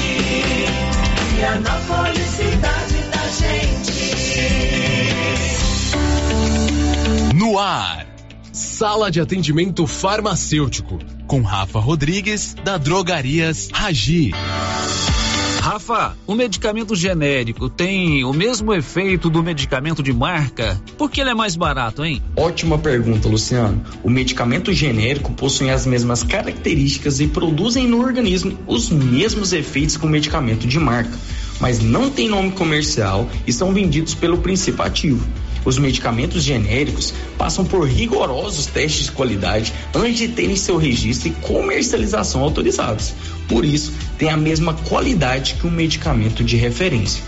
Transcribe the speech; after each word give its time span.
Vianópolis, 1.35 2.20
No 7.51 7.59
ar, 7.59 8.07
Sala 8.53 9.11
de 9.11 9.19
Atendimento 9.19 9.85
Farmacêutico, 9.85 10.99
com 11.27 11.41
Rafa 11.41 11.81
Rodrigues, 11.81 12.55
da 12.63 12.77
Drogarias 12.77 13.67
Ragi. 13.73 14.31
Rafa, 15.59 16.15
o 16.25 16.33
medicamento 16.33 16.95
genérico 16.95 17.69
tem 17.69 18.23
o 18.23 18.31
mesmo 18.31 18.73
efeito 18.73 19.29
do 19.29 19.43
medicamento 19.43 20.01
de 20.01 20.13
marca? 20.13 20.81
Por 20.97 21.11
que 21.11 21.19
ele 21.19 21.31
é 21.31 21.33
mais 21.33 21.57
barato, 21.57 22.05
hein? 22.05 22.23
Ótima 22.37 22.77
pergunta, 22.77 23.27
Luciano. 23.27 23.83
O 24.01 24.09
medicamento 24.09 24.71
genérico 24.71 25.33
possui 25.33 25.69
as 25.69 25.85
mesmas 25.85 26.23
características 26.23 27.19
e 27.19 27.27
produzem 27.27 27.85
no 27.85 27.99
organismo 27.99 28.57
os 28.65 28.89
mesmos 28.89 29.51
efeitos 29.51 29.97
que 29.97 30.05
o 30.05 30.09
medicamento 30.09 30.65
de 30.65 30.79
marca, 30.79 31.19
mas 31.59 31.81
não 31.81 32.09
tem 32.09 32.29
nome 32.29 32.51
comercial 32.51 33.27
e 33.45 33.51
são 33.51 33.73
vendidos 33.73 34.15
pelo 34.15 34.37
princípio 34.37 34.85
ativo. 34.85 35.27
Os 35.63 35.77
medicamentos 35.77 36.43
genéricos 36.43 37.13
passam 37.37 37.63
por 37.63 37.87
rigorosos 37.87 38.65
testes 38.65 39.05
de 39.05 39.11
qualidade 39.11 39.73
antes 39.93 40.17
de 40.17 40.27
terem 40.29 40.55
seu 40.55 40.77
registro 40.77 41.29
e 41.29 41.31
comercialização 41.31 42.41
autorizados. 42.41 43.13
Por 43.47 43.63
isso, 43.63 43.93
tem 44.17 44.29
a 44.29 44.37
mesma 44.37 44.73
qualidade 44.73 45.55
que 45.55 45.67
um 45.67 45.71
medicamento 45.71 46.43
de 46.43 46.55
referência. 46.55 47.21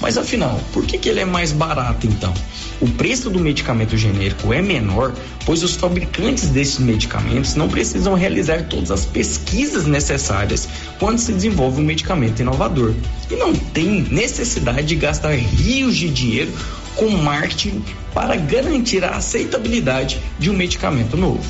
Mas 0.00 0.18
afinal, 0.18 0.60
por 0.72 0.84
que, 0.84 0.98
que 0.98 1.08
ele 1.08 1.20
é 1.20 1.24
mais 1.24 1.52
barato 1.52 2.06
então? 2.06 2.32
O 2.80 2.88
preço 2.88 3.30
do 3.30 3.40
medicamento 3.40 3.96
genérico 3.96 4.52
é 4.52 4.60
menor, 4.60 5.14
pois 5.46 5.62
os 5.62 5.74
fabricantes 5.74 6.48
desses 6.48 6.78
medicamentos 6.78 7.54
não 7.54 7.68
precisam 7.68 8.14
realizar 8.14 8.64
todas 8.64 8.90
as 8.90 9.06
pesquisas 9.06 9.86
necessárias 9.86 10.68
quando 10.98 11.18
se 11.18 11.32
desenvolve 11.32 11.80
um 11.80 11.84
medicamento 11.84 12.40
inovador. 12.40 12.92
E 13.30 13.36
não 13.36 13.54
tem 13.54 14.02
necessidade 14.10 14.86
de 14.86 14.96
gastar 14.96 15.34
rios 15.34 15.96
de 15.96 16.10
dinheiro 16.10 16.52
com 16.96 17.10
marketing 17.10 17.84
para 18.12 18.34
garantir 18.34 19.04
a 19.04 19.16
aceitabilidade 19.16 20.20
de 20.38 20.50
um 20.50 20.54
medicamento 20.54 21.16
novo. 21.16 21.44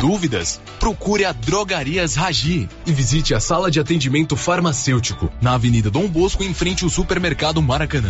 Dúvidas? 0.00 0.60
Procure 0.78 1.24
a 1.24 1.32
Drogarias 1.32 2.14
Ragi 2.14 2.68
e 2.86 2.92
visite 2.92 3.34
a 3.34 3.40
sala 3.40 3.70
de 3.70 3.78
atendimento 3.78 4.34
farmacêutico 4.34 5.30
na 5.40 5.54
Avenida 5.54 5.90
Dom 5.90 6.08
Bosco, 6.08 6.42
em 6.42 6.54
frente 6.54 6.84
ao 6.84 6.90
supermercado 6.90 7.60
Maracanã. 7.60 8.08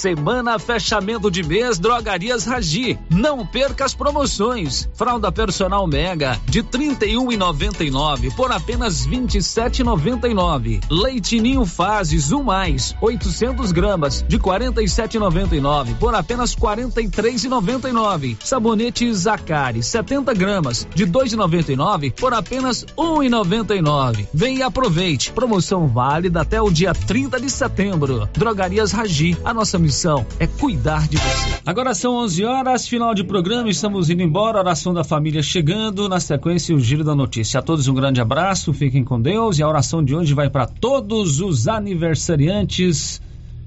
Semana 0.00 0.58
fechamento 0.58 1.30
de 1.30 1.42
mês 1.42 1.78
Drogarias 1.78 2.46
Ragi. 2.46 2.98
Não 3.10 3.44
perca 3.44 3.84
as 3.84 3.92
promoções. 3.92 4.88
Fralda 4.94 5.30
personal 5.30 5.86
Mega 5.86 6.40
de 6.46 6.62
31,99 6.62 8.34
por 8.34 8.50
apenas 8.50 9.06
27,99. 9.06 10.80
Leite 10.90 11.38
Ninho 11.38 11.66
Fases 11.66 12.32
1 12.32 12.42
mais 12.42 12.96
800 12.98 13.72
gramas 13.72 14.24
de 14.26 14.38
47,99 14.38 15.94
por 15.98 16.14
apenas 16.14 16.56
43,99. 16.56 18.38
Sabonete 18.42 19.12
Zacari 19.12 19.82
70 19.82 20.32
gramas 20.32 20.88
de 20.94 21.06
2,99 21.06 22.14
por 22.14 22.32
apenas 22.32 22.86
1,99. 22.96 24.28
Vem 24.32 24.56
e 24.56 24.62
aproveite. 24.62 25.30
Promoção 25.30 25.86
válida 25.86 26.40
até 26.40 26.58
o 26.58 26.70
dia 26.70 26.94
30 26.94 27.38
de 27.38 27.50
setembro. 27.50 28.26
Drogarias 28.32 28.92
Ragi. 28.92 29.36
A 29.44 29.52
nossa 29.52 29.78
missão 29.78 29.89
é 30.38 30.46
cuidar 30.46 31.08
de 31.08 31.16
você. 31.16 31.60
Agora 31.66 31.94
são 31.94 32.14
11 32.16 32.44
horas, 32.44 32.86
final 32.86 33.14
de 33.14 33.24
programa, 33.24 33.68
estamos 33.68 34.08
indo 34.08 34.22
embora. 34.22 34.58
Oração 34.58 34.94
da 34.94 35.02
família 35.02 35.42
chegando, 35.42 36.08
na 36.08 36.20
sequência 36.20 36.74
o 36.74 36.80
giro 36.80 37.02
da 37.02 37.14
notícia. 37.14 37.58
A 37.60 37.62
todos 37.62 37.88
um 37.88 37.94
grande 37.94 38.20
abraço, 38.20 38.72
fiquem 38.72 39.02
com 39.02 39.20
Deus 39.20 39.58
e 39.58 39.62
a 39.62 39.68
oração 39.68 40.04
de 40.04 40.14
hoje 40.14 40.34
vai 40.34 40.48
para 40.48 40.66
todos 40.66 41.40
os 41.40 41.66
aniversariantes 41.66 43.20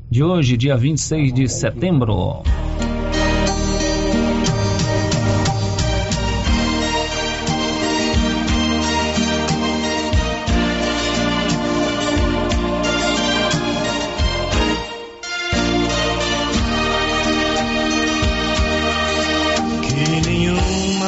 de 0.09 0.23
hoje, 0.23 0.55
dia 0.55 0.77
26 0.77 1.33
de 1.33 1.49
setembro. 1.49 2.43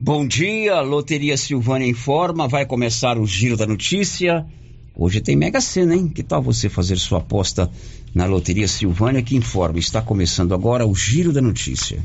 Bom 0.00 0.24
dia, 0.24 0.80
Loteria 0.80 1.36
Silvânia 1.36 1.88
informa, 1.88 2.46
vai 2.46 2.64
começar 2.64 3.18
o 3.18 3.26
Giro 3.26 3.56
da 3.56 3.66
Notícia. 3.66 4.46
Hoje 4.94 5.20
tem 5.20 5.34
Mega 5.34 5.60
Sena, 5.60 5.96
hein? 5.96 6.08
Que 6.08 6.22
tal 6.22 6.40
você 6.40 6.68
fazer 6.68 6.96
sua 6.98 7.18
aposta 7.18 7.68
na 8.14 8.24
Loteria 8.24 8.68
Silvânia 8.68 9.22
que 9.22 9.36
informa? 9.36 9.76
Está 9.76 10.00
começando 10.00 10.54
agora 10.54 10.86
o 10.86 10.94
Giro 10.94 11.32
da 11.32 11.40
Notícia. 11.40 11.98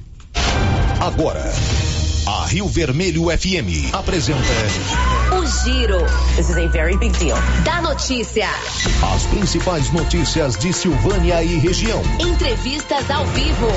Agora, 1.00 1.44
a 2.26 2.46
Rio 2.48 2.68
Vermelho 2.68 3.26
FM 3.26 3.94
apresenta 3.94 4.40
O 5.38 5.46
Giro. 5.46 6.00
This 6.36 6.50
is 6.50 6.58
a 6.58 6.68
very 6.70 6.98
big 6.98 7.16
deal. 7.20 7.38
Da 7.64 7.80
notícia. 7.80 8.48
as 9.14 9.28
principais 9.28 9.92
notícias 9.92 10.58
de 10.58 10.74
Silvânia 10.74 11.44
e 11.44 11.60
região. 11.60 12.02
Entrevistas 12.20 13.12
ao 13.12 13.24
vivo. 13.28 13.68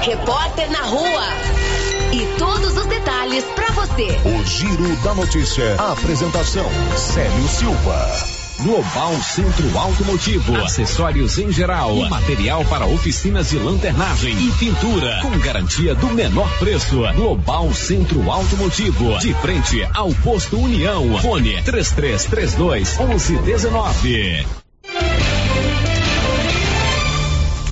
Repórter 0.00 0.70
na 0.70 0.82
rua. 0.82 1.95
E 2.12 2.38
todos 2.38 2.76
os 2.76 2.86
detalhes 2.86 3.44
para 3.54 3.70
você. 3.72 4.18
O 4.24 4.44
Giro 4.44 4.96
da 5.02 5.14
Notícia. 5.14 5.76
A 5.78 5.92
apresentação: 5.92 6.66
Célio 6.96 7.48
Silva. 7.48 8.36
Global 8.62 9.12
Centro 9.22 9.78
Automotivo, 9.78 10.56
acessórios 10.56 11.36
em 11.38 11.52
geral, 11.52 11.94
material 12.08 12.64
para 12.64 12.86
oficinas 12.86 13.50
de 13.50 13.58
lanternagem 13.58 14.32
e 14.32 14.50
pintura, 14.52 15.20
com 15.20 15.38
garantia 15.38 15.94
do 15.94 16.06
menor 16.08 16.50
preço. 16.58 17.02
Global 17.14 17.72
Centro 17.74 18.30
Automotivo, 18.30 19.18
de 19.18 19.34
frente 19.34 19.86
ao 19.92 20.08
posto 20.14 20.58
União. 20.58 21.18
Fone 21.18 21.62
3332 21.64 22.98
1119. 22.98 24.46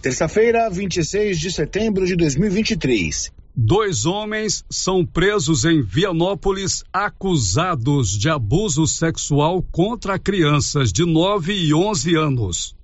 Terça-feira, 0.03 0.69
26 0.69 1.41
de 1.41 1.51
setembro 1.51 2.07
de 2.07 2.15
2023. 2.15 3.33
Dois 3.57 4.05
homens 4.05 4.65
são 4.69 5.07
presos 5.07 5.65
em 5.65 5.81
Vianópolis 5.81 6.83
acusados 6.93 8.11
de 8.11 8.29
abuso 8.29 8.85
sexual 8.85 9.63
contra 9.71 10.19
crianças 10.19 10.93
de 10.93 11.05
9 11.05 11.55
e 11.55 11.73
11 11.73 12.17
anos. 12.17 12.77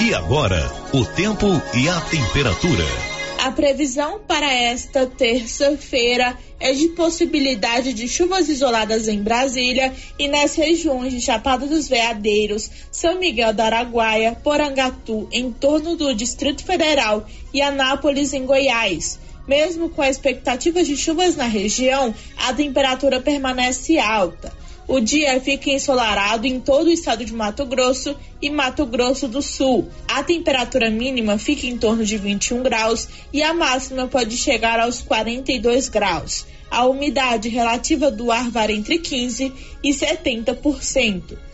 E 0.00 0.12
agora, 0.14 0.68
o 0.92 1.04
tempo 1.04 1.46
e 1.74 1.88
a 1.88 2.00
temperatura. 2.00 3.07
A 3.38 3.52
previsão 3.52 4.20
para 4.26 4.52
esta 4.52 5.06
terça-feira 5.06 6.36
é 6.58 6.72
de 6.72 6.88
possibilidade 6.88 7.92
de 7.92 8.08
chuvas 8.08 8.48
isoladas 8.48 9.06
em 9.06 9.22
Brasília 9.22 9.94
e 10.18 10.26
nas 10.26 10.56
regiões 10.56 11.12
de 11.12 11.20
Chapada 11.20 11.64
dos 11.64 11.86
Veadeiros, 11.86 12.68
São 12.90 13.20
Miguel 13.20 13.54
da 13.54 13.66
Araguaia, 13.66 14.36
Porangatu, 14.42 15.28
em 15.30 15.52
torno 15.52 15.94
do 15.94 16.12
Distrito 16.16 16.64
Federal 16.64 17.24
e 17.54 17.62
Anápolis, 17.62 18.32
em 18.32 18.44
Goiás. 18.44 19.20
Mesmo 19.46 19.88
com 19.88 20.02
a 20.02 20.10
expectativa 20.10 20.82
de 20.82 20.96
chuvas 20.96 21.36
na 21.36 21.46
região, 21.46 22.12
a 22.36 22.52
temperatura 22.52 23.20
permanece 23.20 24.00
alta. 24.00 24.52
O 24.88 25.00
dia 25.00 25.38
fica 25.38 25.68
ensolarado 25.68 26.46
em 26.46 26.58
todo 26.58 26.86
o 26.86 26.90
estado 26.90 27.22
de 27.22 27.34
Mato 27.34 27.66
Grosso 27.66 28.16
e 28.40 28.48
Mato 28.48 28.86
Grosso 28.86 29.28
do 29.28 29.42
Sul. 29.42 29.86
A 30.08 30.22
temperatura 30.22 30.90
mínima 30.90 31.36
fica 31.36 31.66
em 31.66 31.76
torno 31.76 32.06
de 32.06 32.16
21 32.16 32.62
graus 32.62 33.06
e 33.30 33.42
a 33.42 33.52
máxima 33.52 34.08
pode 34.08 34.34
chegar 34.38 34.80
aos 34.80 35.02
42 35.02 35.90
graus. 35.90 36.46
A 36.70 36.86
umidade 36.86 37.50
relativa 37.50 38.10
do 38.10 38.32
ar 38.32 38.50
varia 38.50 38.76
entre 38.76 38.98
15 38.98 39.52
e 39.84 39.90
70%. 39.90 41.47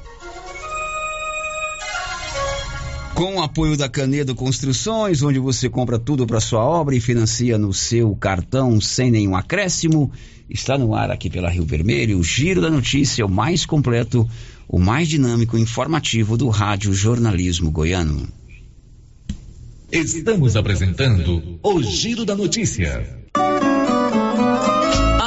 Com 3.14 3.37
o 3.37 3.43
apoio 3.43 3.76
da 3.76 3.88
Canedo 3.88 4.34
Construções, 4.34 5.22
onde 5.22 5.38
você 5.38 5.69
compra 5.69 6.00
tudo 6.00 6.26
para 6.26 6.40
sua 6.40 6.64
obra 6.64 6.96
e 6.96 7.00
financia 7.00 7.56
no 7.56 7.72
seu 7.72 8.14
cartão 8.16 8.81
sem 8.81 9.08
nenhum 9.08 9.37
acréscimo, 9.37 10.11
está 10.50 10.76
no 10.76 10.96
ar 10.96 11.12
aqui 11.12 11.31
pela 11.31 11.49
Rio 11.49 11.64
Vermelho, 11.64 12.19
o 12.19 12.25
Giro 12.25 12.61
da 12.61 12.69
Notícia, 12.69 13.25
o 13.25 13.31
mais 13.31 13.64
completo, 13.64 14.28
o 14.69 14.81
mais 14.81 15.08
dinâmico 15.08 15.56
e 15.56 15.61
informativo 15.61 16.37
do 16.37 16.49
rádio 16.49 16.93
jornalismo 16.93 17.70
goiano. 17.70 18.28
Estamos 19.93 20.56
apresentando 20.56 21.61
o 21.62 21.82
Giro 21.84 22.25
da 22.25 22.34
Notícia. 22.34 23.24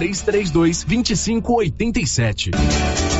3332 0.00 0.86
2587. 0.86 3.19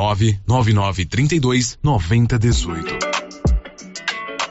99932 0.01 1.77
9018. 1.81 3.10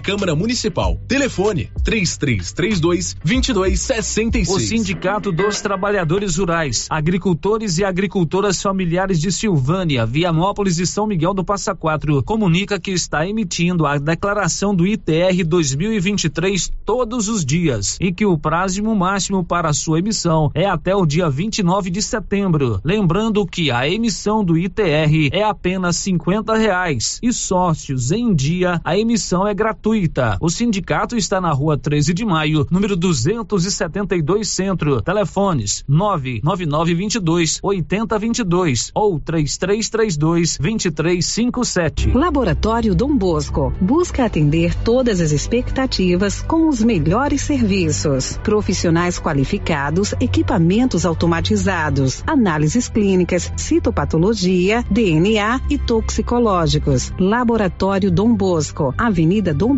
Câmara 0.00 0.34
Municipal. 0.34 0.98
Telefone 1.08 1.70
3332 1.82 3.16
2266. 3.24 4.48
O 4.48 4.60
Sindicato 4.60 5.32
dos 5.32 5.60
Trabalhadores 5.60 6.36
Rurais, 6.36 6.86
Agricultores 6.88 7.78
e 7.78 7.84
Agricultoras 7.84 8.62
Familiares 8.62 9.20
de 9.20 9.32
Silvânia, 9.32 10.06
Vianópolis 10.06 10.78
e 10.78 10.86
São 10.86 11.06
Miguel 11.06 11.34
do 11.34 11.44
Passa 11.44 11.74
Quatro 11.74 12.22
comunica 12.22 12.78
que 12.78 12.90
está 12.90 13.26
emitindo 13.26 13.86
a 13.86 13.98
declaração 13.98 14.74
do 14.74 14.86
ITR 14.86 15.44
2023 15.44 16.70
todos 16.84 17.28
os 17.28 17.44
dias 17.44 17.96
e 18.00 18.12
que 18.12 18.24
o 18.24 18.38
prazo 18.38 18.78
máximo 18.94 19.44
para 19.44 19.72
sua 19.72 19.98
emissão 19.98 20.50
é 20.54 20.66
até 20.66 20.94
o 20.94 21.04
dia 21.04 21.28
29 21.28 21.90
de 21.90 22.02
setembro. 22.02 22.80
Lembrando 22.84 23.44
que 23.46 23.70
a 23.70 23.88
emissão 23.88 24.44
do 24.44 24.56
ITR 24.56 25.30
é 25.32 25.42
apenas 25.42 25.96
50 25.96 26.56
reais 26.56 27.18
e 27.22 27.32
sócios 27.32 28.12
em 28.12 28.34
dia 28.34 28.80
a 28.84 28.96
emissão 28.96 29.46
é 29.46 29.54
gratuita 29.54 29.87
gratuita. 29.88 30.36
O 30.40 30.50
sindicato 30.50 31.16
está 31.16 31.40
na 31.40 31.52
rua 31.52 31.78
13 31.78 32.12
de 32.12 32.24
maio, 32.24 32.66
número 32.70 32.94
272 32.94 34.48
Centro. 34.48 35.00
Telefones 35.00 35.84
99922 35.88 37.58
8022 37.62 38.90
ou 38.94 39.18
3332 39.18 40.58
2357. 40.58 42.10
Laboratório 42.12 42.94
Dom 42.94 43.16
Bosco 43.16 43.72
busca 43.80 44.24
atender 44.24 44.74
todas 44.74 45.20
as 45.20 45.32
expectativas 45.32 46.42
com 46.42 46.68
os 46.68 46.82
melhores 46.82 47.42
serviços. 47.42 48.38
Profissionais 48.42 49.18
qualificados, 49.18 50.14
equipamentos 50.20 51.06
automatizados, 51.06 52.22
análises 52.26 52.88
clínicas, 52.88 53.50
citopatologia, 53.56 54.84
DNA 54.90 55.60
e 55.70 55.78
toxicológicos. 55.78 57.12
Laboratório 57.18 58.10
Dom 58.10 58.34
Bosco, 58.34 58.94
Avenida 58.98 59.54
Dom 59.54 59.77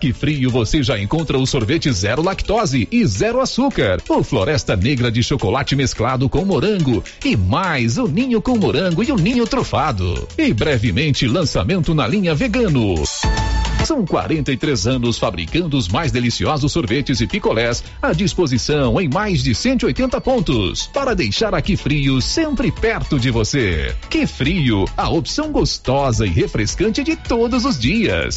Que 0.00 0.12
Frio 0.12 0.50
você 0.50 0.82
já 0.82 0.98
encontra 0.98 1.38
o 1.38 1.46
sorvete 1.46 1.90
zero 1.90 2.22
lactose 2.22 2.86
e 2.92 3.06
zero 3.06 3.40
açúcar, 3.40 4.00
o 4.08 4.22
Floresta 4.22 4.76
Negra 4.76 5.10
de 5.10 5.22
chocolate 5.22 5.74
mesclado 5.74 6.28
com 6.28 6.44
morango 6.44 7.02
e 7.24 7.36
mais 7.36 7.96
o 7.96 8.06
ninho 8.06 8.42
com 8.42 8.56
morango 8.58 9.02
e 9.02 9.10
o 9.10 9.16
ninho 9.16 9.46
trufado. 9.46 10.28
E 10.36 10.52
brevemente 10.52 11.26
lançamento 11.26 11.94
na 11.94 12.06
linha 12.06 12.34
vegano. 12.34 12.94
São 13.84 14.04
43 14.04 14.86
anos 14.86 15.16
fabricando 15.16 15.76
os 15.76 15.88
mais 15.88 16.12
deliciosos 16.12 16.72
sorvetes 16.72 17.20
e 17.20 17.26
picolés 17.26 17.82
à 18.02 18.12
disposição 18.12 19.00
em 19.00 19.08
mais 19.08 19.42
de 19.42 19.54
180 19.54 20.20
pontos 20.20 20.88
para 20.88 21.14
deixar 21.14 21.54
aqui 21.54 21.76
frio 21.76 22.20
sempre 22.20 22.70
perto 22.70 23.18
de 23.18 23.30
você. 23.30 23.94
Que 24.10 24.26
frio, 24.26 24.84
a 24.96 25.08
opção 25.08 25.52
gostosa 25.52 26.26
e 26.26 26.30
refrescante 26.30 27.02
de 27.02 27.16
todos 27.16 27.64
os 27.64 27.78
dias. 27.78 28.36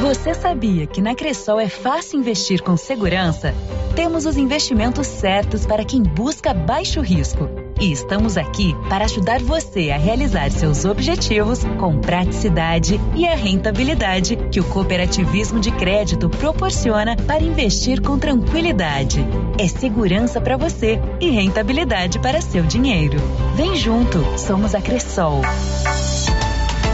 Você 0.00 0.34
sabia 0.34 0.86
que 0.86 1.00
na 1.00 1.14
Cressol 1.14 1.60
é 1.60 1.68
fácil 1.68 2.18
investir 2.18 2.62
com 2.62 2.76
segurança? 2.76 3.54
Temos 3.94 4.26
os 4.26 4.36
investimentos 4.36 5.06
certos 5.06 5.66
para 5.66 5.84
quem 5.84 6.02
busca 6.02 6.52
baixo 6.52 7.00
risco. 7.00 7.48
E 7.80 7.92
estamos 7.92 8.36
aqui 8.36 8.76
para 8.88 9.06
ajudar 9.06 9.40
você 9.40 9.90
a 9.90 9.96
realizar 9.96 10.50
seus 10.50 10.84
objetivos 10.84 11.64
com 11.78 11.98
praticidade 11.98 13.00
e 13.16 13.26
a 13.26 13.34
rentabilidade 13.34 14.36
que 14.50 14.60
o 14.60 14.64
cooperativismo 14.64 15.60
de 15.60 15.70
crédito 15.70 16.28
proporciona 16.28 17.16
para 17.16 17.42
investir 17.42 18.02
com 18.02 18.18
tranquilidade. 18.18 19.24
É 19.58 19.66
segurança 19.66 20.40
para 20.40 20.58
você 20.58 21.00
e 21.20 21.30
rentabilidade 21.30 22.18
para 22.18 22.42
seu 22.42 22.64
dinheiro. 22.64 23.16
Vem 23.54 23.74
junto, 23.76 24.38
somos 24.38 24.74
a 24.74 24.82
Cressol. 24.82 25.40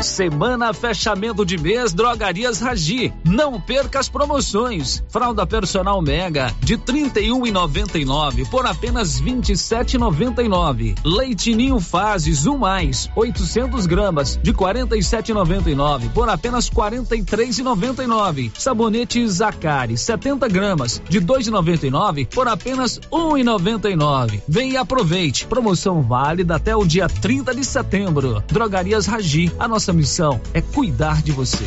Semana 0.06 0.72
fechamento 0.72 1.44
de 1.44 1.58
mês 1.58 1.92
Drogarias 1.92 2.60
Ragi. 2.60 3.12
Não 3.24 3.60
perca 3.60 3.98
as 3.98 4.08
promoções. 4.08 5.02
Fralda 5.08 5.44
personal 5.44 6.00
Mega 6.00 6.54
de 6.60 6.78
31,99 6.78 8.48
por 8.48 8.64
apenas 8.66 9.20
27,99. 9.20 10.94
Leite 11.04 11.54
Ninho 11.54 11.80
Fases 11.80 12.46
1 12.46 12.56
mais 12.56 13.10
800 13.16 13.86
gramas 13.86 14.38
de 14.40 14.54
47,99 14.54 16.12
por 16.12 16.28
apenas 16.28 16.70
43,99. 16.70 18.52
Sabonete 18.56 19.26
Zacari 19.28 19.98
70 19.98 20.48
gramas 20.48 21.02
de 21.08 21.20
2,99 21.20 22.28
por 22.28 22.46
apenas 22.46 23.00
1,99. 23.10 24.40
Vem 24.48 24.72
e 24.72 24.76
aproveite. 24.76 25.46
Promoção 25.46 26.00
válida 26.00 26.54
até 26.54 26.76
o 26.76 26.84
dia 26.84 27.08
30 27.08 27.54
de 27.54 27.64
setembro. 27.64 28.42
Drogarias 28.46 29.06
Ragi. 29.06 29.52
A 29.58 29.66
nossa 29.66 29.95
missão 29.96 30.40
é 30.54 30.60
cuidar 30.60 31.22
de 31.22 31.32
você. 31.32 31.66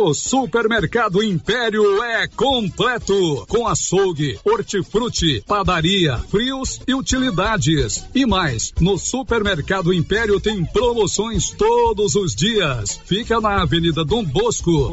O 0.00 0.14
Supermercado 0.14 1.20
Império 1.24 2.00
é 2.04 2.28
completo, 2.28 3.44
com 3.48 3.66
açougue, 3.66 4.38
hortifruti, 4.44 5.42
padaria, 5.44 6.18
frios 6.30 6.80
e 6.86 6.94
utilidades. 6.94 8.06
E 8.14 8.24
mais, 8.24 8.72
no 8.80 8.96
Supermercado 8.96 9.92
Império 9.92 10.38
tem 10.38 10.64
promoções 10.64 11.50
todos 11.50 12.14
os 12.14 12.32
dias. 12.32 13.00
Fica 13.06 13.40
na 13.40 13.62
Avenida 13.62 14.04
Dom 14.04 14.22
Bosco. 14.22 14.92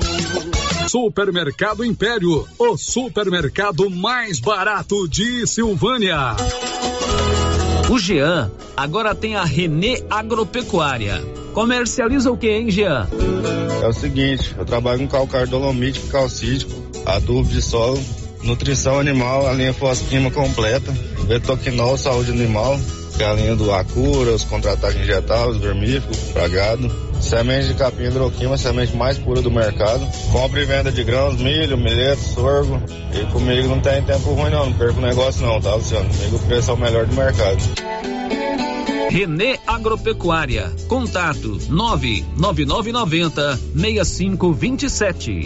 Supermercado 0.87 1.85
Império, 1.85 2.47
o 2.57 2.75
supermercado 2.75 3.87
mais 3.91 4.39
barato 4.39 5.07
de 5.07 5.45
Silvânia. 5.45 6.35
O 7.91 7.99
Jean 7.99 8.51
agora 8.75 9.13
tem 9.13 9.35
a 9.35 9.43
Renê 9.43 10.03
Agropecuária. 10.09 11.23
Comercializa 11.53 12.31
o 12.31 12.37
que, 12.37 12.49
hein, 12.49 12.71
Jean? 12.71 13.07
É 13.85 13.87
o 13.87 13.93
seguinte, 13.93 14.51
eu 14.57 14.65
trabalho 14.65 15.01
com 15.01 15.07
calcário 15.07 15.47
dolomítico, 15.47 16.07
calcítico, 16.07 16.71
adubo 17.05 17.47
de 17.47 17.61
solo, 17.61 18.01
nutrição 18.41 18.99
animal, 18.99 19.47
a 19.47 19.53
linha 19.53 19.75
fosquima 19.75 20.31
completa, 20.31 20.91
betoquinol, 21.27 21.95
saúde 21.95 22.31
animal, 22.31 22.79
que 23.15 23.21
é 23.21 23.27
a 23.27 23.33
linha 23.33 23.55
do 23.55 23.71
Acura, 23.71 24.31
os 24.31 24.43
contra-ataques 24.43 24.99
injetáveis, 24.99 25.57
vermífugo, 25.57 26.15
pragado, 26.33 26.91
semente 27.21 27.67
de 27.67 27.73
capim 27.75 28.05
hidroquima, 28.05 28.57
semente 28.57 28.97
mais 28.97 29.19
pura 29.19 29.39
do 29.39 29.51
mercado, 29.51 30.03
compra 30.31 30.63
e 30.63 30.65
venda 30.65 30.91
de 30.91 31.03
grãos, 31.03 31.39
milho, 31.39 31.77
milheto, 31.77 32.21
sorgo, 32.21 32.81
e 33.13 33.23
comigo 33.31 33.67
não 33.67 33.81
tem 33.81 34.01
tempo 34.01 34.33
ruim 34.33 34.49
não, 34.49 34.65
não 34.65 34.73
perco 34.73 34.97
o 34.97 35.01
negócio 35.03 35.45
não, 35.45 35.61
tá 35.61 35.75
Luciano? 35.75 36.09
Comigo 36.09 36.37
o 36.37 36.39
preço 36.39 36.71
é 36.71 36.73
o 36.73 36.77
melhor 36.77 37.05
do 37.05 37.15
mercado. 37.15 37.61
Renê 39.09 39.59
Agropecuária. 39.67 40.71
Contato 40.87 41.57
99990 41.69 43.57
6527. 43.75 45.45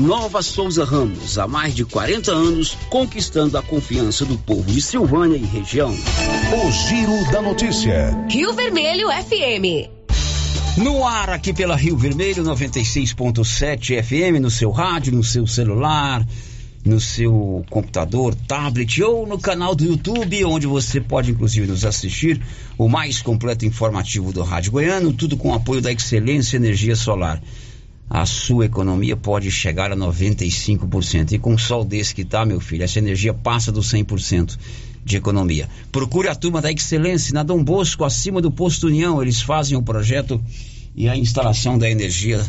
Nova 0.00 0.40
Souza 0.40 0.82
Ramos, 0.82 1.38
há 1.38 1.46
mais 1.46 1.74
de 1.74 1.84
40 1.84 2.32
anos, 2.32 2.74
conquistando 2.88 3.58
a 3.58 3.62
confiança 3.62 4.24
do 4.24 4.38
povo 4.38 4.62
de 4.62 4.80
Silvânia 4.80 5.36
e 5.36 5.44
região. 5.44 5.90
O 5.90 6.72
Giro 6.72 7.30
da 7.30 7.42
Notícia. 7.42 8.16
Rio 8.30 8.54
Vermelho 8.54 9.08
FM. 9.08 9.90
No 10.78 11.06
ar 11.06 11.28
aqui 11.28 11.52
pela 11.52 11.76
Rio 11.76 11.98
Vermelho 11.98 12.42
96.7 12.42 14.02
FM, 14.02 14.40
no 14.40 14.50
seu 14.50 14.70
rádio, 14.70 15.12
no 15.12 15.22
seu 15.22 15.46
celular, 15.46 16.26
no 16.82 16.98
seu 16.98 17.62
computador, 17.68 18.34
tablet 18.48 19.02
ou 19.02 19.26
no 19.26 19.38
canal 19.38 19.74
do 19.74 19.84
YouTube, 19.84 20.46
onde 20.46 20.66
você 20.66 20.98
pode 20.98 21.30
inclusive 21.30 21.66
nos 21.66 21.84
assistir, 21.84 22.40
o 22.78 22.88
mais 22.88 23.20
completo 23.20 23.66
informativo 23.66 24.32
do 24.32 24.42
Rádio 24.42 24.72
Goiano, 24.72 25.12
tudo 25.12 25.36
com 25.36 25.52
apoio 25.52 25.82
da 25.82 25.92
Excelência 25.92 26.56
Energia 26.56 26.96
Solar 26.96 27.38
a 28.10 28.26
sua 28.26 28.66
economia 28.66 29.16
pode 29.16 29.52
chegar 29.52 29.92
a 29.92 29.96
95%. 29.96 31.30
E 31.30 31.38
com 31.38 31.54
o 31.54 31.58
sol 31.58 31.84
desse 31.84 32.12
que 32.12 32.24
tá, 32.24 32.44
meu 32.44 32.58
filho, 32.58 32.82
essa 32.82 32.98
energia 32.98 33.32
passa 33.32 33.70
dos 33.70 33.88
100% 33.92 34.58
de 35.04 35.16
economia. 35.16 35.68
Procure 35.92 36.26
a 36.26 36.34
turma 36.34 36.60
da 36.60 36.72
Excelência 36.72 37.32
na 37.32 37.44
Dom 37.44 37.62
Bosco, 37.62 38.04
acima 38.04 38.42
do 38.42 38.50
Posto 38.50 38.88
União. 38.88 39.22
Eles 39.22 39.40
fazem 39.40 39.78
o 39.78 39.82
projeto 39.82 40.42
e 40.96 41.08
a 41.08 41.16
instalação 41.16 41.78
da 41.78 41.88
energia 41.88 42.44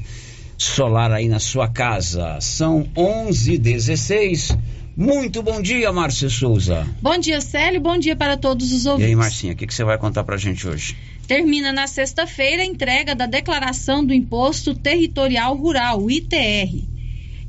solar 0.58 1.12
aí 1.12 1.28
na 1.28 1.40
sua 1.40 1.68
casa. 1.68 2.40
São 2.42 2.88
11:16. 2.96 4.58
Muito 4.98 5.42
bom 5.42 5.62
dia, 5.62 5.92
Márcia 5.92 6.30
Souza. 6.30 6.86
Bom 7.02 7.18
dia, 7.18 7.40
Célio. 7.40 7.80
Bom 7.80 7.98
dia 7.98 8.16
para 8.16 8.36
todos 8.36 8.74
os 8.74 8.86
ouvintes. 8.86 9.08
E 9.08 9.10
aí, 9.10 9.16
Marcinha, 9.16 9.54
o 9.54 9.56
que, 9.56 9.66
que 9.66 9.74
você 9.74 9.84
vai 9.84 9.98
contar 9.98 10.24
pra 10.24 10.38
gente 10.38 10.68
hoje? 10.68 10.98
Termina 11.32 11.72
na 11.72 11.88
sexta-feira 11.88 12.62
a 12.62 12.66
entrega 12.66 13.16
da 13.16 13.26
declaração 13.26 14.06
do 14.06 14.14
Imposto 14.14 14.76
Territorial 14.76 15.56
Rural, 15.56 16.12
ITR. 16.12 16.84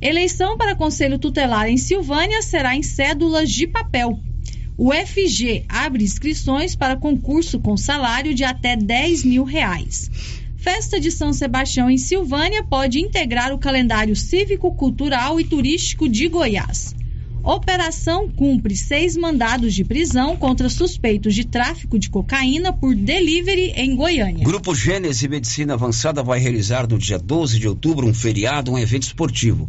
Eleição 0.00 0.56
para 0.56 0.76
Conselho 0.76 1.18
Tutelar 1.18 1.68
em 1.68 1.76
Silvânia 1.76 2.42
será 2.42 2.76
em 2.76 2.82
cédulas 2.84 3.50
de 3.50 3.66
papel. 3.66 4.20
O 4.78 4.92
FG 4.92 5.64
abre 5.68 6.04
inscrições 6.04 6.76
para 6.76 6.94
concurso 6.94 7.58
com 7.58 7.76
salário 7.76 8.32
de 8.32 8.44
até 8.44 8.76
10 8.76 9.24
mil 9.24 9.42
reais. 9.42 10.08
Festa 10.56 11.00
de 11.00 11.10
São 11.10 11.32
Sebastião 11.32 11.90
em 11.90 11.98
Silvânia 11.98 12.62
pode 12.62 13.00
integrar 13.00 13.52
o 13.52 13.58
calendário 13.58 14.14
cívico-cultural 14.14 15.40
e 15.40 15.44
turístico 15.44 16.08
de 16.08 16.28
Goiás. 16.28 16.94
Operação 17.44 18.28
cumpre 18.28 18.76
seis 18.76 19.16
mandados 19.16 19.75
de 19.75 19.82
prisão 19.84 20.37
contra 20.37 20.68
suspeitos 20.68 21.34
de 21.34 21.44
tráfico 21.44 21.99
de 21.99 22.08
cocaína 22.08 22.72
por 22.72 22.94
delivery 22.94 23.72
em 23.75 23.96
Goiânia. 23.96 24.44
Grupo 24.44 24.72
Gênese 24.76 25.26
Medicina 25.26 25.75
Avançada 25.75 26.22
vai 26.22 26.38
realizar 26.38 26.87
no 26.87 26.96
dia 26.96 27.18
12 27.18 27.58
de 27.58 27.66
outubro 27.66 28.06
um 28.06 28.14
feriado, 28.14 28.70
um 28.70 28.78
evento 28.78 29.02
esportivo. 29.02 29.68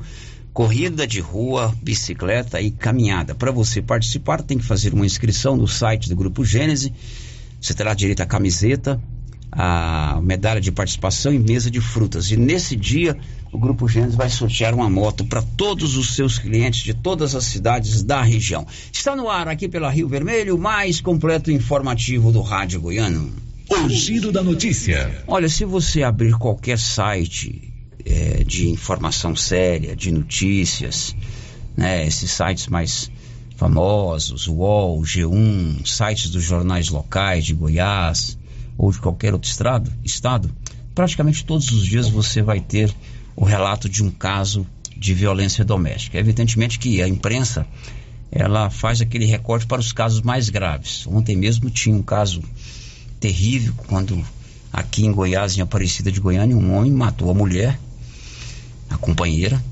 Corrida 0.54 1.08
de 1.08 1.20
rua, 1.20 1.76
bicicleta 1.82 2.62
e 2.62 2.70
caminhada. 2.70 3.34
Para 3.34 3.52
você 3.52 3.82
participar, 3.82 4.44
tem 4.44 4.60
que 4.60 4.64
fazer 4.64 4.94
uma 4.94 5.06
inscrição 5.06 5.58
no 5.58 5.68
site 5.68 6.10
do 6.10 6.16
Grupo 6.16 6.46
Gênese. 6.46 6.94
Você 7.60 7.74
terá 7.74 7.96
direito 7.96 8.22
à 8.22 8.26
camiseta, 8.28 9.02
a 9.56 10.20
medalha 10.22 10.60
de 10.60 10.72
participação 10.72 11.34
e 11.34 11.40
mesa 11.40 11.70
de 11.70 11.80
frutas. 11.80 12.32
E 12.32 12.38
nesse 12.38 12.76
dia, 12.76 13.18
o 13.52 13.58
Grupo 13.58 13.88
Gênesis 13.88 14.16
vai 14.16 14.30
sortear 14.30 14.74
uma 14.74 14.90
moto 14.90 15.26
para 15.26 15.42
todos 15.42 15.96
os 15.96 16.16
seus 16.16 16.40
clientes 16.40 16.84
de 16.84 16.94
todas 16.94 17.36
as 17.36 17.44
cidades 17.46 18.04
da 18.04 18.22
região. 18.22 18.66
Está 18.92 19.16
no 19.16 19.30
ar 19.30 19.48
aqui 19.48 19.70
pela 19.70 19.90
Rio 19.92 20.08
Vermelho, 20.08 20.56
o 20.56 20.60
mais 20.60 21.00
completo 21.00 21.52
informativo 21.52 22.32
do 22.32 22.42
Rádio 22.42 22.82
Goiano. 22.82 23.32
O 23.70 23.90
Giro 23.90 24.32
da 24.32 24.42
Notícia. 24.42 25.24
Olha, 25.28 25.48
se 25.48 25.66
você 25.66 26.04
abrir 26.04 26.34
qualquer 26.34 26.80
site 26.80 27.72
é, 28.06 28.44
de 28.44 28.70
informação 28.70 29.36
séria, 29.36 29.96
de 29.96 30.12
notícias, 30.12 31.16
né, 31.78 32.06
esses 32.08 32.32
sites 32.32 32.68
mais 32.68 33.12
famosos, 33.56 34.48
UOL, 34.48 35.02
G1, 35.04 35.86
sites 35.86 36.32
dos 36.32 36.44
jornais 36.44 36.90
locais 36.90 37.46
de 37.46 37.54
Goiás 37.54 38.38
ou 38.78 38.92
de 38.92 39.00
qualquer 39.00 39.34
outro 39.34 39.50
estado, 39.50 39.92
estado 40.04 40.54
praticamente 40.94 41.46
todos 41.46 41.72
os 41.72 41.86
dias 41.86 42.10
você 42.10 42.42
vai 42.42 42.60
ter 42.60 42.94
o 43.36 43.44
relato 43.44 43.90
de 43.90 44.04
um 44.04 44.12
caso 44.12 44.66
de 44.96 45.14
violência 45.14 45.66
doméstica. 45.66 46.18
Evidentemente 46.18 46.80
que 46.80 47.02
a 47.02 47.08
imprensa 47.08 47.66
ela 48.32 48.70
faz 48.70 49.02
aquele 49.02 49.26
recorte 49.26 49.66
para 49.66 49.80
os 49.80 49.92
casos 49.92 50.22
mais 50.22 50.50
graves. 50.50 51.06
Ontem 51.08 51.36
mesmo 51.36 51.70
tinha 51.70 51.96
um 51.96 52.02
caso 52.02 52.42
terrível 53.20 53.74
quando 53.88 54.24
aqui 54.72 55.06
em 55.06 55.12
Goiás, 55.12 55.58
em 55.58 55.62
Aparecida 55.62 56.12
de 56.12 56.20
Goiânia, 56.20 56.56
um 56.56 56.76
homem 56.76 56.92
matou 56.92 57.30
a 57.30 57.34
mulher, 57.34 57.80
a 58.90 58.98
companheira, 58.98 59.64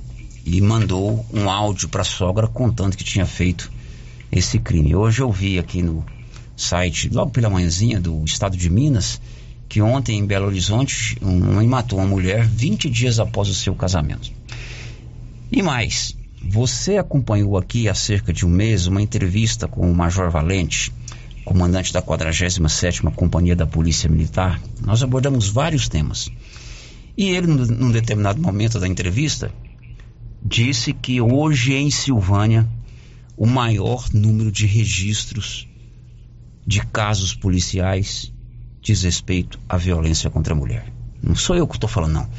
e 0.46 0.60
mandou 0.62 1.26
um 1.34 1.50
áudio 1.50 1.90
para 1.90 2.02
a 2.02 2.06
sogra 2.06 2.48
contando 2.48 2.96
que 2.96 3.04
tinha 3.04 3.26
feito 3.26 3.72
esse 4.32 4.60
crime. 4.60 4.96
Hoje 4.96 5.22
eu 5.22 5.32
vi 5.32 5.60
aqui 5.60 5.82
no 5.82 6.06
site, 6.62 7.10
logo 7.10 7.32
pela 7.32 7.50
manhãzinha 7.50 8.00
do 8.00 8.24
estado 8.24 8.56
de 8.56 8.69
Minas, 8.69 9.19
que 9.67 9.82
ontem 9.82 10.19
em 10.19 10.26
Belo 10.26 10.47
Horizonte 10.47 11.17
um 11.21 11.52
homem 11.52 11.67
matou 11.67 12.00
uma 12.00 12.08
mulher 12.08 12.45
20 12.45 12.89
dias 12.89 13.19
após 13.19 13.50
o 13.50 13.54
seu 13.54 13.74
casamento. 13.74 14.32
E 15.52 15.62
mais, 15.62 16.15
você 16.43 16.97
acompanhou 16.97 17.58
aqui 17.58 17.88
há 17.88 17.93
cerca 17.93 18.34
de 18.34 18.45
um 18.45 18.50
mês 18.50 18.88
uma 18.88 19.02
entrevista 19.02 19.67
com 19.67 19.89
o 19.89 19.95
Major 19.95 20.30
Valente, 20.30 20.91
comandante 21.45 21.93
da 21.93 22.02
47ª 22.02 23.13
Companhia 23.13 23.56
da 23.56 23.65
Polícia 23.65 24.10
Militar. 24.10 24.62
Nós 24.82 25.04
abordamos 25.04 25.50
vários 25.50 25.88
temas. 25.88 26.30
E 27.17 27.30
ele, 27.30 27.47
num 27.47 27.91
determinado 27.91 28.41
momento 28.41 28.80
da 28.80 28.88
entrevista, 28.88 29.52
disse 30.43 30.93
que 30.93 31.21
hoje 31.21 31.74
em 31.74 31.91
Silvânia 31.91 32.67
o 33.38 33.45
maior 33.45 34.08
número 34.13 34.52
de 34.52 34.65
registros 34.65 35.67
de 36.65 36.86
casos 36.86 37.34
policiais 37.34 38.32
diz 38.82 39.04
respeito 39.04 39.60
à 39.69 39.78
violência 39.78 40.30
contra 40.30 40.54
a 40.54 40.58
mulher. 40.58 40.86
Não 41.21 41.36
sou 41.36 41.56
eu 41.56 41.67
que 41.67 41.76
estou 41.76 41.89
falando, 41.89 42.13
não. 42.13 42.30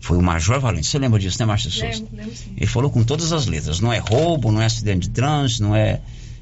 Foi 0.00 0.16
o 0.16 0.22
Major 0.22 0.60
Valente. 0.60 0.86
Você 0.86 0.98
lembra 0.98 1.18
disso, 1.18 1.38
né, 1.40 1.46
Márcio 1.46 1.70
Souza? 1.70 1.86
Lembro, 1.86 2.16
lembro 2.16 2.36
sim. 2.36 2.52
Ele 2.56 2.66
falou 2.66 2.90
com 2.90 3.02
todas 3.02 3.32
as 3.32 3.46
letras. 3.46 3.80
Não 3.80 3.92
é 3.92 3.98
roubo, 3.98 4.52
não 4.52 4.60
é 4.60 4.66
acidente 4.66 5.08
de 5.08 5.10
trânsito, 5.10 5.62
não 5.62 5.74
é, 5.74 6.00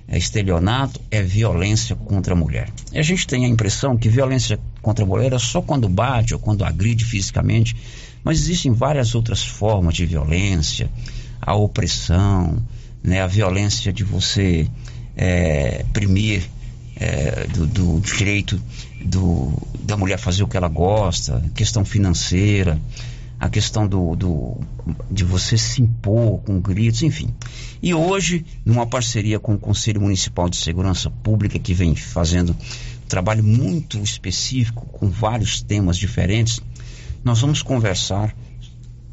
é 0.09 0.19
estelionato, 0.19 1.01
é 1.11 1.23
violência 1.23 1.97
contra 1.97 2.35
a 2.35 2.37
mulher. 2.37 2.69
E 2.93 2.99
a 2.99 3.03
gente 3.03 3.27
tem 3.27 3.45
a 3.45 3.49
impressão 3.49 3.97
que 3.97 4.09
violência 4.09 4.59
contra 4.83 5.05
a 5.05 5.09
mulher 5.09 5.33
é 5.33 5.39
só 5.39 5.63
quando 5.63 5.89
bate 5.89 6.35
ou 6.35 6.41
quando 6.41 6.65
agride 6.65 7.05
fisicamente, 7.05 7.75
mas 8.23 8.41
existem 8.41 8.73
várias 8.73 9.15
outras 9.15 9.43
formas 9.43 9.95
de 9.95 10.05
violência, 10.05 10.91
a 11.41 11.55
opressão, 11.55 12.63
né, 13.03 13.23
a 13.23 13.27
violência 13.27 13.93
de 13.93 14.05
você 14.05 14.69
é, 15.17 15.85
primir 15.93 16.49
é, 16.99 17.47
do, 17.49 17.67
do, 17.67 18.01
direito 18.01 18.61
do, 19.05 19.53
da 19.83 19.97
mulher 19.97 20.19
fazer 20.19 20.43
o 20.43 20.49
que 20.49 20.57
ela 20.57 20.69
gosta, 20.69 21.45
questão 21.55 21.85
financeira, 21.85 22.81
a 23.39 23.51
questão 23.51 23.87
do, 23.87 24.17
do, 24.17 24.61
de 25.11 25.23
você 25.23 25.59
se 25.59 25.83
impor 25.83 26.41
com 26.41 26.59
gritos, 26.59 27.03
enfim. 27.03 27.29
E 27.83 27.93
hoje, 27.93 28.45
numa 28.65 28.87
parceria 28.87 29.39
com 29.39 29.55
o 29.55 29.59
Conselho 29.59 30.01
Municipal 30.01 30.49
de 30.49 30.57
Segurança 30.57 31.11
Pública, 31.11 31.59
que 31.59 31.75
vem 31.75 31.95
fazendo 31.95 32.53
um 32.53 33.09
trabalho 33.09 33.45
muito 33.45 33.99
específico, 33.99 34.87
com 34.87 35.09
vários 35.09 35.61
temas 35.61 35.99
diferentes, 35.99 36.61
nós 37.23 37.41
vamos 37.41 37.61
conversar 37.61 38.35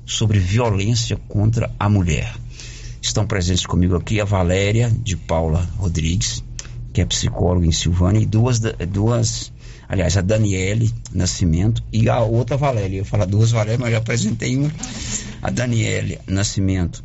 sobre 0.06 0.40
violência 0.40 1.18
contra 1.28 1.70
a 1.78 1.90
mulher. 1.90 2.34
Estão 3.02 3.28
presentes 3.28 3.66
comigo 3.66 3.98
aqui 3.98 4.22
a 4.22 4.26
Valéria 4.26 4.90
de 4.90 5.18
Paula 5.18 5.68
Rodrigues, 5.78 6.42
que 6.94 7.02
é 7.02 7.06
psicóloga 7.06 7.66
em 7.66 7.72
Silvânia, 7.72 8.22
e 8.22 8.26
duas, 8.26 8.60
duas 8.60 9.52
aliás, 9.90 10.16
a 10.16 10.22
Daniele 10.22 10.94
Nascimento 11.12 11.84
e 11.92 12.08
a 12.08 12.20
outra 12.20 12.56
Valéria. 12.56 13.00
Eu 13.00 13.06
falo 13.06 13.26
duas 13.26 13.52
Valéria, 13.52 13.80
mas 13.80 13.92
já 13.92 13.98
apresentei 13.98 14.56
uma. 14.56 14.72
A 15.42 15.50
Daniele 15.50 16.20
Nascimento 16.28 17.04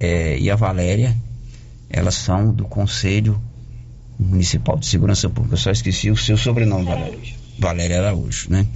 é, 0.00 0.38
e 0.38 0.50
a 0.50 0.56
Valéria, 0.56 1.14
elas 1.90 2.14
são 2.14 2.52
do 2.52 2.64
Conselho 2.64 3.40
Municipal 4.18 4.78
de 4.78 4.86
Segurança 4.86 5.28
Pública. 5.28 5.54
Eu 5.54 5.58
só 5.58 5.70
esqueci 5.70 6.10
o 6.10 6.16
seu 6.16 6.36
sobrenome, 6.36 6.84
Valéria. 6.84 7.34
Valéria 7.58 7.98
Araújo, 8.00 8.50
né? 8.50 8.66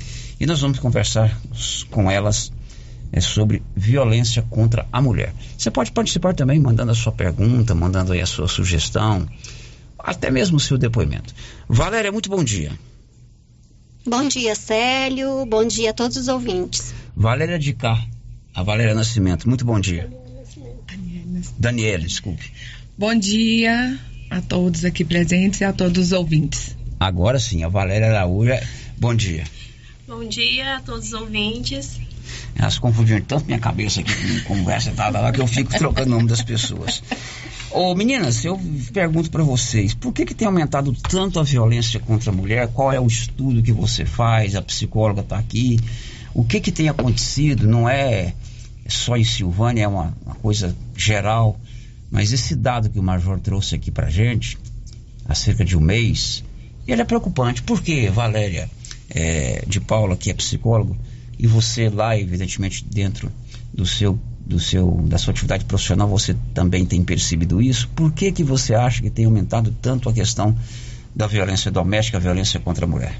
e 0.41 0.47
nós 0.47 0.63
vamos 0.63 0.79
conversar 0.79 1.39
com 1.91 2.11
elas 2.11 2.51
é, 3.13 3.21
sobre 3.21 3.63
violência 3.77 4.43
contra 4.49 4.87
a 4.91 5.01
mulher. 5.03 5.35
Você 5.57 5.71
pode 5.71 5.93
participar 5.93 6.35
também 6.35 6.59
mandando 6.59 6.93
a 6.93 6.95
sua 6.95 7.13
pergunta, 7.13 7.75
mandando 7.75 8.13
aí 8.13 8.23
a 8.23 8.27
sua 8.27 8.49
sugestão, 8.49 9.29
até 10.05 10.31
mesmo 10.31 10.57
o 10.57 10.61
seu 10.61 10.79
depoimento. 10.79 11.35
Valéria, 11.69 12.13
muito 12.13 12.29
bom 12.29 12.43
dia. 12.43 12.73
Bom 14.07 14.27
dia, 14.27 14.55
Célio. 14.55 15.45
Bom 15.47 15.67
dia 15.67 15.91
a 15.91 15.95
todos 15.95 16.17
os 16.17 16.29
ouvintes. 16.29 16.95
Valéria 17.15 17.59
de 17.59 17.73
cá, 17.75 18.03
a 18.55 18.63
Valéria 18.63 18.95
Nascimento, 18.95 19.49
muito 19.49 19.65
bom 19.65 19.79
dia. 19.79 20.11
Daniela, 21.59 22.05
desculpe. 22.05 22.51
Bom 22.97 23.15
dia 23.15 23.99
a 24.31 24.41
todos 24.41 24.85
aqui 24.85 25.05
presentes 25.05 25.61
e 25.61 25.65
a 25.65 25.73
todos 25.73 26.07
os 26.07 26.13
ouvintes. 26.13 26.77
Agora 26.99 27.39
sim, 27.39 27.65
a 27.65 27.69
Valéria 27.69 28.09
Araújo. 28.09 28.53
Bom 28.99 29.15
dia. 29.15 29.45
Bom 30.07 30.27
dia 30.27 30.77
a 30.77 30.81
todos 30.81 31.07
os 31.09 31.13
ouvintes. 31.13 32.01
Elas 32.57 32.79
confundiram 32.79 33.23
tanto 33.23 33.47
minha 33.47 33.59
cabeça 33.59 34.01
aqui 34.01 34.13
com 34.43 34.55
conversa 34.55 34.93
tá 34.93 35.09
lá 35.09 35.33
que 35.33 35.41
eu 35.41 35.47
fico 35.47 35.71
trocando 35.77 36.09
o 36.09 36.15
nome 36.17 36.29
das 36.29 36.43
pessoas. 36.43 37.03
Ô 37.73 37.95
meninas, 37.95 38.45
eu 38.45 38.61
pergunto 38.93 39.31
para 39.31 39.45
vocês, 39.45 39.95
por 39.95 40.13
que, 40.13 40.27
que 40.27 40.35
tem 40.35 40.47
aumentado 40.47 40.93
tanto 40.93 41.39
a 41.39 41.45
violência 41.45 42.01
contra 42.01 42.31
a 42.31 42.35
mulher? 42.35 42.67
Qual 42.69 42.93
é 42.93 42.99
o 42.99 43.07
estudo 43.07 43.63
que 43.63 43.71
você 43.71 44.05
faz? 44.05 44.57
A 44.57 44.63
psicóloga 44.63 45.21
está 45.21 45.39
aqui. 45.39 45.79
O 46.35 46.43
que, 46.43 46.59
que 46.59 46.73
tem 46.73 46.89
acontecido? 46.89 47.69
Não 47.69 47.89
é 47.89 48.35
só 48.89 49.17
em 49.17 49.23
Silvânia, 49.23 49.85
é 49.85 49.89
uma, 49.89 50.17
uma 50.27 50.35
coisa 50.35 50.77
geral. 50.97 51.61
Mas 52.11 52.33
esse 52.33 52.57
dado 52.57 52.91
que 52.91 52.99
o 52.99 53.03
Major 53.05 53.39
trouxe 53.39 53.77
aqui 53.77 53.93
para 53.93 54.11
gente, 54.11 54.59
há 55.25 55.35
cerca 55.35 55.65
de 55.65 55.77
um 55.77 55.81
mês, 55.81 56.43
ele 56.89 57.03
é 57.03 57.05
preocupante. 57.05 57.63
Por 57.63 57.81
quê, 57.81 58.11
Valéria 58.11 58.69
é, 59.09 59.63
de 59.65 59.81
Paula, 59.81 60.17
que 60.17 60.29
é 60.29 60.35
psicólogo, 60.35 60.97
e 61.39 61.47
você 61.47 61.89
lá, 61.89 62.19
evidentemente, 62.19 62.85
dentro 62.85 63.31
do 63.73 63.87
seu, 63.87 64.19
do 64.51 64.59
seu, 64.59 64.91
da 65.05 65.17
sua 65.17 65.31
atividade 65.31 65.65
profissional, 65.65 66.09
você 66.09 66.35
também 66.53 66.85
tem 66.85 67.05
percebido 67.05 67.63
isso? 67.63 67.89
Por 67.95 68.13
que, 68.13 68.33
que 68.33 68.43
você 68.43 68.75
acha 68.75 69.01
que 69.01 69.09
tem 69.09 69.25
aumentado 69.25 69.73
tanto 69.81 70.09
a 70.09 70.13
questão 70.13 70.57
da 71.15 71.29
violência 71.29 71.71
doméstica, 71.71 72.17
a 72.17 72.21
violência 72.21 72.59
contra 72.59 72.85
a 72.85 72.89
mulher? 72.89 73.15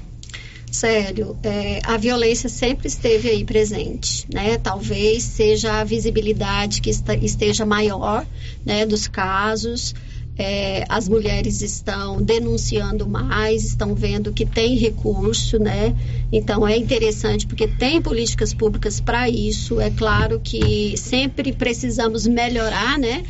Sério, 0.69 1.37
é, 1.43 1.79
a 1.83 1.95
violência 1.95 2.49
sempre 2.49 2.87
esteve 2.87 3.29
aí 3.29 3.45
presente, 3.45 4.25
né? 4.33 4.57
Talvez 4.57 5.23
seja 5.23 5.79
a 5.79 5.83
visibilidade 5.85 6.81
que 6.81 6.89
esteja 6.89 7.65
maior, 7.65 8.25
né, 8.65 8.85
dos 8.85 9.07
casos. 9.07 9.95
É, 10.37 10.85
as 10.89 11.07
mulheres 11.07 11.61
estão 11.61 12.21
denunciando 12.21 13.07
mais, 13.07 13.63
estão 13.65 13.93
vendo 13.93 14.31
que 14.31 14.45
tem 14.45 14.75
recurso, 14.75 15.59
né? 15.59 15.95
Então 16.31 16.67
é 16.67 16.77
interessante 16.77 17.45
porque 17.45 17.67
tem 17.67 18.01
políticas 18.01 18.53
públicas 18.53 18.99
para 18.99 19.29
isso. 19.29 19.79
É 19.79 19.89
claro 19.89 20.39
que 20.39 20.95
sempre 20.97 21.51
precisamos 21.51 22.25
melhorar, 22.25 22.97
né? 22.97 23.23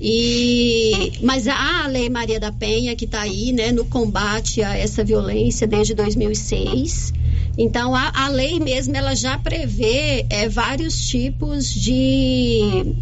E, 0.00 1.12
mas 1.22 1.48
a 1.48 1.86
Lei 1.88 2.08
Maria 2.08 2.38
da 2.38 2.52
Penha, 2.52 2.94
que 2.94 3.04
está 3.04 3.22
aí 3.22 3.52
né, 3.52 3.72
no 3.72 3.84
combate 3.84 4.62
a 4.62 4.76
essa 4.76 5.02
violência 5.02 5.66
desde 5.66 5.94
2006. 5.94 7.12
Então, 7.56 7.92
a, 7.92 8.12
a 8.14 8.28
lei 8.28 8.60
mesmo 8.60 8.96
ela 8.96 9.16
já 9.16 9.36
prevê 9.36 10.24
é, 10.30 10.48
vários 10.48 11.08
tipos 11.08 11.74
de, 11.74 12.94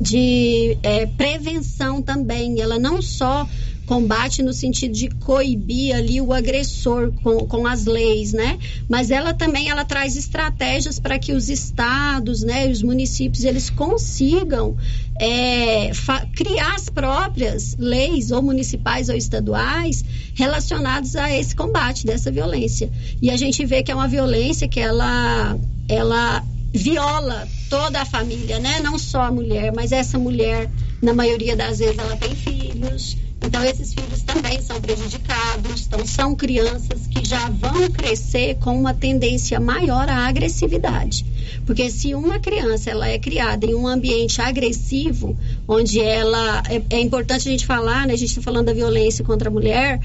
de 0.00 0.76
é, 0.82 1.06
prevenção 1.06 2.00
também. 2.00 2.60
Ela 2.60 2.78
não 2.78 3.02
só 3.02 3.48
combate 3.88 4.42
no 4.42 4.52
sentido 4.52 4.92
de 4.92 5.08
coibir 5.08 5.96
ali 5.96 6.20
o 6.20 6.34
agressor 6.34 7.10
com, 7.22 7.38
com 7.46 7.66
as 7.66 7.86
leis, 7.86 8.34
né? 8.34 8.58
Mas 8.86 9.10
ela 9.10 9.32
também 9.32 9.70
ela 9.70 9.82
traz 9.82 10.14
estratégias 10.14 11.00
para 11.00 11.18
que 11.18 11.32
os 11.32 11.48
estados, 11.48 12.42
né, 12.42 12.68
os 12.68 12.82
municípios, 12.82 13.44
eles 13.44 13.70
consigam 13.70 14.76
é, 15.18 15.90
criar 16.36 16.74
as 16.74 16.90
próprias 16.90 17.74
leis, 17.78 18.30
ou 18.30 18.42
municipais 18.42 19.08
ou 19.08 19.16
estaduais, 19.16 20.04
relacionadas 20.34 21.16
a 21.16 21.34
esse 21.34 21.56
combate 21.56 22.04
dessa 22.04 22.30
violência. 22.30 22.90
E 23.22 23.30
a 23.30 23.38
gente 23.38 23.64
vê 23.64 23.82
que 23.82 23.90
é 23.90 23.94
uma 23.94 24.06
violência 24.06 24.68
que 24.68 24.78
ela, 24.78 25.58
ela 25.88 26.44
viola 26.72 27.48
toda 27.70 28.02
a 28.02 28.04
família, 28.04 28.58
né? 28.58 28.80
Não 28.80 28.98
só 28.98 29.22
a 29.22 29.30
mulher, 29.30 29.72
mas 29.74 29.92
essa 29.92 30.18
mulher, 30.18 30.70
na 31.02 31.12
maioria 31.12 31.56
das 31.56 31.78
vezes, 31.78 31.98
ela 31.98 32.16
tem 32.16 32.34
filhos 32.34 33.16
então, 33.44 33.64
esses 33.64 33.94
filhos 33.94 34.22
também 34.22 34.60
são 34.60 34.80
prejudicados. 34.80 35.86
Então, 35.86 36.04
são 36.04 36.34
crianças 36.34 37.06
que 37.06 37.26
já 37.26 37.48
vão 37.48 37.88
crescer 37.90 38.56
com 38.56 38.78
uma 38.78 38.92
tendência 38.92 39.60
maior 39.60 40.08
à 40.08 40.26
agressividade. 40.26 41.24
Porque 41.64 41.90
se 41.90 42.14
uma 42.14 42.38
criança 42.38 42.90
ela 42.90 43.08
é 43.08 43.18
criada 43.18 43.64
em 43.64 43.74
um 43.74 43.86
ambiente 43.86 44.40
agressivo, 44.40 45.36
onde 45.66 46.00
ela. 46.00 46.62
É, 46.68 46.96
é 46.96 47.00
importante 47.00 47.48
a 47.48 47.50
gente 47.50 47.64
falar, 47.64 48.06
né? 48.06 48.14
A 48.14 48.16
gente 48.16 48.30
está 48.30 48.42
falando 48.42 48.66
da 48.66 48.72
violência 48.72 49.24
contra 49.24 49.48
a 49.48 49.52
mulher 49.52 50.00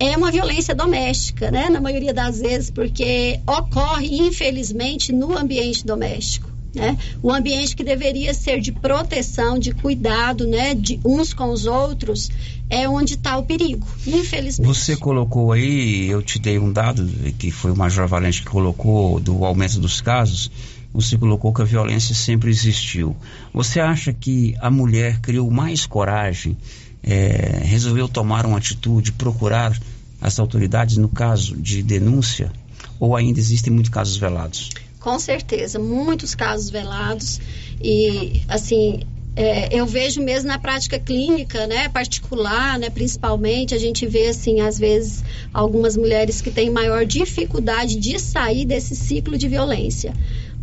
é 0.00 0.16
uma 0.16 0.30
violência 0.30 0.74
doméstica, 0.74 1.50
né? 1.50 1.68
Na 1.68 1.80
maioria 1.80 2.14
das 2.14 2.40
vezes, 2.40 2.70
porque 2.70 3.40
ocorre, 3.46 4.18
infelizmente, 4.18 5.12
no 5.12 5.36
ambiente 5.36 5.84
doméstico. 5.84 6.48
Né? 6.74 6.98
O 7.22 7.32
ambiente 7.32 7.74
que 7.74 7.82
deveria 7.82 8.34
ser 8.34 8.60
de 8.60 8.70
proteção, 8.70 9.58
de 9.58 9.72
cuidado, 9.72 10.46
né, 10.46 10.74
de 10.74 11.00
uns 11.04 11.32
com 11.32 11.50
os 11.50 11.66
outros, 11.66 12.30
é 12.68 12.88
onde 12.88 13.14
está 13.14 13.38
o 13.38 13.44
perigo, 13.44 13.86
infelizmente. 14.06 14.66
Você 14.66 14.94
colocou 14.94 15.52
aí, 15.52 16.08
eu 16.08 16.22
te 16.22 16.38
dei 16.38 16.58
um 16.58 16.70
dado 16.70 17.06
que 17.38 17.50
foi 17.50 17.72
o 17.72 17.76
Major 17.76 18.06
Valente 18.06 18.42
que 18.42 18.50
colocou 18.50 19.18
do 19.18 19.44
aumento 19.44 19.80
dos 19.80 20.00
casos. 20.00 20.50
Você 20.92 21.16
colocou 21.16 21.52
que 21.52 21.62
a 21.62 21.64
violência 21.64 22.14
sempre 22.14 22.50
existiu. 22.50 23.16
Você 23.52 23.80
acha 23.80 24.12
que 24.12 24.54
a 24.60 24.70
mulher 24.70 25.20
criou 25.20 25.50
mais 25.50 25.86
coragem, 25.86 26.56
é, 27.02 27.60
resolveu 27.64 28.08
tomar 28.08 28.46
uma 28.46 28.58
atitude, 28.58 29.12
procurar 29.12 29.78
as 30.20 30.38
autoridades 30.38 30.96
no 30.96 31.08
caso 31.08 31.56
de 31.56 31.82
denúncia? 31.82 32.52
Ou 32.98 33.16
ainda 33.16 33.38
existem 33.38 33.72
muitos 33.72 33.90
casos 33.90 34.16
velados? 34.16 34.70
Com 35.00 35.18
certeza, 35.18 35.78
muitos 35.78 36.34
casos 36.34 36.70
velados 36.70 37.40
e 37.80 38.42
assim 38.48 39.04
é, 39.38 39.68
eu 39.72 39.86
vejo 39.86 40.20
mesmo 40.20 40.48
na 40.48 40.58
prática 40.58 40.98
clínica, 40.98 41.64
né, 41.68 41.88
particular, 41.88 42.76
né, 42.76 42.90
principalmente, 42.90 43.72
a 43.72 43.78
gente 43.78 44.04
vê, 44.04 44.26
assim, 44.26 44.60
às 44.60 44.76
vezes, 44.76 45.22
algumas 45.54 45.96
mulheres 45.96 46.40
que 46.40 46.50
têm 46.50 46.70
maior 46.70 47.06
dificuldade 47.06 47.94
de 48.00 48.18
sair 48.18 48.64
desse 48.64 48.96
ciclo 48.96 49.38
de 49.38 49.46
violência. 49.46 50.12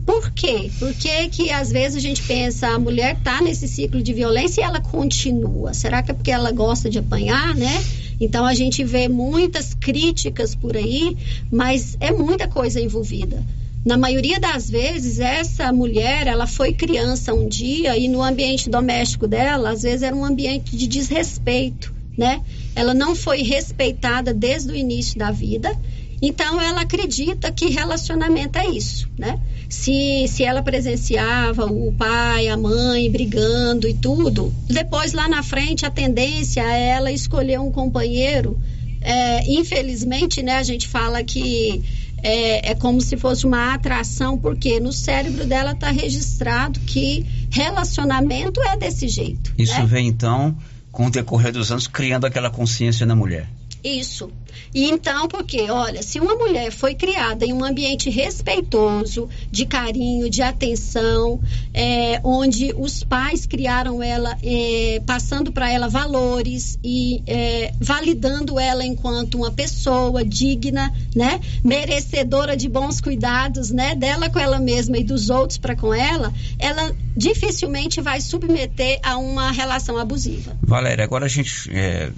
Por 0.05 0.31
quê? 0.31 0.69
Porque 0.77 1.29
que 1.29 1.51
às 1.51 1.71
vezes 1.71 1.97
a 1.97 1.99
gente 1.99 2.21
pensa, 2.21 2.67
a 2.67 2.79
mulher 2.79 3.17
está 3.17 3.41
nesse 3.41 3.67
ciclo 3.67 4.01
de 4.03 4.13
violência 4.13 4.61
e 4.61 4.63
ela 4.63 4.79
continua. 4.79 5.73
Será 5.73 6.03
que 6.03 6.11
é 6.11 6.13
porque 6.13 6.31
ela 6.31 6.51
gosta 6.51 6.89
de 6.89 6.99
apanhar, 6.99 7.55
né? 7.55 7.83
Então 8.19 8.45
a 8.45 8.53
gente 8.53 8.83
vê 8.83 9.07
muitas 9.07 9.73
críticas 9.73 10.53
por 10.53 10.77
aí, 10.77 11.17
mas 11.51 11.97
é 11.99 12.11
muita 12.11 12.47
coisa 12.47 12.79
envolvida. 12.79 13.43
Na 13.83 13.97
maioria 13.97 14.39
das 14.39 14.69
vezes, 14.69 15.19
essa 15.19 15.71
mulher, 15.71 16.25
ela 16.25 16.47
foi 16.47 16.73
criança 16.73 17.33
um 17.33 17.47
dia 17.47 17.97
e 17.97 18.07
no 18.07 18.21
ambiente 18.21 18.69
doméstico 18.69 19.27
dela, 19.27 19.69
às 19.69 19.83
vezes 19.83 20.01
era 20.01 20.15
um 20.15 20.25
ambiente 20.25 20.75
de 20.75 20.87
desrespeito, 20.87 21.93
né? 22.17 22.41
Ela 22.75 22.93
não 22.93 23.15
foi 23.15 23.43
respeitada 23.43 24.33
desde 24.33 24.71
o 24.71 24.75
início 24.75 25.19
da 25.19 25.29
vida. 25.29 25.71
Então 26.21 26.61
ela 26.61 26.81
acredita 26.81 27.51
que 27.51 27.69
relacionamento 27.69 28.57
é 28.57 28.67
isso, 28.67 29.09
né? 29.17 29.39
Se, 29.69 30.25
se 30.27 30.43
ela 30.43 30.61
presenciava 30.61 31.65
o 31.65 31.91
pai, 31.93 32.47
a 32.47 32.55
mãe 32.55 33.09
brigando 33.11 33.87
e 33.87 33.93
tudo, 33.93 34.53
depois 34.67 35.13
lá 35.13 35.27
na 35.27 35.43
frente 35.43 35.85
a 35.85 35.89
tendência 35.89 36.61
é 36.61 36.89
ela 36.89 37.11
escolher 37.11 37.59
um 37.59 37.71
companheiro. 37.71 38.59
É, 39.01 39.51
infelizmente, 39.51 40.41
né, 40.41 40.57
a 40.57 40.63
gente 40.63 40.87
fala 40.87 41.23
que 41.23 41.83
é, 42.23 42.71
é 42.71 42.75
como 42.75 42.99
se 43.01 43.15
fosse 43.17 43.45
uma 43.45 43.75
atração, 43.75 44.35
porque 44.35 44.79
no 44.79 44.91
cérebro 44.91 45.45
dela 45.45 45.73
está 45.73 45.91
registrado 45.91 46.79
que 46.79 47.23
relacionamento 47.51 48.59
é 48.61 48.75
desse 48.75 49.07
jeito. 49.07 49.53
Isso 49.57 49.77
né? 49.79 49.85
vem 49.85 50.07
então, 50.07 50.57
com 50.91 51.05
o 51.05 51.11
decorrer 51.11 51.51
dos 51.51 51.71
anos, 51.71 51.85
criando 51.85 52.25
aquela 52.25 52.49
consciência 52.49 53.05
na 53.05 53.15
mulher. 53.15 53.47
Isso. 53.85 54.31
E 54.73 54.89
então, 54.89 55.27
porque, 55.27 55.69
olha, 55.69 56.01
se 56.01 56.19
uma 56.19 56.35
mulher 56.35 56.71
foi 56.71 56.95
criada 56.95 57.45
em 57.45 57.53
um 57.53 57.63
ambiente 57.63 58.09
respeitoso, 58.09 59.29
de 59.51 59.65
carinho, 59.65 60.27
de 60.27 60.41
atenção, 60.41 61.39
é, 61.71 62.19
onde 62.23 62.73
os 62.75 63.03
pais 63.03 63.45
criaram 63.45 64.01
ela, 64.01 64.35
é, 64.41 65.01
passando 65.05 65.51
para 65.51 65.71
ela 65.71 65.87
valores 65.87 66.79
e 66.83 67.21
é, 67.27 67.73
validando 67.79 68.59
ela 68.59 68.83
enquanto 68.83 69.35
uma 69.35 69.51
pessoa 69.51 70.25
digna, 70.25 70.91
né, 71.15 71.39
merecedora 71.63 72.57
de 72.57 72.67
bons 72.67 72.99
cuidados, 72.99 73.69
né, 73.69 73.93
dela 73.93 74.29
com 74.31 74.39
ela 74.39 74.59
mesma 74.59 74.97
e 74.97 75.03
dos 75.03 75.29
outros 75.29 75.59
para 75.59 75.75
com 75.75 75.93
ela, 75.93 76.33
ela 76.57 76.91
dificilmente 77.15 78.01
vai 78.01 78.19
submeter 78.19 78.99
a 79.03 79.17
uma 79.17 79.51
relação 79.51 79.97
abusiva. 79.97 80.57
Valéria, 80.63 81.03
agora 81.03 81.25
a 81.25 81.29
gente 81.29 81.69
é, 81.71 82.11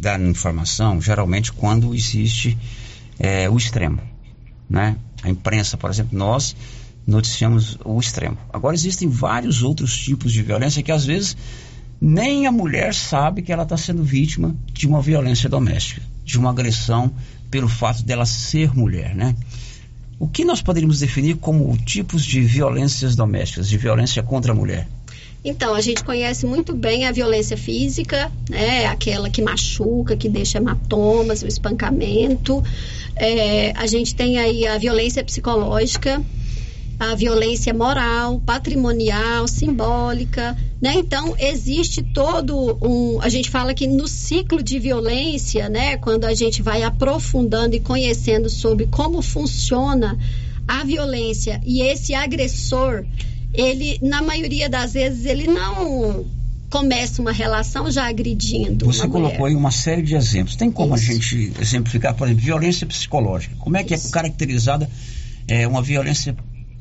dar 0.00 0.20
informação, 0.20 1.00
geralmente 1.00 1.52
quando 1.52 1.94
existe 1.94 2.56
é, 3.18 3.48
o 3.50 3.56
extremo, 3.56 4.00
né? 4.68 4.96
A 5.22 5.28
imprensa, 5.28 5.76
por 5.76 5.90
exemplo, 5.90 6.18
nós 6.18 6.56
noticiamos 7.06 7.76
o 7.84 8.00
extremo. 8.00 8.38
Agora 8.50 8.74
existem 8.74 9.08
vários 9.08 9.62
outros 9.62 9.96
tipos 9.98 10.32
de 10.32 10.42
violência 10.42 10.82
que 10.82 10.90
às 10.90 11.04
vezes 11.04 11.36
nem 12.00 12.46
a 12.46 12.52
mulher 12.52 12.94
sabe 12.94 13.42
que 13.42 13.52
ela 13.52 13.64
está 13.64 13.76
sendo 13.76 14.02
vítima 14.02 14.56
de 14.72 14.86
uma 14.86 15.02
violência 15.02 15.50
doméstica, 15.50 16.00
de 16.24 16.38
uma 16.38 16.48
agressão 16.48 17.12
pelo 17.50 17.68
fato 17.68 18.02
dela 18.02 18.24
ser 18.24 18.74
mulher, 18.74 19.14
né? 19.14 19.36
O 20.18 20.28
que 20.28 20.44
nós 20.44 20.62
poderíamos 20.62 21.00
definir 21.00 21.36
como 21.36 21.76
tipos 21.78 22.24
de 22.24 22.40
violências 22.40 23.16
domésticas, 23.16 23.68
de 23.68 23.76
violência 23.76 24.22
contra 24.22 24.52
a 24.52 24.54
mulher? 24.54 24.88
Então, 25.42 25.74
a 25.74 25.80
gente 25.80 26.04
conhece 26.04 26.44
muito 26.44 26.74
bem 26.74 27.06
a 27.06 27.12
violência 27.12 27.56
física, 27.56 28.30
né? 28.48 28.86
Aquela 28.86 29.30
que 29.30 29.40
machuca, 29.40 30.16
que 30.16 30.28
deixa 30.28 30.58
hematomas, 30.58 31.42
o 31.42 31.46
espancamento. 31.46 32.62
É, 33.16 33.72
a 33.76 33.86
gente 33.86 34.14
tem 34.14 34.38
aí 34.38 34.66
a 34.66 34.76
violência 34.76 35.24
psicológica, 35.24 36.22
a 36.98 37.14
violência 37.14 37.72
moral, 37.72 38.38
patrimonial, 38.44 39.48
simbólica, 39.48 40.54
né? 40.80 40.92
Então 40.96 41.34
existe 41.38 42.02
todo 42.02 42.76
um, 42.82 43.18
a 43.22 43.30
gente 43.30 43.48
fala 43.48 43.72
que 43.72 43.86
no 43.86 44.06
ciclo 44.06 44.62
de 44.62 44.78
violência, 44.78 45.70
né, 45.70 45.96
quando 45.96 46.26
a 46.26 46.34
gente 46.34 46.60
vai 46.60 46.82
aprofundando 46.82 47.74
e 47.74 47.80
conhecendo 47.80 48.50
sobre 48.50 48.86
como 48.86 49.22
funciona 49.22 50.18
a 50.68 50.84
violência 50.84 51.58
e 51.64 51.80
esse 51.80 52.14
agressor, 52.14 53.06
ele 53.52 53.98
na 54.02 54.22
maioria 54.22 54.68
das 54.68 54.92
vezes 54.92 55.24
ele 55.24 55.46
não 55.46 56.24
começa 56.70 57.20
uma 57.20 57.32
relação 57.32 57.90
já 57.90 58.08
agredindo. 58.08 58.86
Você 58.86 59.06
colocou 59.08 59.40
mulher. 59.40 59.46
aí 59.48 59.54
uma 59.56 59.72
série 59.72 60.02
de 60.02 60.14
exemplos. 60.14 60.54
Tem 60.54 60.70
como 60.70 60.94
Isso. 60.94 61.10
a 61.10 61.14
gente 61.14 61.52
exemplificar, 61.60 62.14
por 62.14 62.28
exemplo, 62.28 62.44
violência 62.44 62.86
psicológica? 62.86 63.56
Como 63.58 63.76
é 63.76 63.82
que 63.82 63.92
Isso. 63.92 64.08
é 64.08 64.10
caracterizada 64.10 64.88
é, 65.48 65.66
uma 65.66 65.82
violência 65.82 66.36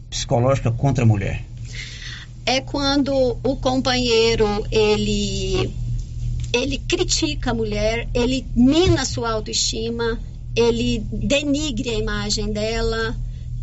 psicológica 0.09 0.71
contra 0.71 1.03
a 1.03 1.07
mulher? 1.07 1.43
É 2.45 2.61
quando 2.61 3.37
o 3.43 3.55
companheiro 3.55 4.65
ele 4.71 5.71
ele 6.51 6.79
critica 6.79 7.51
a 7.51 7.53
mulher, 7.53 8.07
ele 8.13 8.45
mina 8.55 9.01
a 9.01 9.05
sua 9.05 9.31
autoestima, 9.31 10.19
ele 10.55 11.03
denigre 11.11 11.89
a 11.91 11.93
imagem 11.93 12.51
dela, 12.51 13.15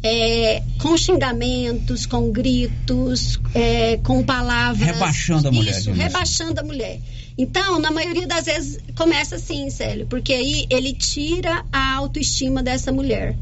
é, 0.06 0.62
com 0.80 0.96
xingamentos, 0.96 2.06
com 2.06 2.30
gritos, 2.30 3.40
é, 3.54 3.96
com 3.98 4.22
palavras. 4.22 4.86
Rebaixando 4.86 5.48
a 5.48 5.52
mulher. 5.52 5.78
Isso, 5.78 5.90
rebaixando 5.92 6.60
a 6.60 6.62
mulher. 6.62 7.00
Então, 7.36 7.78
na 7.78 7.90
maioria 7.90 8.26
das 8.26 8.46
vezes, 8.46 8.78
começa 8.96 9.36
assim, 9.36 9.68
Célio, 9.68 10.06
porque 10.06 10.32
aí 10.32 10.66
ele 10.70 10.92
tira 10.94 11.64
a 11.72 11.94
autoestima 11.94 12.62
dessa 12.62 12.92
mulher 12.92 13.36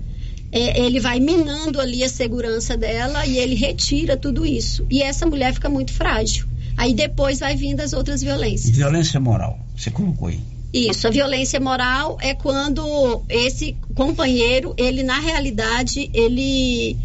é, 0.54 0.80
ele 0.80 1.00
vai 1.00 1.18
minando 1.18 1.80
ali 1.80 2.04
a 2.04 2.08
segurança 2.08 2.76
dela 2.76 3.26
e 3.26 3.38
ele 3.38 3.56
retira 3.56 4.16
tudo 4.16 4.46
isso. 4.46 4.86
E 4.88 5.02
essa 5.02 5.26
mulher 5.26 5.52
fica 5.52 5.68
muito 5.68 5.92
frágil. 5.92 6.46
Aí 6.76 6.94
depois 6.94 7.40
vai 7.40 7.56
vindo 7.56 7.80
as 7.80 7.92
outras 7.92 8.22
violências. 8.22 8.74
Violência 8.74 9.18
moral, 9.18 9.58
você 9.76 9.90
colocou 9.90 10.28
aí. 10.28 10.40
Isso, 10.74 11.06
a 11.06 11.10
violência 11.10 11.60
moral 11.60 12.18
é 12.20 12.34
quando 12.34 13.22
esse 13.28 13.76
companheiro, 13.94 14.74
ele 14.76 15.04
na 15.04 15.20
realidade, 15.20 16.10
ele 16.12 16.98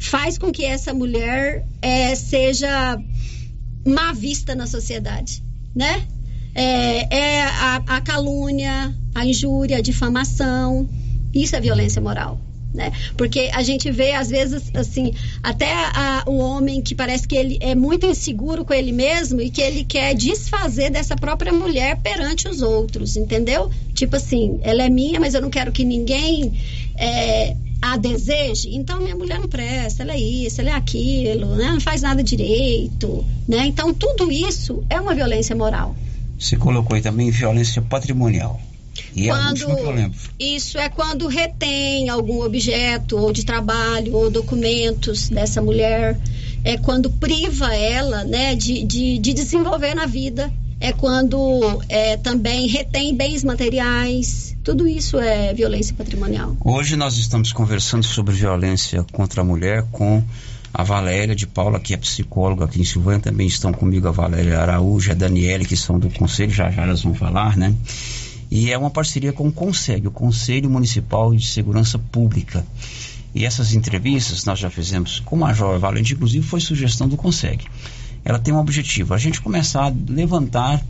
faz 0.00 0.38
com 0.38 0.50
que 0.50 0.64
essa 0.64 0.94
mulher 0.94 1.66
é, 1.82 2.14
seja 2.14 2.98
má 3.86 4.14
vista 4.14 4.54
na 4.54 4.66
sociedade, 4.66 5.44
né? 5.76 6.02
É, 6.54 7.14
é 7.14 7.42
a, 7.42 7.82
a 7.88 8.00
calúnia, 8.00 8.96
a 9.14 9.26
injúria, 9.26 9.76
a 9.76 9.82
difamação, 9.82 10.88
isso 11.34 11.54
é 11.54 11.60
violência 11.60 12.00
moral 12.00 12.40
né? 12.72 12.92
Porque 13.16 13.50
a 13.52 13.62
gente 13.62 13.90
vê, 13.90 14.12
às 14.12 14.28
vezes, 14.28 14.70
assim, 14.74 15.12
até 15.42 15.72
a, 15.72 16.24
o 16.26 16.38
homem 16.38 16.80
que 16.80 16.94
parece 16.94 17.26
que 17.26 17.34
ele 17.34 17.58
é 17.60 17.74
muito 17.74 18.06
inseguro 18.06 18.64
com 18.64 18.72
ele 18.72 18.92
mesmo 18.92 19.40
e 19.40 19.50
que 19.50 19.60
ele 19.60 19.84
quer 19.84 20.14
desfazer 20.14 20.90
dessa 20.90 21.16
própria 21.16 21.52
mulher 21.52 21.98
perante 22.00 22.48
os 22.48 22.62
outros, 22.62 23.16
entendeu? 23.16 23.70
Tipo 23.94 24.16
assim, 24.16 24.60
ela 24.62 24.82
é 24.82 24.88
minha, 24.88 25.18
mas 25.18 25.34
eu 25.34 25.42
não 25.42 25.50
quero 25.50 25.72
que 25.72 25.84
ninguém 25.84 26.52
é, 26.96 27.56
a 27.82 27.96
deseje, 27.96 28.68
então 28.74 29.00
minha 29.00 29.16
mulher 29.16 29.40
não 29.40 29.48
presta, 29.48 30.02
ela 30.02 30.12
é 30.12 30.20
isso, 30.20 30.60
ela 30.60 30.70
é 30.70 30.74
aquilo, 30.74 31.56
né? 31.56 31.70
não 31.72 31.80
faz 31.80 32.02
nada 32.02 32.22
direito, 32.22 33.24
né? 33.48 33.66
Então 33.66 33.92
tudo 33.94 34.30
isso 34.30 34.84
é 34.90 35.00
uma 35.00 35.14
violência 35.14 35.56
moral. 35.56 35.96
Você 36.38 36.56
colocou 36.56 36.94
aí 36.94 37.02
também 37.02 37.30
violência 37.30 37.82
patrimonial. 37.82 38.60
E 39.14 39.26
quando, 39.26 39.66
que 39.66 39.72
eu 39.72 39.90
lembro. 39.90 40.18
Isso 40.38 40.78
é 40.78 40.88
quando 40.88 41.26
retém 41.26 42.08
algum 42.08 42.42
objeto 42.42 43.18
ou 43.18 43.32
de 43.32 43.44
trabalho 43.44 44.14
ou 44.14 44.30
documentos 44.30 45.28
dessa 45.28 45.60
mulher. 45.60 46.18
É 46.62 46.76
quando 46.76 47.10
priva 47.10 47.74
ela 47.74 48.24
né, 48.24 48.54
de, 48.54 48.84
de, 48.84 49.18
de 49.18 49.32
desenvolver 49.32 49.94
na 49.94 50.06
vida. 50.06 50.52
É 50.78 50.92
quando 50.92 51.82
é, 51.88 52.16
também 52.16 52.66
retém 52.66 53.14
bens 53.14 53.44
materiais. 53.44 54.56
Tudo 54.64 54.88
isso 54.88 55.18
é 55.18 55.52
violência 55.52 55.94
patrimonial. 55.94 56.56
Hoje 56.64 56.96
nós 56.96 57.18
estamos 57.18 57.52
conversando 57.52 58.04
sobre 58.04 58.34
violência 58.34 59.04
contra 59.12 59.42
a 59.42 59.44
mulher 59.44 59.84
com 59.92 60.22
a 60.72 60.82
Valéria 60.82 61.34
de 61.34 61.46
Paula, 61.46 61.80
que 61.80 61.92
é 61.92 61.96
psicóloga 61.96 62.64
aqui 62.64 62.80
em 62.80 62.84
Silvânia. 62.84 63.20
Também 63.20 63.46
estão 63.46 63.72
comigo 63.72 64.08
a 64.08 64.10
Valéria 64.10 64.58
Araújo, 64.58 65.10
a 65.10 65.14
Daniele, 65.14 65.66
que 65.66 65.76
são 65.76 65.98
do 65.98 66.08
conselho, 66.10 66.50
já 66.50 66.70
já 66.70 66.82
elas 66.82 67.02
vão 67.02 67.14
falar, 67.14 67.56
né? 67.56 67.74
E 68.50 68.70
é 68.70 68.76
uma 68.76 68.90
parceria 68.90 69.32
com 69.32 69.46
o 69.46 69.52
CONSEG, 69.52 70.08
o 70.08 70.10
Conselho 70.10 70.68
Municipal 70.68 71.34
de 71.34 71.46
Segurança 71.46 71.98
Pública. 71.98 72.66
E 73.32 73.44
essas 73.44 73.74
entrevistas 73.74 74.44
nós 74.44 74.58
já 74.58 74.68
fizemos 74.68 75.20
com 75.20 75.36
o 75.36 75.38
Major 75.38 75.78
Valente, 75.78 76.14
inclusive 76.14 76.44
foi 76.44 76.60
sugestão 76.60 77.08
do 77.08 77.16
CONSEG. 77.16 77.64
Ela 78.24 78.38
tem 78.38 78.52
um 78.52 78.58
objetivo, 78.58 79.14
a 79.14 79.18
gente 79.18 79.40
começar 79.40 79.84
a 79.84 79.94
levantar 80.08 80.84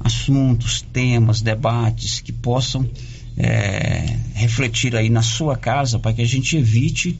assuntos, 0.00 0.82
temas, 0.92 1.40
debates 1.40 2.20
que 2.20 2.30
possam 2.30 2.88
é, 3.36 4.16
refletir 4.34 4.94
aí 4.94 5.08
na 5.08 5.22
sua 5.22 5.56
casa 5.56 5.98
para 5.98 6.12
que 6.12 6.22
a 6.22 6.26
gente 6.26 6.56
evite 6.56 7.18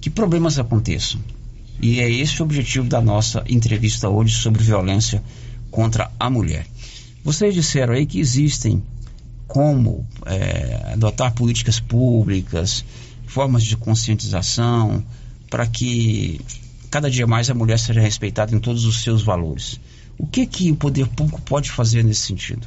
que 0.00 0.08
problemas 0.08 0.58
aconteçam. 0.58 1.20
E 1.80 2.00
é 2.00 2.10
esse 2.10 2.40
o 2.40 2.44
objetivo 2.44 2.88
da 2.88 3.00
nossa 3.00 3.44
entrevista 3.48 4.08
hoje 4.08 4.34
sobre 4.34 4.62
violência 4.62 5.22
contra 5.70 6.10
a 6.18 6.30
mulher. 6.30 6.66
Vocês 7.22 7.54
disseram 7.54 7.94
aí 7.94 8.06
que 8.06 8.18
existem 8.18 8.82
como 9.48 10.06
é, 10.26 10.92
adotar 10.92 11.34
políticas 11.34 11.80
públicas, 11.80 12.84
formas 13.26 13.64
de 13.64 13.76
conscientização, 13.76 15.02
para 15.50 15.66
que 15.66 16.40
cada 16.90 17.10
dia 17.10 17.26
mais 17.26 17.48
a 17.50 17.54
mulher 17.54 17.78
seja 17.78 18.00
respeitada 18.00 18.54
em 18.54 18.60
todos 18.60 18.84
os 18.84 19.02
seus 19.02 19.22
valores. 19.22 19.80
O 20.18 20.26
que 20.26 20.46
que 20.46 20.70
o 20.70 20.76
poder 20.76 21.08
público 21.08 21.40
pode 21.40 21.70
fazer 21.70 22.04
nesse 22.04 22.20
sentido? 22.20 22.66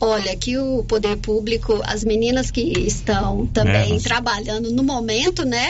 Olha, 0.00 0.36
que 0.36 0.58
o 0.58 0.84
poder 0.84 1.16
público, 1.16 1.80
as 1.84 2.04
meninas 2.04 2.50
que 2.50 2.60
estão 2.60 3.46
também 3.46 3.96
é, 3.96 3.98
trabalhando 3.98 4.70
no 4.70 4.82
momento, 4.82 5.46
né, 5.46 5.66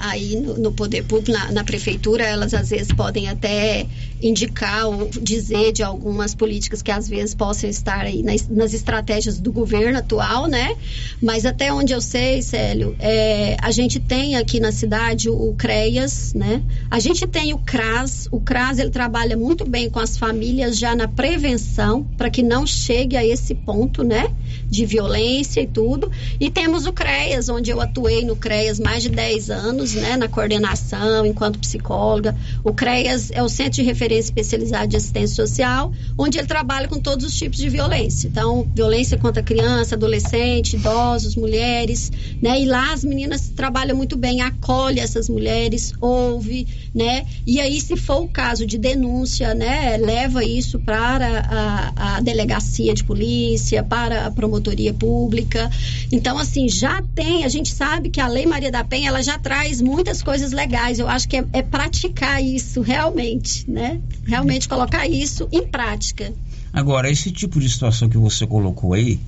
aí 0.00 0.34
no, 0.34 0.58
no 0.58 0.72
poder 0.72 1.04
público, 1.04 1.30
na, 1.30 1.52
na, 1.52 1.62
prefeitura, 1.62 2.24
elas 2.24 2.54
às 2.54 2.70
vezes 2.70 2.92
podem 2.92 3.28
até 3.28 3.86
indicar 4.22 4.88
ou 4.88 5.08
dizer 5.08 5.72
de 5.72 5.82
algumas 5.82 6.34
políticas 6.34 6.82
que 6.82 6.90
às 6.90 7.08
vezes 7.08 7.34
possam 7.34 7.70
estar 7.70 8.00
aí 8.00 8.22
nas, 8.22 8.48
nas 8.48 8.74
estratégias 8.74 9.38
do 9.38 9.52
governo 9.52 9.98
atual, 9.98 10.46
né? 10.46 10.76
Mas 11.22 11.46
até 11.46 11.72
onde 11.72 11.92
eu 11.92 12.00
sei, 12.00 12.42
Célio, 12.42 12.96
é, 12.98 13.56
a 13.60 13.70
gente 13.70 14.00
tem 14.00 14.36
aqui 14.36 14.60
na 14.60 14.72
cidade 14.72 15.28
o, 15.28 15.54
CREAS, 15.54 16.34
né? 16.34 16.62
A 16.90 16.98
gente 17.00 17.26
tem 17.26 17.52
o 17.54 17.58
CRAS, 17.58 18.28
o 18.30 18.40
CRAS 18.40 18.78
ele 18.78 18.90
trabalha 18.90 19.36
muito 19.36 19.68
bem 19.68 19.88
com 19.88 20.00
as 20.00 20.16
famílias 20.16 20.78
já 20.78 20.94
na 20.94 21.08
prevenção, 21.08 22.04
para 22.16 22.30
que 22.30 22.42
não 22.42 22.66
chegue 22.66 23.16
a 23.16 23.24
esse 23.24 23.54
ponto, 23.54 24.02
né? 24.02 24.28
De 24.66 24.84
violência 24.84 25.60
e 25.60 25.66
tudo. 25.66 26.10
E 26.40 26.50
temos 26.50 26.86
o 26.86 26.92
CREAS, 26.92 27.48
onde 27.48 27.70
eu 27.70 27.80
atuei 27.80 28.24
no 28.24 28.36
CREAS 28.36 28.78
mais 28.78 29.02
de 29.02 29.08
10 29.08 29.50
anos, 29.50 29.94
né? 29.94 30.16
Na 30.16 30.28
coordenação, 30.28 31.24
enquanto 31.24 31.58
psicóloga. 31.58 32.36
O 32.64 32.72
CREAS 32.72 33.30
é 33.30 33.42
o 33.42 33.48
Centro 33.48 33.72
de 33.72 33.82
Referência 33.82 34.07
especializado 34.16 34.88
de 34.88 34.96
assistência 34.96 35.36
social, 35.36 35.92
onde 36.16 36.38
ele 36.38 36.46
trabalha 36.46 36.88
com 36.88 36.98
todos 36.98 37.24
os 37.26 37.34
tipos 37.34 37.58
de 37.58 37.68
violência. 37.68 38.28
Então, 38.28 38.66
violência 38.74 39.18
contra 39.18 39.42
criança, 39.42 39.94
adolescente, 39.94 40.76
idosos, 40.76 41.36
mulheres, 41.36 42.10
né? 42.40 42.60
E 42.60 42.64
lá 42.64 42.92
as 42.92 43.04
meninas 43.04 43.48
trabalham 43.48 43.96
muito 43.96 44.16
bem, 44.16 44.40
acolhe 44.40 45.00
essas 45.00 45.28
mulheres, 45.28 45.92
ouve, 46.00 46.66
né? 46.94 47.26
E 47.46 47.60
aí, 47.60 47.80
se 47.80 47.96
for 47.96 48.22
o 48.22 48.28
caso 48.28 48.66
de 48.66 48.78
denúncia, 48.78 49.54
né? 49.54 49.96
Leva 49.96 50.44
isso 50.44 50.78
para 50.78 51.40
a, 51.40 52.16
a 52.16 52.20
delegacia 52.20 52.94
de 52.94 53.04
polícia, 53.04 53.82
para 53.82 54.26
a 54.26 54.30
promotoria 54.30 54.92
pública. 54.94 55.70
Então, 56.12 56.38
assim, 56.38 56.68
já 56.68 57.02
tem, 57.14 57.44
a 57.44 57.48
gente 57.48 57.72
sabe 57.72 58.10
que 58.10 58.20
a 58.20 58.28
Lei 58.28 58.46
Maria 58.46 58.70
da 58.70 58.84
Penha, 58.84 59.08
ela 59.08 59.22
já 59.22 59.38
traz 59.38 59.80
muitas 59.80 60.22
coisas 60.22 60.52
legais. 60.52 60.98
Eu 60.98 61.08
acho 61.08 61.28
que 61.28 61.36
é, 61.36 61.44
é 61.52 61.62
praticar 61.62 62.42
isso 62.42 62.80
realmente, 62.80 63.68
né? 63.70 63.97
Realmente 64.26 64.68
colocar 64.68 65.06
isso 65.06 65.48
em 65.50 65.66
prática. 65.66 66.32
Agora, 66.72 67.10
esse 67.10 67.30
tipo 67.30 67.58
de 67.58 67.68
situação 67.68 68.08
que 68.08 68.18
você 68.18 68.46
colocou 68.46 68.92
aí, 68.92 69.18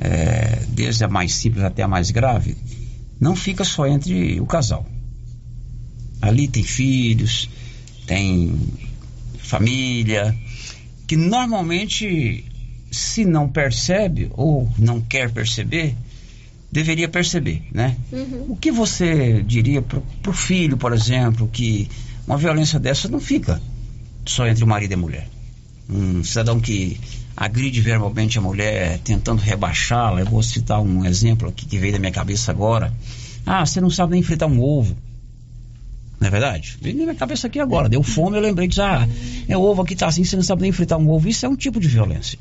é, 0.00 0.62
desde 0.68 1.04
a 1.04 1.08
mais 1.08 1.34
simples 1.34 1.62
até 1.62 1.82
a 1.82 1.88
mais 1.88 2.10
grave, 2.10 2.56
não 3.20 3.36
fica 3.36 3.64
só 3.64 3.86
entre 3.86 4.40
o 4.40 4.46
casal. 4.46 4.86
Ali 6.20 6.48
tem 6.48 6.62
filhos, 6.62 7.50
tem 8.06 8.58
família, 9.38 10.34
que 11.06 11.16
normalmente, 11.16 12.44
se 12.90 13.24
não 13.24 13.48
percebe 13.48 14.30
ou 14.32 14.70
não 14.78 15.00
quer 15.00 15.30
perceber, 15.30 15.94
deveria 16.72 17.08
perceber, 17.08 17.62
né? 17.72 17.96
Uhum. 18.10 18.46
O 18.48 18.56
que 18.56 18.72
você 18.72 19.42
diria 19.42 19.82
para 19.82 20.00
o 20.26 20.32
filho, 20.32 20.76
por 20.76 20.92
exemplo, 20.92 21.48
que 21.52 21.88
uma 22.26 22.38
violência 22.38 22.80
dessa 22.80 23.06
não 23.06 23.20
fica 23.20 23.60
só 24.26 24.46
entre 24.46 24.64
o 24.64 24.66
marido 24.66 24.92
e 24.92 24.94
a 24.94 24.98
mulher? 24.98 25.28
Um 25.88 26.24
cidadão 26.24 26.60
que 26.60 26.98
agride 27.36 27.80
verbalmente 27.80 28.38
a 28.38 28.40
mulher, 28.40 28.98
tentando 28.98 29.40
rebaixá-la. 29.40 30.20
Eu 30.20 30.26
vou 30.26 30.42
citar 30.42 30.80
um 30.80 31.04
exemplo 31.04 31.48
aqui 31.48 31.66
que 31.66 31.78
veio 31.78 31.92
da 31.92 31.98
minha 31.98 32.12
cabeça 32.12 32.50
agora. 32.50 32.92
Ah, 33.44 33.64
você 33.64 33.80
não 33.80 33.90
sabe 33.90 34.12
nem 34.12 34.22
fritar 34.22 34.48
um 34.48 34.60
ovo. 34.60 34.96
Não 36.20 36.28
é 36.28 36.30
verdade? 36.30 36.78
Veio 36.80 36.96
na 36.96 37.02
minha 37.04 37.14
cabeça 37.14 37.48
aqui 37.48 37.58
agora. 37.58 37.88
Deu 37.88 38.02
fome, 38.02 38.36
eu 38.36 38.40
lembrei 38.40 38.68
de 38.68 38.80
ah, 38.80 39.06
é 39.48 39.56
ovo 39.56 39.82
aqui 39.82 39.94
tá 39.94 40.06
assim, 40.06 40.24
você 40.24 40.36
não 40.36 40.42
sabe 40.42 40.62
nem 40.62 40.72
fritar 40.72 40.98
um 40.98 41.10
ovo. 41.10 41.28
Isso 41.28 41.44
é 41.44 41.48
um 41.48 41.56
tipo 41.56 41.80
de 41.80 41.88
violência. 41.88 42.38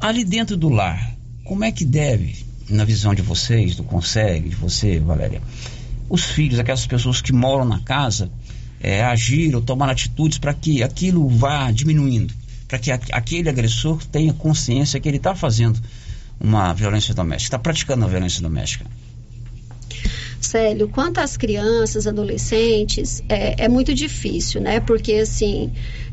Ali 0.00 0.24
dentro 0.24 0.56
do 0.56 0.68
lar, 0.68 1.14
como 1.44 1.62
é 1.64 1.70
que 1.70 1.84
deve, 1.84 2.44
na 2.68 2.84
visão 2.84 3.14
de 3.14 3.22
vocês, 3.22 3.76
do 3.76 3.84
Conselho, 3.84 4.48
de 4.48 4.56
você, 4.56 4.98
Valéria, 4.98 5.42
os 6.08 6.24
filhos, 6.24 6.58
aquelas 6.58 6.86
pessoas 6.86 7.20
que 7.20 7.32
moram 7.32 7.64
na 7.64 7.80
casa, 7.80 8.30
é, 8.82 9.02
agir 9.02 9.54
ou 9.54 9.62
tomar 9.62 9.88
atitudes 9.88 10.38
para 10.38 10.52
que 10.52 10.82
aquilo 10.82 11.28
vá 11.28 11.70
diminuindo? 11.70 12.34
para 12.72 12.78
que 12.78 12.90
aquele 12.90 13.50
agressor 13.50 14.02
tenha 14.06 14.32
consciência 14.32 14.98
que 14.98 15.06
ele 15.06 15.18
está 15.18 15.34
fazendo 15.34 15.78
uma 16.40 16.72
violência 16.72 17.12
doméstica, 17.12 17.48
está 17.48 17.58
praticando 17.58 18.02
uma 18.02 18.08
violência 18.08 18.40
doméstica. 18.40 18.86
Célio, 20.40 20.88
quanto 20.88 21.18
às 21.18 21.36
crianças, 21.36 22.06
adolescentes, 22.06 23.22
é, 23.28 23.64
é 23.64 23.68
muito 23.68 23.92
difícil, 23.94 24.62
né? 24.62 24.80
Porque, 24.80 25.12
assim, 25.16 25.70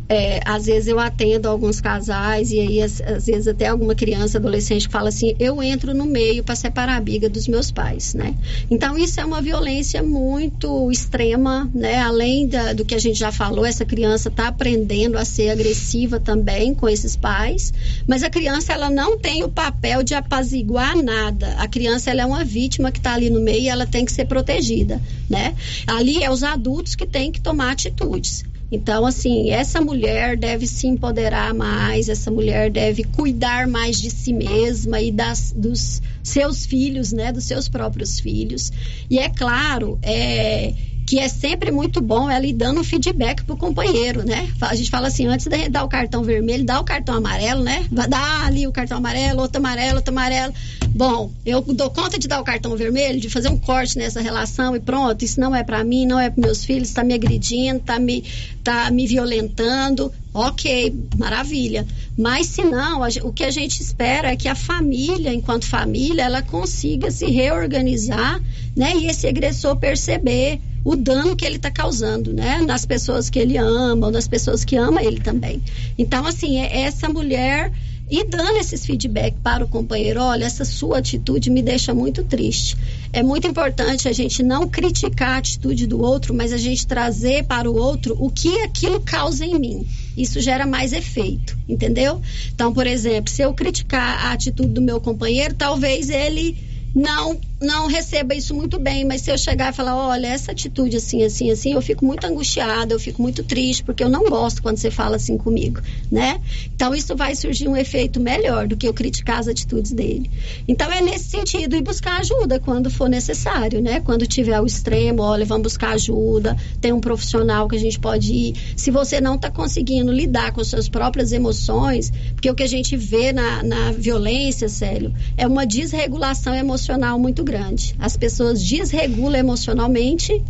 é, 0.09 0.41
às 0.43 0.65
vezes 0.65 0.87
eu 0.87 0.99
atendo 0.99 1.47
alguns 1.47 1.79
casais 1.79 2.51
e 2.51 2.59
aí 2.59 2.81
às, 2.81 2.99
às, 2.99 3.27
vezes 3.27 3.47
até 3.47 3.67
alguma 3.67 3.93
criança, 3.93 4.39
adolescente 4.39 4.87
que 4.87 4.91
fala 4.91 5.09
assim, 5.09 5.35
eu 5.39 5.61
entro 5.61 5.93
no 5.93 6.07
meio 6.07 6.43
para 6.43 6.55
separar 6.55 6.95
a 6.95 6.99
briga 6.99 7.29
dos 7.29 7.47
meus 7.47 7.69
pais, 7.69 8.15
né? 8.15 8.33
Então 8.71 8.97
isso 8.97 9.21
é 9.21 9.25
uma 9.25 9.39
violência 9.39 10.01
muito 10.01 10.91
extrema, 10.91 11.69
né? 11.75 11.99
Além 11.99 12.47
da, 12.47 12.73
do 12.73 12.83
que 12.83 12.95
a 12.95 12.99
gente 12.99 13.19
já 13.19 13.31
falou, 13.31 13.63
essa 13.63 13.85
criança 13.85 14.29
está 14.29 14.47
aprendendo 14.47 15.15
a 15.15 15.23
ser 15.23 15.51
agressiva 15.51 16.19
também 16.19 16.73
com 16.73 16.89
esses 16.89 17.15
pais, 17.15 17.71
mas 18.07 18.23
a 18.23 18.31
criança 18.31 18.73
ela 18.73 18.89
não 18.89 19.15
tem 19.15 19.43
o 19.43 19.49
papel 19.49 20.01
de 20.01 20.15
apaziguar 20.15 20.97
nada. 20.97 21.53
A 21.59 21.67
criança 21.67 22.09
ela 22.09 22.23
é 22.23 22.25
uma 22.25 22.43
vítima 22.43 22.91
que 22.91 22.97
está 22.97 23.13
ali 23.13 23.29
no 23.29 23.41
meio 23.41 23.61
e 23.61 23.69
ela 23.69 23.85
tem 23.85 24.03
que 24.05 24.11
ser 24.11 24.25
protegida, 24.25 24.99
né? 25.29 25.53
Ali 25.85 26.23
é 26.23 26.31
os 26.31 26.41
adultos 26.41 26.95
que 26.95 27.05
têm 27.05 27.31
que 27.31 27.39
tomar 27.39 27.71
atitudes. 27.71 28.43
Então, 28.71 29.05
assim, 29.05 29.49
essa 29.49 29.81
mulher 29.81 30.37
deve 30.37 30.67
se 30.67 30.85
empoderar 30.85 31.53
mais, 31.55 32.07
essa 32.07 32.29
mulher 32.29 32.69
deve 32.69 33.03
cuidar 33.03 33.67
mais 33.67 33.99
de 33.99 34.11
si 34.11 34.31
mesma 34.31 35.01
e 35.01 35.11
das, 35.11 35.51
dos 35.55 36.01
seus 36.21 36.65
filhos, 36.67 37.11
né, 37.11 37.31
dos 37.31 37.45
seus 37.45 37.67
próprios 37.67 38.19
filhos. 38.19 38.71
E 39.09 39.17
é 39.17 39.27
claro, 39.27 39.97
é, 40.03 40.73
que 41.09 41.17
é 41.17 41.27
sempre 41.27 41.71
muito 41.71 42.01
bom 42.01 42.29
ela 42.29 42.45
ir 42.45 42.53
dando 42.53 42.81
um 42.81 42.83
feedback 42.83 43.43
pro 43.43 43.57
companheiro, 43.57 44.23
né? 44.23 44.47
A 44.61 44.75
gente 44.75 44.91
fala 44.91 45.07
assim, 45.07 45.25
antes 45.25 45.47
de 45.47 45.67
dar 45.67 45.83
o 45.83 45.89
cartão 45.89 46.21
vermelho, 46.21 46.63
dá 46.63 46.79
o 46.79 46.83
cartão 46.83 47.15
amarelo, 47.15 47.63
né? 47.63 47.83
Vai 47.91 48.07
dar 48.07 48.45
ali 48.45 48.67
o 48.67 48.71
cartão 48.71 48.99
amarelo, 48.99 49.41
outro 49.41 49.57
amarelo, 49.57 49.95
outro 49.95 50.13
amarelo. 50.13 50.53
Bom, 50.89 51.31
eu 51.43 51.61
dou 51.61 51.89
conta 51.89 52.19
de 52.19 52.27
dar 52.27 52.39
o 52.39 52.43
cartão 52.43 52.77
vermelho, 52.77 53.19
de 53.19 53.27
fazer 53.27 53.49
um 53.49 53.57
corte 53.57 53.97
nessa 53.97 54.21
relação 54.21 54.75
e 54.75 54.79
pronto, 54.79 55.25
isso 55.25 55.39
não 55.39 55.55
é 55.55 55.63
para 55.63 55.83
mim, 55.83 56.05
não 56.05 56.19
é 56.19 56.29
para 56.29 56.45
meus 56.45 56.63
filhos, 56.63 56.89
está 56.89 57.03
me 57.03 57.15
agredindo, 57.15 57.79
está 57.79 57.97
me, 57.97 58.23
tá 58.63 58.91
me 58.91 59.07
violentando. 59.07 60.13
Ok, 60.31 60.93
maravilha. 61.17 61.87
Mas 62.15 62.45
se 62.45 62.63
não, 62.63 63.01
o 63.23 63.33
que 63.33 63.43
a 63.43 63.49
gente 63.49 63.81
espera 63.81 64.31
é 64.31 64.35
que 64.35 64.47
a 64.47 64.53
família, 64.53 65.33
enquanto 65.33 65.65
família, 65.65 66.21
ela 66.21 66.43
consiga 66.43 67.09
se 67.09 67.25
reorganizar, 67.25 68.39
né? 68.75 68.93
E 68.95 69.07
esse 69.07 69.25
agressor 69.25 69.75
perceber 69.77 70.61
o 70.83 70.95
dano 70.95 71.35
que 71.35 71.45
ele 71.45 71.57
está 71.57 71.69
causando, 71.69 72.33
né? 72.33 72.61
Nas 72.61 72.85
pessoas 72.85 73.29
que 73.29 73.39
ele 73.39 73.57
ama, 73.57 74.07
ou 74.07 74.11
nas 74.11 74.27
pessoas 74.27 74.63
que 74.63 74.75
ama 74.75 75.03
ele 75.03 75.19
também. 75.19 75.61
Então, 75.97 76.25
assim, 76.25 76.59
é 76.59 76.81
essa 76.81 77.09
mulher 77.09 77.71
e 78.09 78.23
dando 78.23 78.57
esses 78.57 78.83
feedback 78.83 79.35
para 79.43 79.63
o 79.63 79.67
companheiro, 79.67 80.19
olha, 80.19 80.43
essa 80.43 80.65
sua 80.65 80.97
atitude 80.97 81.51
me 81.51 81.61
deixa 81.61 81.93
muito 81.93 82.23
triste. 82.23 82.75
É 83.13 83.21
muito 83.21 83.45
importante 83.45 84.07
a 84.07 84.11
gente 84.11 84.41
não 84.41 84.67
criticar 84.67 85.35
a 85.35 85.37
atitude 85.37 85.85
do 85.85 86.01
outro, 86.01 86.33
mas 86.33 86.51
a 86.51 86.57
gente 86.57 86.87
trazer 86.87 87.43
para 87.43 87.69
o 87.69 87.75
outro 87.75 88.17
o 88.19 88.31
que 88.31 88.61
aquilo 88.61 88.99
causa 88.99 89.45
em 89.45 89.59
mim. 89.59 89.85
Isso 90.17 90.41
gera 90.41 90.65
mais 90.65 90.91
efeito, 90.91 91.55
entendeu? 91.67 92.19
Então, 92.51 92.73
por 92.73 92.87
exemplo, 92.87 93.31
se 93.31 93.43
eu 93.43 93.53
criticar 93.53 94.25
a 94.25 94.31
atitude 94.31 94.69
do 94.69 94.81
meu 94.81 94.99
companheiro, 94.99 95.53
talvez 95.53 96.09
ele 96.09 96.57
não 96.95 97.39
não 97.61 97.87
receba 97.87 98.33
isso 98.33 98.55
muito 98.55 98.79
bem, 98.79 99.03
mas 99.03 99.21
se 99.21 99.31
eu 99.31 99.37
chegar 99.37 99.73
e 99.73 99.75
falar, 99.75 99.95
olha, 99.95 100.27
essa 100.27 100.51
atitude 100.51 100.95
assim, 100.95 101.23
assim, 101.23 101.51
assim, 101.51 101.73
eu 101.73 101.81
fico 101.81 102.05
muito 102.05 102.25
angustiada, 102.25 102.93
eu 102.93 102.99
fico 102.99 103.21
muito 103.21 103.43
triste, 103.43 103.83
porque 103.83 104.03
eu 104.03 104.09
não 104.09 104.23
gosto 104.29 104.61
quando 104.61 104.77
você 104.77 104.89
fala 104.89 105.17
assim 105.17 105.37
comigo, 105.37 105.81
né? 106.09 106.39
Então 106.73 106.95
isso 106.95 107.15
vai 107.17 107.35
surgir 107.35 107.67
um 107.67 107.75
efeito 107.75 108.19
melhor 108.19 108.65
do 108.65 108.77
que 108.77 108.87
eu 108.87 108.93
criticar 108.93 109.39
as 109.39 109.47
atitudes 109.49 109.91
dele. 109.91 110.29
Então 110.67 110.89
é 110.89 111.01
nesse 111.01 111.25
sentido 111.25 111.75
e 111.75 111.81
buscar 111.81 112.19
ajuda 112.21 112.59
quando 112.61 112.89
for 112.89 113.09
necessário, 113.09 113.81
né? 113.81 113.99
Quando 113.99 114.25
tiver 114.25 114.59
o 114.61 114.65
extremo, 114.65 115.21
olha, 115.21 115.45
vamos 115.45 115.63
buscar 115.63 115.91
ajuda, 115.91 116.55
tem 116.79 116.93
um 116.93 117.01
profissional 117.01 117.67
que 117.67 117.75
a 117.75 117.79
gente 117.79 117.99
pode 117.99 118.31
ir. 118.31 118.55
Se 118.77 118.89
você 118.89 119.19
não 119.19 119.35
está 119.35 119.51
conseguindo 119.51 120.13
lidar 120.13 120.53
com 120.53 120.61
as 120.61 120.67
suas 120.67 120.87
próprias 120.87 121.33
emoções, 121.33 122.09
porque 122.33 122.49
o 122.49 122.55
que 122.55 122.63
a 122.63 122.67
gente 122.67 122.95
vê 122.95 123.33
na, 123.33 123.61
na 123.63 123.91
violência, 123.91 124.69
Célio, 124.69 125.13
é 125.35 125.45
uma 125.45 125.65
desregulação 125.65 126.55
emocional 126.55 127.19
muito 127.19 127.43
grande. 127.49 127.95
As 127.97 128.15
pessoas 128.15 128.63
desregulam 128.63 129.39
emocionalmente 129.39 130.43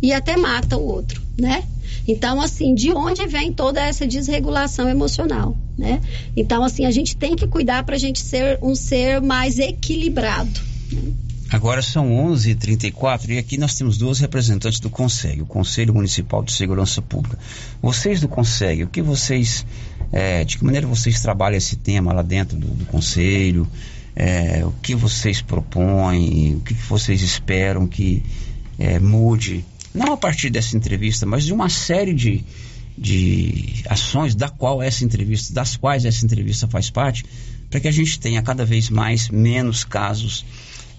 e 0.00 0.12
até 0.12 0.36
matam 0.36 0.80
o 0.80 0.86
outro, 0.86 1.20
né? 1.38 1.62
Então, 2.08 2.40
assim, 2.40 2.74
de 2.74 2.90
onde 2.92 3.26
vem 3.26 3.52
toda 3.52 3.80
essa 3.80 4.06
desregulação 4.06 4.88
emocional, 4.88 5.54
né? 5.76 6.00
Então, 6.34 6.64
assim, 6.64 6.86
a 6.86 6.90
gente 6.90 7.14
tem 7.14 7.36
que 7.36 7.46
cuidar 7.46 7.84
para 7.84 7.96
a 7.96 7.98
gente 7.98 8.20
ser 8.20 8.58
um 8.62 8.74
ser 8.74 9.20
mais 9.20 9.58
equilibrado. 9.58 10.60
Agora 11.50 11.82
são 11.82 12.08
11h34 12.08 13.30
e 13.30 13.38
aqui 13.38 13.58
nós 13.58 13.74
temos 13.74 13.98
duas 13.98 14.20
representantes 14.20 14.78
do 14.78 14.88
Conselho, 14.88 15.42
o 15.42 15.46
Conselho 15.46 15.92
Municipal 15.92 16.44
de 16.44 16.52
Segurança 16.52 17.02
Pública. 17.02 17.36
Vocês 17.82 18.20
do 18.20 18.28
Conselho, 18.28 18.86
o 18.86 18.88
que 18.88 19.02
vocês, 19.02 19.66
é, 20.12 20.44
de 20.44 20.56
que 20.56 20.64
maneira 20.64 20.86
vocês 20.86 21.20
trabalham 21.20 21.58
esse 21.58 21.74
tema 21.74 22.12
lá 22.12 22.22
dentro 22.22 22.56
do, 22.56 22.68
do 22.68 22.86
Conselho? 22.86 23.68
É, 24.14 24.64
o 24.64 24.72
que 24.82 24.94
vocês 24.94 25.40
propõem, 25.40 26.56
o 26.56 26.60
que 26.60 26.74
vocês 26.74 27.22
esperam 27.22 27.86
que 27.86 28.22
é, 28.78 28.98
mude, 28.98 29.64
não 29.94 30.12
a 30.12 30.16
partir 30.16 30.50
dessa 30.50 30.76
entrevista, 30.76 31.26
mas 31.26 31.44
de 31.44 31.52
uma 31.52 31.68
série 31.68 32.14
de, 32.14 32.44
de 32.96 33.82
ações 33.88 34.34
da 34.34 34.48
qual 34.48 34.82
essa 34.82 35.04
entrevista, 35.04 35.52
das 35.52 35.76
quais 35.76 36.04
essa 36.04 36.24
entrevista 36.24 36.68
faz 36.68 36.90
parte, 36.90 37.24
para 37.68 37.80
que 37.80 37.88
a 37.88 37.92
gente 37.92 38.18
tenha 38.18 38.42
cada 38.42 38.64
vez 38.64 38.90
mais 38.90 39.28
menos 39.28 39.84
casos 39.84 40.44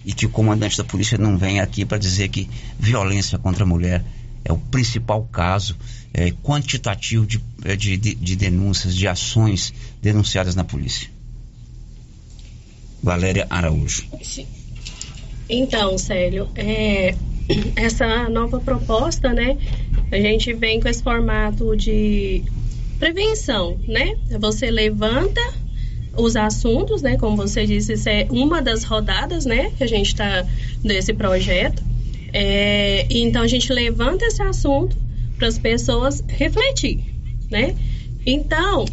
e 0.06 0.14
que 0.14 0.26
o 0.26 0.30
comandante 0.30 0.78
da 0.78 0.84
polícia 0.84 1.18
não 1.18 1.38
venha 1.38 1.62
aqui 1.62 1.86
para 1.86 1.98
dizer 1.98 2.30
que 2.30 2.50
violência 2.80 3.38
contra 3.38 3.64
a 3.64 3.68
mulher 3.68 4.04
é 4.44 4.52
o 4.52 4.58
principal 4.58 5.24
caso 5.32 5.78
é, 6.14 6.32
quantitativo 6.32 7.26
de, 7.26 7.42
de, 7.78 7.98
de 7.98 8.36
denúncias, 8.36 8.96
de 8.96 9.08
ações 9.08 9.74
denunciadas 10.02 10.56
na 10.56 10.64
polícia. 10.64 11.10
Valéria 13.02 13.48
Araújo. 13.50 14.06
Então, 15.50 15.98
Célio, 15.98 16.48
é, 16.56 17.16
essa 17.76 18.30
nova 18.30 18.60
proposta, 18.60 19.34
né? 19.34 19.58
A 20.12 20.18
gente 20.18 20.54
vem 20.54 20.80
com 20.80 20.88
esse 20.88 21.02
formato 21.02 21.76
de 21.76 22.44
prevenção, 23.00 23.80
né? 23.88 24.16
Você 24.40 24.70
levanta 24.70 25.42
os 26.16 26.36
assuntos, 26.36 27.02
né? 27.02 27.18
Como 27.18 27.36
você 27.36 27.66
disse, 27.66 27.94
isso 27.94 28.10
é 28.10 28.28
uma 28.30 28.62
das 28.62 28.84
rodadas, 28.84 29.46
né? 29.46 29.72
Que 29.78 29.84
a 29.84 29.88
gente 29.88 30.08
está 30.08 30.46
desse 30.84 31.14
projeto. 31.14 31.84
É, 32.34 33.06
então 33.10 33.42
a 33.42 33.48
gente 33.48 33.72
levanta 33.74 34.26
esse 34.26 34.42
assunto 34.42 34.96
para 35.38 35.48
as 35.48 35.58
pessoas 35.58 36.24
refletir, 36.28 37.00
né? 37.50 37.76
Então, 38.26 38.86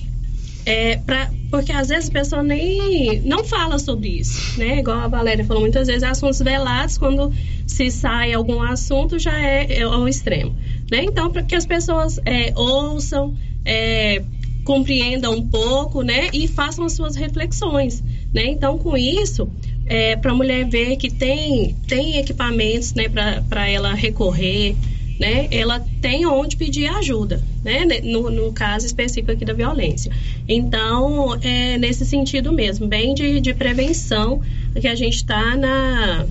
é, 0.68 0.98
pra, 0.98 1.30
porque 1.50 1.72
às 1.72 1.88
vezes 1.88 2.10
a 2.10 2.12
pessoa 2.12 2.42
nem 2.42 3.22
não 3.22 3.42
fala 3.42 3.78
sobre 3.78 4.08
isso, 4.08 4.58
né? 4.58 4.80
Igual 4.80 4.98
a 4.98 5.08
Valéria 5.08 5.42
falou, 5.42 5.62
muitas 5.62 5.86
vezes 5.86 6.02
assuntos 6.02 6.40
velados, 6.40 6.98
quando 6.98 7.32
se 7.66 7.90
sai 7.90 8.34
algum 8.34 8.60
assunto, 8.62 9.18
já 9.18 9.34
é, 9.40 9.78
é 9.78 9.82
ao 9.82 10.06
extremo. 10.06 10.54
Né? 10.90 11.04
Então, 11.04 11.30
para 11.30 11.42
que 11.42 11.54
as 11.54 11.64
pessoas 11.64 12.20
é, 12.26 12.52
ouçam, 12.54 13.34
é, 13.64 14.22
compreendam 14.62 15.36
um 15.36 15.48
pouco, 15.48 16.02
né? 16.02 16.28
E 16.34 16.46
façam 16.46 16.84
as 16.84 16.92
suas 16.92 17.16
reflexões, 17.16 18.04
né? 18.34 18.44
Então, 18.44 18.76
com 18.76 18.94
isso, 18.94 19.50
é, 19.86 20.16
para 20.16 20.32
a 20.32 20.34
mulher 20.34 20.68
ver 20.68 20.96
que 20.96 21.10
tem, 21.10 21.74
tem 21.86 22.18
equipamentos 22.18 22.92
né, 22.92 23.04
para 23.48 23.70
ela 23.70 23.94
recorrer, 23.94 24.76
né, 25.18 25.48
ela 25.50 25.84
tem 26.00 26.26
onde 26.26 26.56
pedir 26.56 26.86
ajuda, 26.86 27.42
né, 27.64 27.84
no, 28.04 28.30
no 28.30 28.52
caso 28.52 28.86
específico 28.86 29.32
aqui 29.32 29.44
da 29.44 29.52
violência. 29.52 30.12
Então, 30.48 31.36
é 31.42 31.76
nesse 31.78 32.06
sentido 32.06 32.52
mesmo, 32.52 32.86
bem 32.86 33.14
de, 33.14 33.40
de 33.40 33.52
prevenção 33.52 34.40
que 34.80 34.86
a 34.86 34.94
gente 34.94 35.16
está 35.16 35.56
na 35.56 36.26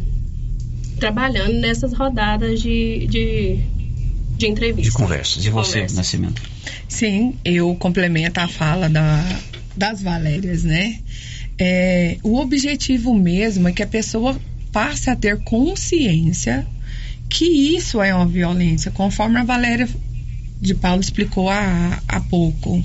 trabalhando 1.00 1.54
nessas 1.60 1.94
rodadas 1.94 2.60
de, 2.60 3.06
de, 3.08 3.60
de 4.36 4.48
entrevistas. 4.48 4.94
De 4.94 4.98
conversas. 4.98 5.46
E 5.46 5.50
você, 5.50 5.74
conversa. 5.74 5.96
Nascimento? 5.96 6.42
Sim, 6.88 7.36
eu 7.46 7.76
complemento 7.76 8.40
a 8.40 8.48
fala 8.48 8.90
da, 8.90 9.24
das 9.76 10.02
Valérias, 10.02 10.64
né? 10.64 11.00
É, 11.60 12.18
o 12.24 12.40
objetivo 12.40 13.14
mesmo 13.14 13.68
é 13.68 13.72
que 13.72 13.84
a 13.84 13.88
pessoa 13.88 14.36
passe 14.72 15.10
a 15.10 15.16
ter 15.16 15.40
consciência 15.44 16.66
que 17.30 17.46
isso 17.46 18.02
é 18.02 18.14
uma 18.14 18.26
violência, 18.26 18.92
conforme 18.92 19.40
a 19.40 19.44
Valéria 19.44 19.88
de 20.60 20.74
Paulo 20.74 21.02
explicou 21.02 21.50
há, 21.50 22.02
há 22.08 22.20
pouco. 22.22 22.84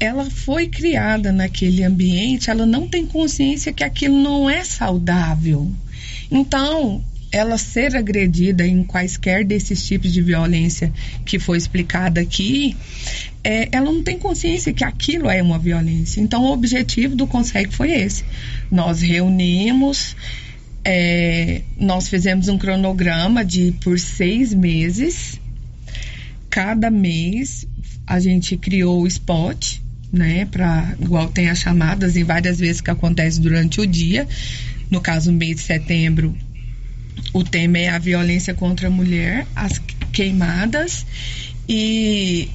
Ela 0.00 0.28
foi 0.28 0.68
criada 0.68 1.32
naquele 1.32 1.84
ambiente, 1.84 2.50
ela 2.50 2.66
não 2.66 2.88
tem 2.88 3.06
consciência 3.06 3.72
que 3.72 3.84
aquilo 3.84 4.20
não 4.20 4.50
é 4.50 4.64
saudável. 4.64 5.70
Então, 6.30 7.02
ela 7.34 7.58
ser 7.58 7.96
agredida 7.96 8.64
em 8.64 8.84
quaisquer 8.84 9.44
desses 9.44 9.84
tipos 9.84 10.12
de 10.12 10.22
violência 10.22 10.92
que 11.24 11.38
foi 11.38 11.58
explicada 11.58 12.20
aqui, 12.20 12.76
é, 13.42 13.68
ela 13.72 13.90
não 13.90 14.04
tem 14.04 14.16
consciência 14.16 14.72
que 14.72 14.84
aquilo 14.84 15.28
é 15.28 15.42
uma 15.42 15.58
violência. 15.58 16.20
Então, 16.20 16.44
o 16.44 16.52
objetivo 16.52 17.16
do 17.16 17.26
Consegue 17.26 17.74
foi 17.74 17.90
esse. 17.90 18.24
Nós 18.70 19.00
reunimos, 19.00 20.14
é, 20.84 21.62
nós 21.78 22.08
fizemos 22.08 22.48
um 22.48 22.58
cronograma 22.58 23.44
de 23.44 23.72
por 23.82 23.98
seis 23.98 24.52
meses. 24.52 25.40
Cada 26.50 26.90
mês 26.90 27.66
a 28.06 28.20
gente 28.20 28.56
criou 28.56 29.02
o 29.02 29.06
spot, 29.06 29.78
né? 30.12 30.44
Para 30.44 30.94
igual 31.00 31.28
tem 31.28 31.48
as 31.48 31.58
chamadas 31.58 32.16
em 32.16 32.22
várias 32.22 32.58
vezes 32.58 32.80
que 32.80 32.90
acontece 32.90 33.40
durante 33.40 33.80
o 33.80 33.86
dia. 33.86 34.28
No 34.90 35.00
caso, 35.00 35.32
mês 35.32 35.56
de 35.56 35.62
setembro, 35.62 36.36
o 37.32 37.42
tema 37.42 37.78
é 37.78 37.88
a 37.88 37.98
violência 37.98 38.52
contra 38.52 38.88
a 38.88 38.90
mulher, 38.90 39.46
as 39.56 39.80
queimadas 40.12 41.06
e 41.66 42.48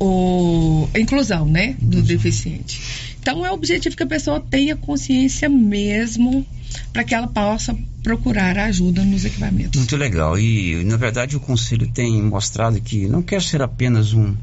o, 0.00 0.88
a 0.94 0.98
inclusão, 0.98 1.46
né, 1.46 1.76
do 1.80 2.02
deficiente. 2.02 2.80
Então 3.20 3.44
é 3.44 3.50
o 3.50 3.54
objetivo 3.54 3.96
que 3.96 4.02
a 4.02 4.06
pessoa 4.06 4.40
tenha 4.40 4.74
consciência 4.74 5.48
mesmo 5.48 6.44
para 6.92 7.04
que 7.04 7.14
ela 7.14 7.26
possa 7.26 7.76
procurar 8.02 8.58
ajuda 8.58 9.04
nos 9.04 9.24
equipamentos. 9.24 9.78
Muito 9.78 9.96
legal. 9.96 10.38
E 10.38 10.84
na 10.84 10.96
verdade 10.96 11.36
o 11.36 11.40
conselho 11.40 11.86
tem 11.88 12.22
mostrado 12.22 12.80
que 12.80 13.06
não 13.08 13.22
quer 13.22 13.42
ser 13.42 13.62
apenas 13.62 14.12
um, 14.12 14.34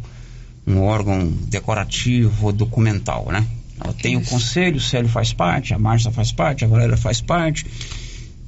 um 0.65 0.79
órgão 0.79 1.27
decorativo 1.47 2.47
ou 2.47 2.51
documental, 2.51 3.27
né? 3.31 3.45
Ela 3.83 3.93
tem 3.93 4.19
Isso. 4.19 4.27
o 4.27 4.29
conselho, 4.29 4.77
o 4.77 4.81
Célio 4.81 5.09
faz 5.09 5.33
parte, 5.33 5.73
a 5.73 5.79
Márcia 5.79 6.11
faz 6.11 6.31
parte, 6.31 6.63
a 6.63 6.67
Valéria 6.67 6.97
faz 6.97 7.19
parte 7.19 7.65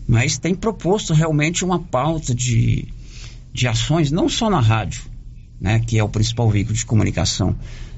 mas 0.08 0.38
tem 0.38 0.54
proposto 0.54 1.14
realmente 1.14 1.64
uma 1.64 1.80
pauta 1.80 2.34
de, 2.34 2.88
de 3.54 3.68
ações, 3.68 4.12
não 4.12 4.28
só 4.28 4.50
na 4.50 4.60
rádio, 4.60 5.04
né, 5.60 5.80
que 5.80 5.98
é 5.98 6.04
o 6.04 6.10
principal 6.10 6.50
veículo 6.50 6.76
de 6.76 6.86
comunicação, 6.86 7.56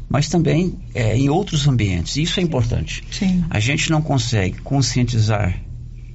mas 0.07 0.29
também 0.29 0.75
é, 0.93 1.17
em 1.17 1.29
outros 1.29 1.67
ambientes. 1.67 2.15
Isso 2.17 2.39
é 2.39 2.43
importante. 2.43 3.03
Sim. 3.11 3.43
A 3.49 3.59
gente 3.59 3.89
não 3.89 4.01
consegue 4.01 4.59
conscientizar 4.61 5.59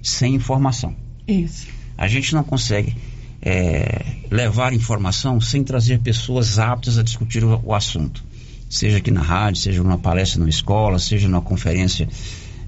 sem 0.03 0.34
informação. 0.34 0.94
Isso. 1.26 1.66
A 1.96 2.09
gente 2.09 2.34
não 2.34 2.42
consegue 2.42 2.96
é, 3.42 4.16
levar 4.30 4.72
informação 4.72 5.40
sem 5.40 5.62
trazer 5.62 6.01
pessoas 6.01 6.59
aptas 6.59 6.98
a 6.98 7.03
discutir 7.03 7.44
o, 7.44 7.61
o 7.64 7.74
assunto. 7.74 8.24
Seja 8.68 8.98
aqui 8.98 9.11
na 9.11 9.22
rádio, 9.22 9.61
seja 9.61 9.82
numa 9.82 9.98
palestra 9.98 10.38
numa 10.38 10.51
escola, 10.51 10.98
seja 10.98 11.28
numa 11.28 11.42
conferência 11.42 12.09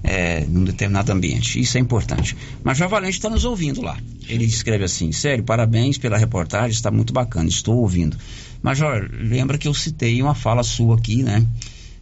é, 0.03 0.45
num 0.45 0.63
determinado 0.65 1.11
ambiente. 1.11 1.59
Isso 1.59 1.77
é 1.77 1.79
importante. 1.79 2.35
Major 2.63 2.89
Valente 2.89 3.17
está 3.17 3.29
nos 3.29 3.45
ouvindo 3.45 3.81
lá. 3.81 3.97
Ele 4.27 4.43
escreve 4.43 4.83
assim: 4.83 5.11
Sério, 5.11 5.43
parabéns 5.43 5.97
pela 5.97 6.17
reportagem, 6.17 6.71
está 6.71 6.91
muito 6.91 7.13
bacana, 7.13 7.47
estou 7.47 7.77
ouvindo. 7.77 8.17
Major, 8.61 9.09
lembra 9.13 9.57
que 9.57 9.67
eu 9.67 9.73
citei 9.73 10.21
uma 10.21 10.35
fala 10.35 10.63
sua 10.63 10.95
aqui, 10.95 11.23
né? 11.23 11.45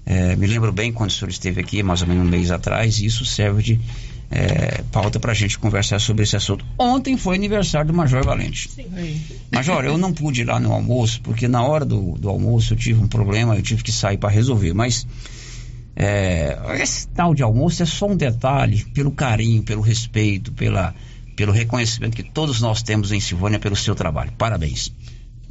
É, 0.03 0.35
me 0.35 0.47
lembro 0.47 0.71
bem 0.71 0.91
quando 0.91 1.11
o 1.11 1.13
senhor 1.13 1.29
esteve 1.29 1.61
aqui, 1.61 1.83
mais 1.83 2.01
ou 2.01 2.07
menos 2.07 2.25
um 2.25 2.29
mês 2.29 2.49
atrás, 2.49 2.99
e 2.99 3.05
isso 3.05 3.23
serve 3.23 3.61
de 3.61 3.79
é, 4.31 4.81
pauta 4.91 5.19
para 5.19 5.31
a 5.31 5.35
gente 5.35 5.59
conversar 5.59 5.99
sobre 5.99 6.23
esse 6.23 6.35
assunto. 6.35 6.65
Ontem 6.79 7.17
foi 7.17 7.35
aniversário 7.35 7.87
do 7.87 7.93
Major 7.93 8.23
Valente. 8.23 8.71
Sim. 8.71 8.85
Major, 9.51 9.83
eu 9.83 9.97
não 9.97 10.13
pude 10.13 10.41
ir 10.41 10.45
lá 10.45 10.59
no 10.59 10.71
almoço, 10.71 11.21
porque 11.21 11.47
na 11.47 11.61
hora 11.61 11.83
do, 11.83 12.17
do 12.17 12.29
almoço 12.29 12.73
eu 12.73 12.77
tive 12.77 13.01
um 13.01 13.07
problema, 13.07 13.55
eu 13.55 13.61
tive 13.61 13.83
que 13.83 13.91
sair 13.91 14.17
para 14.17 14.29
resolver, 14.29 14.73
mas 14.73 15.05
é, 15.95 16.57
esse 16.81 17.09
tal 17.09 17.35
de 17.35 17.43
almoço 17.43 17.83
é 17.83 17.85
só 17.85 18.07
um 18.07 18.15
detalhe 18.15 18.85
pelo 18.93 19.11
carinho, 19.11 19.61
pelo 19.63 19.81
respeito, 19.81 20.53
pela, 20.53 20.95
pelo 21.35 21.51
reconhecimento 21.51 22.15
que 22.15 22.23
todos 22.23 22.61
nós 22.61 22.81
temos 22.81 23.11
em 23.11 23.19
Silvânia 23.19 23.59
pelo 23.59 23.75
seu 23.75 23.93
trabalho. 23.93 24.31
Parabéns. 24.37 24.93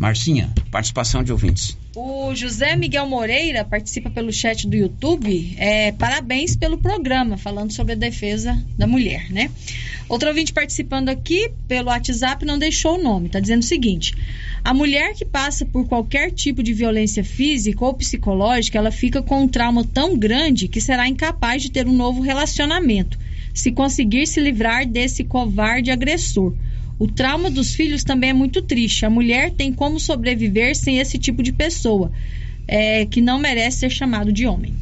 Marcinha, 0.01 0.49
participação 0.71 1.23
de 1.23 1.31
ouvintes. 1.31 1.77
O 1.95 2.35
José 2.35 2.75
Miguel 2.75 3.07
Moreira 3.07 3.67
participa 3.67 4.09
pelo 4.09 4.33
chat 4.33 4.67
do 4.67 4.75
YouTube. 4.75 5.55
É, 5.59 5.93
parabéns 5.93 6.57
pelo 6.57 6.79
programa, 6.79 7.37
falando 7.37 7.71
sobre 7.71 7.93
a 7.93 7.97
defesa 7.97 8.59
da 8.79 8.87
mulher, 8.87 9.31
né? 9.31 9.51
Outro 10.09 10.31
ouvinte 10.31 10.55
participando 10.55 11.11
aqui 11.11 11.53
pelo 11.69 11.89
WhatsApp 11.89 12.47
não 12.47 12.59
deixou 12.59 12.99
o 12.99 13.03
nome, 13.03 13.27
está 13.27 13.41
dizendo 13.41 13.61
o 13.61 13.67
seguinte: 13.67 14.15
a 14.65 14.73
mulher 14.73 15.13
que 15.13 15.27
passa 15.27 15.67
por 15.67 15.87
qualquer 15.87 16.31
tipo 16.31 16.63
de 16.63 16.73
violência 16.73 17.23
física 17.23 17.85
ou 17.85 17.93
psicológica, 17.93 18.79
ela 18.79 18.91
fica 18.91 19.21
com 19.21 19.43
um 19.43 19.49
trauma 19.49 19.85
tão 19.85 20.17
grande 20.17 20.67
que 20.67 20.81
será 20.81 21.07
incapaz 21.07 21.61
de 21.61 21.71
ter 21.71 21.87
um 21.87 21.93
novo 21.93 22.23
relacionamento, 22.23 23.19
se 23.53 23.71
conseguir 23.71 24.27
se 24.27 24.41
livrar 24.41 24.87
desse 24.87 25.25
covarde 25.25 25.91
agressor. 25.91 26.55
O 27.01 27.09
trauma 27.09 27.51
dos 27.51 27.75
filhos 27.75 28.05
também 28.05 28.29
é 28.29 28.35
muito 28.35 28.61
triste. 28.61 29.07
A 29.07 29.11
mulher 29.11 29.53
tem 29.53 29.73
como 29.73 29.99
sobreviver 29.99 30.77
sem 30.77 30.99
esse 30.99 31.19
tipo 31.19 31.43
de 31.43 31.51
pessoa, 31.51 32.13
é, 32.69 33.07
que 33.07 33.23
não 33.23 33.39
merece 33.39 33.79
ser 33.79 33.91
chamado 33.91 34.31
de 34.31 34.47
homem. 34.47 34.75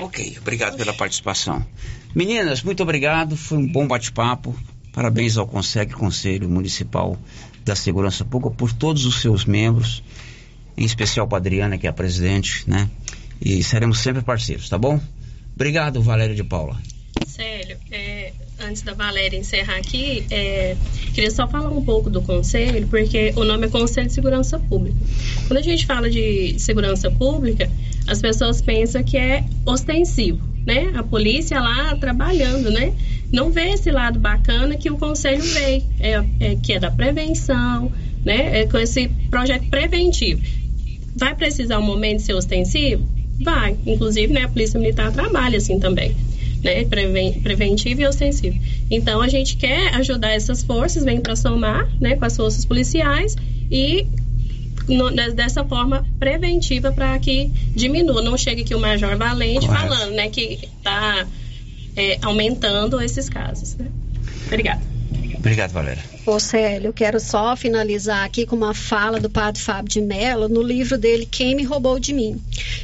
Ok, 0.00 0.36
obrigado 0.40 0.76
pela 0.76 0.92
participação. 0.92 1.64
Meninas, 2.12 2.64
muito 2.64 2.82
obrigado. 2.82 3.36
Foi 3.36 3.56
um 3.56 3.68
bom 3.68 3.86
bate-papo. 3.86 4.52
Parabéns 4.92 5.36
ao 5.36 5.46
Consegue 5.46 5.92
Conselho 5.92 6.48
Municipal 6.48 7.16
da 7.64 7.76
Segurança 7.76 8.24
Pública 8.24 8.56
por 8.56 8.72
todos 8.72 9.06
os 9.06 9.20
seus 9.20 9.44
membros, 9.44 10.02
em 10.76 10.84
especial 10.84 11.28
para 11.28 11.38
a 11.38 11.40
Adriana, 11.40 11.78
que 11.78 11.86
é 11.86 11.90
a 11.90 11.92
presidente, 11.92 12.68
né? 12.68 12.90
E 13.40 13.62
seremos 13.62 14.00
sempre 14.00 14.22
parceiros, 14.22 14.68
tá 14.68 14.76
bom? 14.76 15.00
Obrigado, 15.54 16.02
Valéria 16.02 16.34
de 16.34 16.42
Paula. 16.42 16.76
Célio, 17.26 17.76
é, 17.92 18.27
antes 18.60 18.82
da 18.82 18.92
Valéria 18.92 19.36
encerrar 19.36 19.76
aqui, 19.76 20.24
é, 20.30 20.76
queria 21.14 21.30
só 21.30 21.46
falar 21.46 21.70
um 21.70 21.84
pouco 21.84 22.10
do 22.10 22.20
conselho, 22.22 22.86
porque 22.88 23.32
o 23.36 23.44
nome 23.44 23.66
é 23.66 23.70
Conselho 23.70 24.06
de 24.06 24.12
Segurança 24.12 24.58
Pública. 24.58 24.96
Quando 25.46 25.58
a 25.58 25.62
gente 25.62 25.86
fala 25.86 26.10
de 26.10 26.58
segurança 26.58 27.10
pública, 27.10 27.70
as 28.06 28.20
pessoas 28.20 28.60
pensam 28.60 29.02
que 29.02 29.16
é 29.16 29.44
ostensivo, 29.64 30.40
né? 30.66 30.92
A 30.94 31.02
polícia 31.02 31.60
lá 31.60 31.94
trabalhando, 31.96 32.70
né? 32.70 32.92
Não 33.32 33.50
vê 33.50 33.70
esse 33.70 33.90
lado 33.90 34.18
bacana 34.18 34.76
que 34.76 34.90
o 34.90 34.98
conselho 34.98 35.42
vê, 35.42 35.82
é, 36.00 36.24
é 36.40 36.56
que 36.56 36.72
é 36.72 36.80
da 36.80 36.90
prevenção, 36.90 37.92
né? 38.24 38.60
É 38.60 38.66
com 38.66 38.78
esse 38.78 39.08
projeto 39.30 39.68
preventivo. 39.68 40.42
Vai 41.16 41.34
precisar 41.34 41.78
um 41.78 41.86
momento 41.86 42.20
ser 42.20 42.34
ostensivo? 42.34 43.06
Vai. 43.40 43.76
Inclusive, 43.86 44.32
né, 44.32 44.42
a 44.42 44.48
Polícia 44.48 44.80
Militar 44.80 45.12
trabalha 45.12 45.58
assim 45.58 45.78
também 45.78 46.14
né, 46.62 46.84
preventivo 46.84 48.00
e 48.00 48.06
ostensivo. 48.06 48.58
Então 48.90 49.20
a 49.20 49.28
gente 49.28 49.56
quer 49.56 49.94
ajudar 49.94 50.32
essas 50.32 50.62
forças, 50.62 51.04
vem 51.04 51.20
para 51.20 51.36
somar, 51.36 51.88
né, 52.00 52.16
com 52.16 52.24
as 52.24 52.36
forças 52.36 52.64
policiais 52.64 53.36
e 53.70 54.06
no, 54.88 55.10
dessa 55.10 55.64
forma 55.64 56.06
preventiva 56.18 56.90
para 56.90 57.18
que 57.18 57.50
diminua, 57.74 58.22
não 58.22 58.36
chegue 58.36 58.62
aqui 58.62 58.74
o 58.74 58.80
Major 58.80 59.16
Valente 59.16 59.66
Correto. 59.66 59.88
falando, 59.88 60.14
né, 60.14 60.28
que 60.28 60.58
está 60.78 61.26
é, 61.96 62.18
aumentando 62.22 63.00
esses 63.00 63.28
casos. 63.28 63.76
Né? 63.76 63.86
Obrigada. 64.46 64.80
Obrigado, 65.36 65.70
Valéria. 65.70 66.02
Ô 66.26 66.38
Célio, 66.40 66.88
eu 66.88 66.92
quero 66.92 67.20
só 67.20 67.56
finalizar 67.56 68.24
aqui 68.24 68.44
com 68.44 68.56
uma 68.56 68.74
fala 68.74 69.20
do 69.20 69.30
padre 69.30 69.62
Fábio 69.62 69.88
de 69.88 70.00
Mello 70.00 70.48
no 70.48 70.62
livro 70.62 70.98
dele 70.98 71.26
Quem 71.30 71.54
Me 71.54 71.64
Roubou 71.64 71.98
de 71.98 72.12
Mim. 72.12 72.40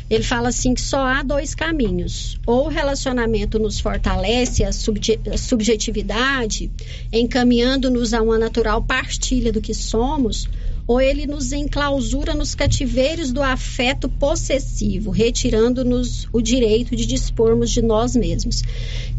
Ele 0.08 0.22
fala 0.22 0.50
assim 0.50 0.74
que 0.74 0.80
só 0.80 1.06
há 1.06 1.22
dois 1.22 1.54
caminhos. 1.54 2.38
Ou 2.46 2.66
o 2.66 2.68
relacionamento 2.68 3.58
nos 3.58 3.80
fortalece 3.80 4.62
a, 4.62 4.68
a 4.68 5.38
subjetividade, 5.38 6.70
encaminhando-nos 7.12 8.12
a 8.12 8.20
uma 8.22 8.38
natural 8.38 8.82
partilha 8.82 9.50
do 9.50 9.62
que 9.62 9.72
somos, 9.72 10.46
ou 10.86 11.00
ele 11.00 11.26
nos 11.26 11.52
enclausura 11.52 12.34
nos 12.34 12.54
cativeiros 12.54 13.32
do 13.32 13.42
afeto 13.42 14.08
possessivo, 14.08 15.10
retirando-nos 15.10 16.28
o 16.32 16.42
direito 16.42 16.94
de 16.94 17.06
dispormos 17.06 17.70
de 17.70 17.80
nós 17.80 18.14
mesmos. 18.14 18.62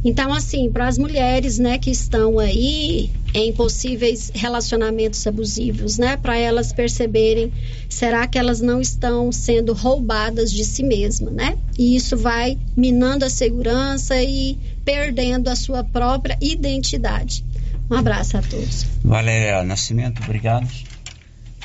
Então, 0.03 0.32
assim, 0.32 0.70
para 0.70 0.88
as 0.88 0.97
mulheres, 0.97 1.57
né, 1.57 1.78
que 1.80 1.89
estão 1.89 2.38
aí 2.38 3.09
em 3.34 3.51
possíveis 3.51 4.32
relacionamentos 4.34 5.26
abusivos, 5.26 5.97
né, 5.97 6.16
para 6.16 6.38
elas 6.38 6.72
perceberem, 6.72 7.51
será 7.89 8.28
que 8.28 8.38
elas 8.38 8.61
não 8.61 8.80
estão 8.80 9.32
sendo 9.32 9.74
roubadas 9.74 10.51
de 10.51 10.63
si 10.63 10.84
mesmas, 10.84 11.34
né? 11.34 11.57
E 11.78 11.95
isso 11.95 12.16
vai 12.16 12.57
minando 12.78 13.26
a 13.26 13.30
segurança 13.30 14.22
e 14.22 14.57
perdendo 14.86 15.49
a 15.49 15.55
sua 15.55 15.84
própria 15.84 16.38
identidade. 16.39 17.43
Um 17.89 17.95
abraço 17.95 18.38
a 18.38 18.41
todos. 18.41 18.86
Valéria 19.03 19.63
Nascimento, 19.63 20.22
obrigado. 20.24 20.68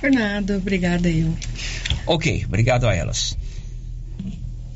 Fernando, 0.00 0.56
obrigada 0.56 1.08
eu. 1.10 1.36
Ok, 2.06 2.44
obrigado 2.46 2.88
a 2.88 2.94
elas. 2.94 3.36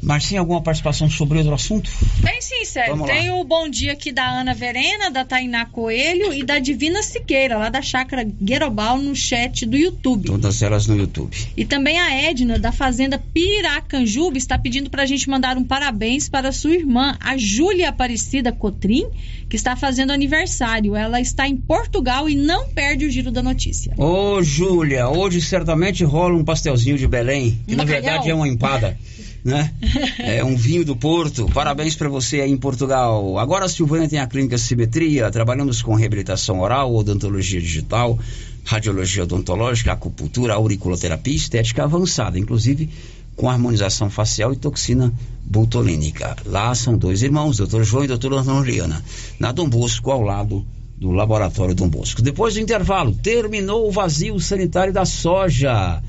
Marcinha, 0.05 0.41
alguma 0.41 0.61
participação 0.61 1.09
sobre 1.09 1.39
outro 1.39 1.55
assunto? 1.55 1.91
Tem 2.23 2.41
sim, 2.41 2.65
Sérgio. 2.65 3.05
Tem 3.05 3.31
o 3.31 3.43
bom 3.43 3.69
dia 3.69 3.93
aqui 3.93 4.13
da 4.13 4.29
Ana 4.29 4.53
Verena, 4.53 5.11
da 5.11 5.25
Tainá 5.25 5.65
Coelho 5.65 6.33
e 6.33 6.43
da 6.43 6.59
Divina 6.59 7.03
Siqueira, 7.03 7.57
lá 7.57 7.71
da 7.71 7.81
Chácara 7.81 8.23
Guerobal, 8.23 8.99
no 8.99 9.17
chat 9.17 9.65
do 9.65 9.77
YouTube. 9.77 10.27
Todas 10.27 10.61
elas 10.61 10.87
no 10.87 10.97
YouTube. 10.97 11.35
E 11.57 11.65
também 11.65 11.99
a 11.99 12.15
Edna, 12.15 12.59
da 12.59 12.71
Fazenda 12.71 13.19
Piracanjuba, 13.19 14.37
está 14.37 14.59
pedindo 14.59 14.91
para 14.91 15.05
a 15.05 15.07
gente 15.07 15.29
mandar 15.29 15.57
um 15.57 15.65
parabéns 15.65 16.29
para 16.29 16.53
sua 16.53 16.75
irmã, 16.75 17.17
a 17.19 17.39
Júlia 17.39 17.89
Aparecida 17.89 18.53
Cotrim, 18.53 19.07
que 19.49 19.57
está 19.57 19.75
fazendo 19.75 20.13
aniversário. 20.13 20.95
Ela 20.95 21.21
está 21.21 21.49
em 21.49 21.57
Portugal 21.57 22.29
e 22.29 22.35
não 22.35 22.69
perde 22.69 23.07
o 23.07 23.11
giro 23.11 23.31
da 23.31 23.43
notícia. 23.43 23.95
Ô, 23.97 24.43
Júlia, 24.43 25.09
hoje 25.09 25.41
certamente 25.41 26.05
rola 26.05 26.35
um 26.35 26.45
pastelzinho 26.45 26.99
de 26.99 27.07
Belém, 27.07 27.59
que 27.67 27.75
na 27.75 27.85
verdade 27.85 28.29
é 28.29 28.35
uma 28.35 28.47
empada. 28.47 28.99
né? 29.45 29.73
É 30.19 30.43
um 30.43 30.57
vinho 30.57 30.85
do 30.85 30.97
Porto. 30.97 31.47
Parabéns 31.53 31.95
para 31.95 32.09
você 32.09 32.41
aí 32.41 32.51
em 32.51 32.57
Portugal. 32.57 33.39
Agora 33.39 33.67
a 33.67 33.69
Silvânia 33.69 34.09
tem 34.09 34.19
a 34.19 34.27
clínica 34.27 34.57
Simetria. 34.57 35.31
Trabalhamos 35.31 35.83
com 35.83 35.95
reabilitação 35.95 36.61
oral, 36.61 36.95
odontologia 36.95 37.61
digital, 37.61 38.19
radiologia 38.65 39.25
odontológica, 39.25 39.93
acupuntura, 39.93 40.55
auriculoterapia 40.55 41.37
estética 41.37 41.85
avançada, 41.85 42.39
inclusive 42.39 42.89
com 43.37 43.51
harmonização 43.51 44.09
facial 44.09 44.53
e 44.53 44.57
toxina 44.57 45.13
botulínica. 45.45 46.37
Lá 46.47 46.75
são 46.75 46.97
dois 46.97 47.23
irmãos, 47.23 47.59
doutor 47.59 47.85
João 47.85 48.05
e 48.05 48.09
doutora 48.09 48.37
Ana 48.37 49.05
na 49.39 49.53
Dom 49.53 49.69
Bosco, 49.69 50.11
ao 50.11 50.23
lado 50.23 50.65
do 50.97 51.11
Laboratório 51.11 51.75
Dom 51.75 51.89
Bosco. 51.89 52.23
Depois 52.23 52.55
do 52.55 52.61
intervalo, 52.61 53.13
terminou 53.13 53.89
o 53.89 53.91
vazio 53.91 54.39
sanitário 54.41 54.93
da 54.93 55.05
soja. 55.05 56.01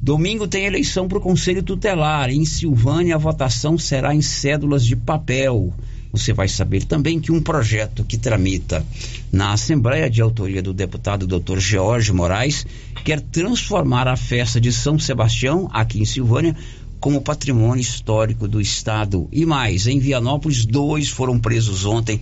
Domingo 0.00 0.46
tem 0.46 0.66
eleição 0.66 1.08
para 1.08 1.18
o 1.18 1.20
Conselho 1.20 1.62
Tutelar. 1.62 2.30
Em 2.30 2.44
Silvânia, 2.44 3.14
a 3.14 3.18
votação 3.18 3.78
será 3.78 4.14
em 4.14 4.20
cédulas 4.20 4.84
de 4.84 4.96
papel. 4.96 5.72
Você 6.12 6.32
vai 6.32 6.46
saber 6.46 6.84
também 6.84 7.18
que 7.18 7.32
um 7.32 7.40
projeto 7.40 8.04
que 8.04 8.16
tramita 8.16 8.86
na 9.32 9.52
Assembleia 9.52 10.08
de 10.08 10.22
autoria 10.22 10.62
do 10.62 10.72
deputado 10.72 11.26
Dr. 11.26 11.58
George 11.58 12.12
Moraes 12.12 12.64
quer 13.04 13.20
transformar 13.20 14.06
a 14.06 14.16
festa 14.16 14.60
de 14.60 14.72
São 14.72 14.96
Sebastião, 14.98 15.68
aqui 15.72 16.00
em 16.00 16.04
Silvânia, 16.04 16.56
como 17.00 17.20
patrimônio 17.20 17.82
histórico 17.82 18.46
do 18.46 18.60
Estado. 18.60 19.28
E 19.32 19.44
mais, 19.44 19.86
em 19.86 19.98
Vianópolis, 19.98 20.64
dois 20.64 21.08
foram 21.08 21.38
presos 21.38 21.84
ontem 21.84 22.20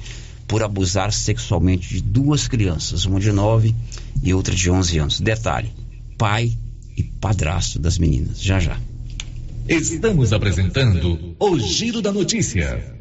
por 0.49 0.63
abusar 0.63 1.13
sexualmente 1.13 1.89
de 1.89 2.01
duas 2.01 2.49
crianças, 2.49 3.05
uma 3.05 3.21
de 3.21 3.31
9 3.31 3.75
e 4.23 4.33
outra 4.33 4.55
de 4.55 4.71
11 4.71 4.99
anos. 4.99 5.21
Detalhe: 5.21 5.71
pai 6.17 6.57
e 6.97 7.03
padrasto 7.03 7.79
das 7.79 7.99
meninas. 7.99 8.41
Já 8.43 8.59
já. 8.59 8.79
Estamos 9.69 10.33
apresentando 10.33 11.37
o 11.39 11.59
Giro 11.59 12.03
da 12.03 12.13
Notícia. 12.13 13.01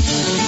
Thank 0.00 0.42
you. 0.42 0.47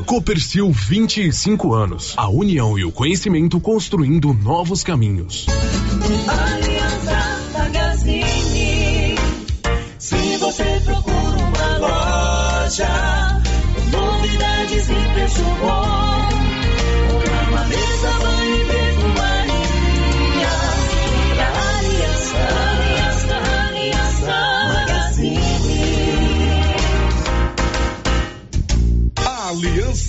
Copercil 0.05 0.71
25 0.71 1.73
anos. 1.73 2.13
A 2.17 2.29
união 2.29 2.77
e 2.77 2.83
o 2.83 2.91
conhecimento 2.91 3.59
construindo 3.59 4.33
novos 4.33 4.83
caminhos. 4.83 5.45
Aliança 6.27 7.41
Magazine. 7.53 9.15
Se 9.99 10.37
você 10.37 10.81
procura 10.85 11.37
uma 11.37 11.77
loja, 11.77 13.41
novidades 13.91 14.89
e 14.89 15.13
preço 15.13 15.43
bom. 15.61 16.30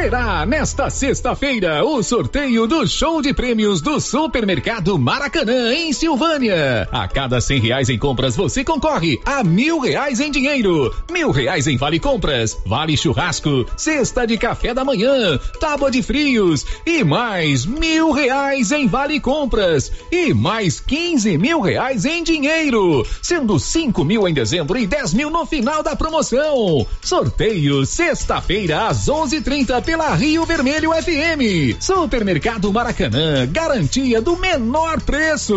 Será 0.00 0.46
nesta 0.46 0.88
sexta-feira 0.90 1.84
o 1.84 2.00
sorteio 2.04 2.68
do 2.68 2.86
show 2.86 3.20
de 3.20 3.34
prêmios 3.34 3.80
do 3.80 4.00
Supermercado 4.00 4.96
Maracanã, 4.96 5.74
em 5.74 5.92
Silvânia. 5.92 6.88
A 6.92 7.08
cada 7.08 7.40
cem 7.40 7.58
reais 7.58 7.88
em 7.88 7.98
compras, 7.98 8.36
você 8.36 8.62
concorre 8.62 9.20
a 9.24 9.42
mil 9.42 9.80
reais 9.80 10.20
em 10.20 10.30
dinheiro, 10.30 10.94
mil 11.10 11.32
reais 11.32 11.66
em 11.66 11.76
vale 11.76 11.98
compras, 11.98 12.56
vale 12.64 12.96
churrasco, 12.96 13.66
cesta 13.76 14.24
de 14.24 14.38
café 14.38 14.72
da 14.72 14.84
manhã, 14.84 15.36
tábua 15.58 15.90
de 15.90 16.00
frios 16.00 16.64
e 16.86 17.02
mais 17.02 17.66
mil 17.66 18.12
reais 18.12 18.70
em 18.70 18.86
vale 18.86 19.18
compras 19.18 19.90
e 20.12 20.32
mais 20.32 20.78
quinze 20.78 21.36
mil 21.36 21.60
reais 21.60 22.04
em 22.04 22.22
dinheiro, 22.22 23.04
sendo 23.20 23.58
cinco 23.58 24.04
mil 24.04 24.28
em 24.28 24.32
dezembro 24.32 24.78
e 24.78 24.86
dez 24.86 25.12
mil 25.12 25.28
no 25.28 25.44
final 25.44 25.82
da 25.82 25.96
promoção. 25.96 26.86
Sorteio 27.02 27.84
sexta-feira 27.84 28.86
às 28.86 29.08
onze 29.08 29.40
trinta 29.40 29.87
pela 29.88 30.14
Rio 30.14 30.44
Vermelho 30.44 30.90
FM. 30.92 31.80
Supermercado 31.80 32.70
Maracanã, 32.70 33.46
garantia 33.50 34.20
do 34.20 34.36
menor 34.36 35.00
preço. 35.00 35.56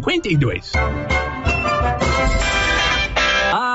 0952. 0.00 2.37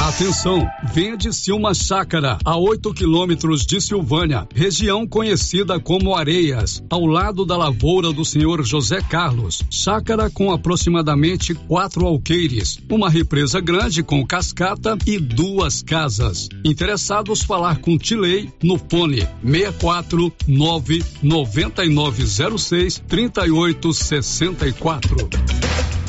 Atenção, 0.00 0.64
vende-se 0.92 1.50
uma 1.50 1.74
chácara 1.74 2.38
a 2.44 2.56
8 2.56 2.94
quilômetros 2.94 3.66
de 3.66 3.80
Silvânia, 3.80 4.46
região 4.54 5.04
conhecida 5.06 5.80
como 5.80 6.14
Areias, 6.14 6.84
ao 6.88 7.04
lado 7.06 7.44
da 7.44 7.56
lavoura 7.56 8.12
do 8.12 8.24
senhor 8.24 8.64
José 8.64 9.00
Carlos. 9.00 9.60
Chácara 9.68 10.30
com 10.30 10.52
aproximadamente 10.52 11.52
quatro 11.52 12.06
alqueires, 12.06 12.78
uma 12.88 13.10
represa 13.10 13.60
grande 13.60 14.04
com 14.04 14.24
cascata 14.24 14.96
e 15.04 15.18
duas 15.18 15.82
casas. 15.82 16.48
Interessados 16.64 17.42
falar 17.42 17.78
com 17.78 17.98
Tilei 17.98 18.52
no 18.62 18.78
fone 18.78 19.26
64 19.42 20.32
99906 20.46 23.02
3864. 23.08 25.71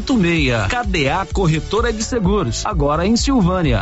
6686. 0.00 0.68
KDA 0.68 1.26
Corretora 1.32 1.92
de 1.92 2.02
Seguros, 2.02 2.64
agora 2.64 3.06
em 3.06 3.16
Silvânia. 3.16 3.80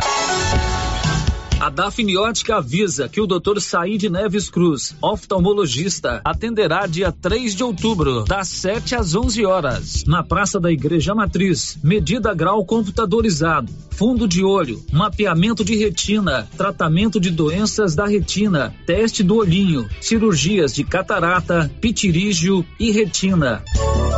A 1.59 1.69
Dafniótica 1.69 2.57
avisa 2.57 3.07
que 3.07 3.21
o 3.21 3.25
Dr. 3.25 3.59
Said 3.59 4.09
Neves 4.09 4.49
Cruz, 4.49 4.93
oftalmologista, 5.01 6.21
atenderá 6.23 6.85
dia 6.85 7.11
3 7.11 7.55
de 7.55 7.63
outubro, 7.63 8.25
das 8.25 8.49
7 8.49 8.93
às 8.93 9.15
11 9.15 9.45
horas, 9.45 10.03
na 10.05 10.21
Praça 10.21 10.59
da 10.59 10.71
Igreja 10.71 11.15
Matriz. 11.15 11.77
Medida 11.81 12.33
grau 12.33 12.65
computadorizado, 12.65 13.71
fundo 13.89 14.27
de 14.27 14.43
olho, 14.43 14.83
mapeamento 14.91 15.63
de 15.63 15.75
retina, 15.75 16.47
tratamento 16.57 17.19
de 17.19 17.31
doenças 17.31 17.95
da 17.95 18.05
retina, 18.05 18.75
teste 18.85 19.23
do 19.23 19.37
olhinho, 19.37 19.89
cirurgias 20.01 20.75
de 20.75 20.83
catarata, 20.83 21.71
pitirígio 21.79 22.65
e 22.77 22.91
retina. 22.91 23.63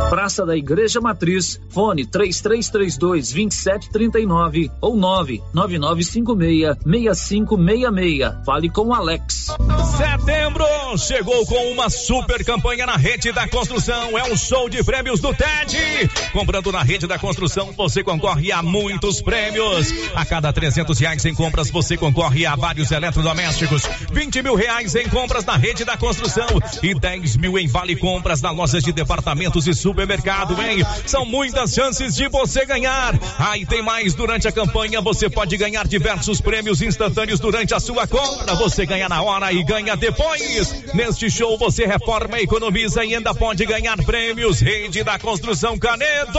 Praça 0.08 0.46
da 0.46 0.56
Igreja 0.56 1.02
Matriz, 1.02 1.60
fone 1.68 2.06
3332 2.06 3.30
2739 3.30 4.70
ou 4.80 4.96
99956 4.96 6.78
6566. 6.82 8.44
Fale 8.46 8.70
com 8.70 8.86
o 8.86 8.94
Alex. 8.94 9.48
Setembro 9.98 10.64
chegou 10.96 11.44
com 11.44 11.72
uma 11.72 11.90
super 11.90 12.42
campanha 12.42 12.86
na 12.86 12.96
rede 12.96 13.32
da 13.32 13.46
construção. 13.48 14.16
É 14.16 14.32
um 14.32 14.36
show 14.36 14.68
de 14.70 14.82
prêmios 14.82 15.20
do 15.20 15.34
TED. 15.34 15.76
Comprando 16.32 16.72
na 16.72 16.82
rede 16.82 17.06
da 17.06 17.18
construção, 17.18 17.72
você 17.72 18.02
concorre 18.02 18.50
a 18.50 18.62
muitos 18.62 19.20
prêmios. 19.20 19.92
A 20.14 20.24
cada 20.24 20.50
300 20.52 20.98
reais 20.98 21.24
em 21.26 21.34
compras, 21.34 21.68
você 21.70 21.98
concorre 21.98 22.46
a 22.46 22.56
vários 22.56 22.90
eletrodomésticos. 22.90 23.82
20 24.10 24.42
mil 24.42 24.54
reais 24.54 24.94
em 24.94 25.08
compras 25.08 25.44
na 25.44 25.56
rede 25.56 25.84
da 25.84 25.98
construção 25.98 26.48
e 26.82 26.94
10 26.94 27.36
mil 27.36 27.58
em 27.58 27.66
vale 27.66 27.96
compras 27.96 28.40
na 28.40 28.50
lojas 28.50 28.82
de 28.82 28.92
departamentos 28.92 29.66
e 29.66 29.74
supermercado, 29.98 30.54
hein? 30.62 30.86
São 31.04 31.24
muitas 31.24 31.74
chances 31.74 32.14
de 32.14 32.28
você 32.28 32.64
ganhar. 32.64 33.18
Aí 33.36 33.64
ah, 33.64 33.68
tem 33.68 33.82
mais 33.82 34.14
durante 34.14 34.46
a 34.46 34.52
campanha, 34.52 35.00
você 35.00 35.28
pode 35.28 35.56
ganhar 35.56 35.88
diversos 35.88 36.40
prêmios 36.40 36.80
instantâneos 36.80 37.40
durante 37.40 37.74
a 37.74 37.80
sua 37.80 38.06
compra. 38.06 38.54
Você 38.54 38.86
ganha 38.86 39.08
na 39.08 39.20
hora 39.20 39.52
e 39.52 39.64
ganha 39.64 39.96
depois. 39.96 40.84
Neste 40.94 41.28
show 41.28 41.58
você 41.58 41.84
reforma, 41.84 42.38
economiza 42.38 43.04
e 43.04 43.16
ainda 43.16 43.34
pode 43.34 43.66
ganhar 43.66 43.96
prêmios. 44.04 44.60
Rede 44.60 45.02
da 45.02 45.18
Construção 45.18 45.76
Canedo. 45.76 46.38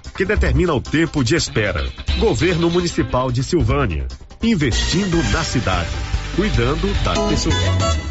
que 0.15 0.25
determina 0.25 0.73
o 0.73 0.81
tempo 0.81 1.23
de 1.23 1.35
espera. 1.35 1.83
Governo 2.19 2.69
Municipal 2.69 3.31
de 3.31 3.43
Silvânia, 3.43 4.07
investindo 4.43 5.17
na 5.31 5.43
cidade, 5.43 5.89
cuidando 6.35 6.87
das 7.03 7.19
pessoas. 7.29 8.10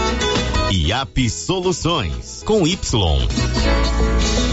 IAP 0.71 1.29
Soluções 1.29 2.43
com 2.45 2.65
Y. 2.65 3.27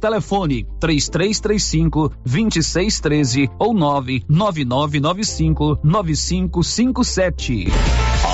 Telefone 0.00 0.66
3335 0.80 2.12
2613 2.24 3.50
ou 3.58 3.74
99995 3.74 5.78
9557. 5.82 7.66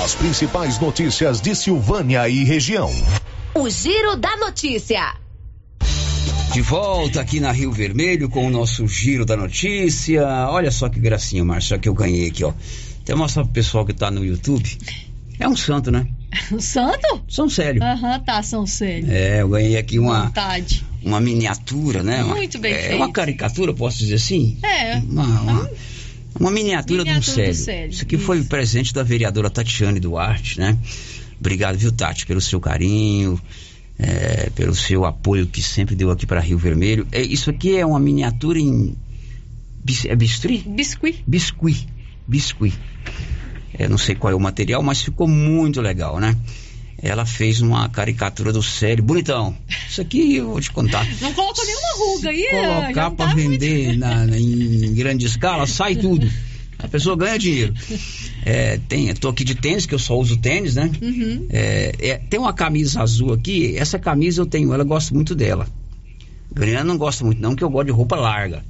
As 0.03 0.15
principais 0.15 0.79
notícias 0.79 1.41
de 1.41 1.55
Silvânia 1.55 2.27
e 2.27 2.43
região. 2.43 2.89
O 3.53 3.69
Giro 3.69 4.15
da 4.15 4.35
Notícia. 4.37 5.15
De 6.53 6.61
volta 6.61 7.21
aqui 7.21 7.39
na 7.39 7.51
Rio 7.51 7.71
Vermelho 7.71 8.29
com 8.29 8.47
o 8.47 8.49
nosso 8.49 8.87
Giro 8.87 9.25
da 9.25 9.37
Notícia. 9.37 10.25
Olha 10.49 10.71
só 10.71 10.89
que 10.89 10.99
gracinha, 10.99 11.45
Márcia, 11.45 11.77
que 11.77 11.87
eu 11.87 11.93
ganhei 11.93 12.27
aqui, 12.27 12.43
ó. 12.43 12.51
Até 13.01 13.15
mostrar 13.15 13.43
pro 13.43 13.53
pessoal 13.53 13.85
que 13.85 13.93
tá 13.93 14.11
no 14.11 14.25
YouTube. 14.25 14.77
É 15.39 15.47
um 15.47 15.55
santo, 15.55 15.91
né? 15.91 16.07
O 16.51 16.59
santo? 16.61 17.23
São 17.27 17.49
Célio. 17.49 17.81
Aham, 17.83 18.19
tá, 18.19 18.43
São 18.43 18.65
Célio. 18.65 19.11
É, 19.11 19.41
eu 19.41 19.49
ganhei 19.49 19.77
aqui 19.77 19.97
uma, 19.97 20.25
Vontade. 20.25 20.85
Uma 21.03 21.19
miniatura, 21.19 22.03
né? 22.03 22.23
Muito 22.23 22.59
bem 22.59 22.73
é, 22.73 22.79
feito. 22.81 22.95
uma 22.97 23.11
caricatura, 23.11 23.73
posso 23.73 23.97
dizer 23.99 24.15
assim? 24.15 24.57
É. 24.63 24.97
Uma, 24.97 25.23
uma, 25.41 25.69
uma 26.39 26.51
miniatura, 26.51 27.03
Miniatura 27.03 27.19
do 27.19 27.19
do 27.19 27.35
Célio. 27.35 27.55
Célio, 27.55 27.91
Isso 27.91 28.03
aqui 28.03 28.17
foi 28.17 28.43
presente 28.43 28.93
da 28.93 29.03
vereadora 29.03 29.49
Tatiane 29.49 29.99
Duarte, 29.99 30.59
né? 30.59 30.77
Obrigado, 31.39 31.77
viu, 31.77 31.91
Tati, 31.91 32.25
pelo 32.27 32.39
seu 32.39 32.59
carinho, 32.59 33.41
é, 33.97 34.49
pelo 34.55 34.75
seu 34.75 35.05
apoio 35.05 35.47
que 35.47 35.61
sempre 35.61 35.95
deu 35.95 36.11
aqui 36.11 36.25
para 36.25 36.39
Rio 36.39 36.57
Vermelho. 36.57 37.07
É, 37.11 37.21
isso 37.21 37.49
aqui 37.49 37.75
é 37.77 37.85
uma 37.85 37.99
miniatura 37.99 38.59
em. 38.59 38.95
bis- 39.83 40.05
É 40.05 40.15
bistri? 40.15 40.59
Biscuit. 40.67 41.23
Biscuit. 41.25 41.87
Biscuit. 42.27 42.77
É, 43.73 43.87
não 43.87 43.97
sei 43.97 44.13
qual 44.13 44.31
é 44.31 44.35
o 44.35 44.39
material, 44.39 44.83
mas 44.83 45.01
ficou 45.01 45.27
muito 45.27 45.81
legal, 45.81 46.19
né? 46.19 46.35
Ela 47.03 47.25
fez 47.25 47.61
uma 47.61 47.89
caricatura 47.89 48.53
do 48.53 48.61
Célio, 48.61 49.03
bonitão. 49.03 49.57
Isso 49.89 50.01
aqui 50.01 50.35
eu 50.35 50.51
vou 50.51 50.61
te 50.61 50.71
contar. 50.71 51.03
Não 51.19 51.33
colocou 51.33 51.65
nenhuma 51.65 51.95
ruga 51.97 52.29
aí, 52.29 52.47
Colocar 52.51 53.11
para 53.11 53.27
tá 53.27 53.35
muito- 53.35 53.49
vender 53.51 53.97
na- 53.97 54.25
na- 54.27 54.37
em 54.39 54.93
grande 54.93 55.25
escala, 55.25 55.65
sai 55.65 55.95
tudo. 55.95 56.29
A 56.77 56.87
pessoa 56.87 57.15
ganha 57.15 57.37
dinheiro. 57.39 57.73
É, 58.45 58.79
tem, 58.87 59.07
eu 59.09 59.15
tô 59.15 59.29
aqui 59.29 59.43
de 59.43 59.55
tênis, 59.55 59.85
que 59.85 59.93
eu 59.95 59.99
só 59.99 60.15
uso 60.17 60.37
tênis, 60.37 60.75
né? 60.75 60.91
Uhum. 61.01 61.45
É, 61.49 61.95
é, 61.99 62.17
tem 62.17 62.39
uma 62.39 62.53
camisa 62.53 63.01
azul 63.01 63.33
aqui, 63.33 63.75
essa 63.77 63.97
camisa 63.99 64.41
eu 64.41 64.45
tenho, 64.45 64.73
ela 64.73 64.83
gosto 64.83 65.13
muito 65.13 65.33
dela. 65.35 65.67
Grana 66.53 66.83
não 66.83 66.97
gosta 66.97 67.23
muito 67.23 67.41
não, 67.41 67.55
que 67.55 67.63
eu 67.63 67.69
gosto 67.69 67.85
de 67.87 67.91
roupa 67.91 68.15
larga. 68.15 68.63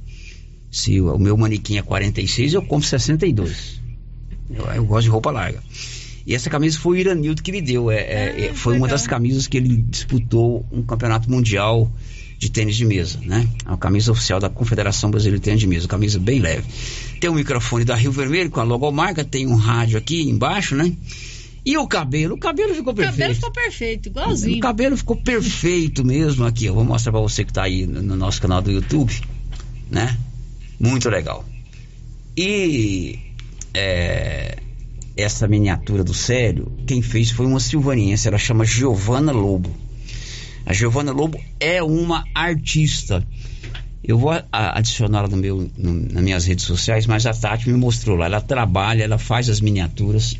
Se 0.70 1.00
o, 1.00 1.14
o 1.14 1.18
meu 1.18 1.36
manequim 1.36 1.76
é 1.78 1.82
46, 1.82 2.54
eu 2.54 2.62
compro 2.62 2.86
62. 2.88 3.80
Eu, 4.50 4.64
eu 4.66 4.84
gosto 4.84 5.04
de 5.04 5.10
roupa 5.10 5.30
larga. 5.30 5.62
E 6.26 6.34
essa 6.34 6.48
camisa 6.48 6.78
foi 6.78 6.98
o 6.98 7.00
Iranildo 7.00 7.42
que 7.42 7.50
me 7.52 7.60
deu. 7.60 7.90
É, 7.90 7.96
é, 8.00 8.46
é, 8.46 8.54
foi 8.54 8.76
uma 8.76 8.86
das 8.88 9.06
camisas 9.06 9.46
que 9.46 9.56
ele 9.56 9.76
disputou 9.88 10.64
um 10.70 10.82
campeonato 10.82 11.30
mundial 11.30 11.90
de 12.38 12.50
tênis 12.50 12.76
de 12.76 12.84
mesa, 12.84 13.18
né? 13.22 13.48
A 13.64 13.76
camisa 13.76 14.10
oficial 14.10 14.40
da 14.40 14.48
Confederação 14.48 15.10
Brasileira 15.10 15.38
de 15.38 15.44
Tênis 15.44 15.60
de 15.60 15.66
Mesa, 15.66 15.86
camisa 15.86 16.18
bem 16.18 16.40
leve. 16.40 16.64
Tem 17.20 17.30
um 17.30 17.34
microfone 17.34 17.84
da 17.84 17.94
Rio 17.94 18.10
Vermelho 18.10 18.50
com 18.50 18.58
a 18.60 18.64
logomarca, 18.64 19.22
tem 19.24 19.46
um 19.46 19.54
rádio 19.54 19.96
aqui 19.98 20.22
embaixo, 20.22 20.74
né? 20.74 20.92
E 21.64 21.78
o 21.78 21.86
cabelo? 21.86 22.34
O 22.34 22.38
cabelo 22.38 22.74
ficou 22.74 22.92
O 22.92 22.96
cabelo 22.96 23.12
perfeito. 23.16 23.34
ficou 23.36 23.52
perfeito, 23.52 24.06
O 24.06 24.08
igualzinho. 24.10 24.60
cabelo 24.60 24.96
ficou 24.96 25.16
perfeito 25.16 26.04
mesmo 26.04 26.44
aqui. 26.44 26.64
Eu 26.64 26.74
vou 26.74 26.84
mostrar 26.84 27.12
pra 27.12 27.20
você 27.20 27.44
que 27.44 27.52
tá 27.52 27.62
aí 27.62 27.86
no, 27.86 28.02
no 28.02 28.16
nosso 28.16 28.42
canal 28.42 28.60
do 28.60 28.72
YouTube, 28.72 29.12
né? 29.88 30.18
Muito 30.80 31.08
legal. 31.08 31.44
E 32.36 33.18
é, 33.72 34.56
essa 35.16 35.46
miniatura 35.48 36.02
do 36.04 36.14
Célio, 36.14 36.72
quem 36.86 37.02
fez 37.02 37.30
foi 37.30 37.46
uma 37.46 37.60
silvaniense, 37.60 38.26
ela 38.28 38.38
chama 38.38 38.64
Giovana 38.64 39.32
Lobo. 39.32 39.70
A 40.64 40.72
Giovana 40.72 41.12
Lobo 41.12 41.40
é 41.58 41.82
uma 41.82 42.24
artista. 42.34 43.26
Eu 44.04 44.18
vou 44.18 44.30
a- 44.30 44.44
adicioná-la 44.78 45.28
no 45.28 45.36
meu, 45.36 45.70
no- 45.76 45.92
nas 46.12 46.22
minhas 46.22 46.44
redes 46.46 46.64
sociais, 46.64 47.06
mas 47.06 47.26
a 47.26 47.32
Tati 47.32 47.68
me 47.70 47.76
mostrou 47.78 48.16
lá. 48.16 48.26
Ela 48.26 48.40
trabalha, 48.40 49.04
ela 49.04 49.18
faz 49.18 49.48
as 49.48 49.60
miniaturas. 49.60 50.36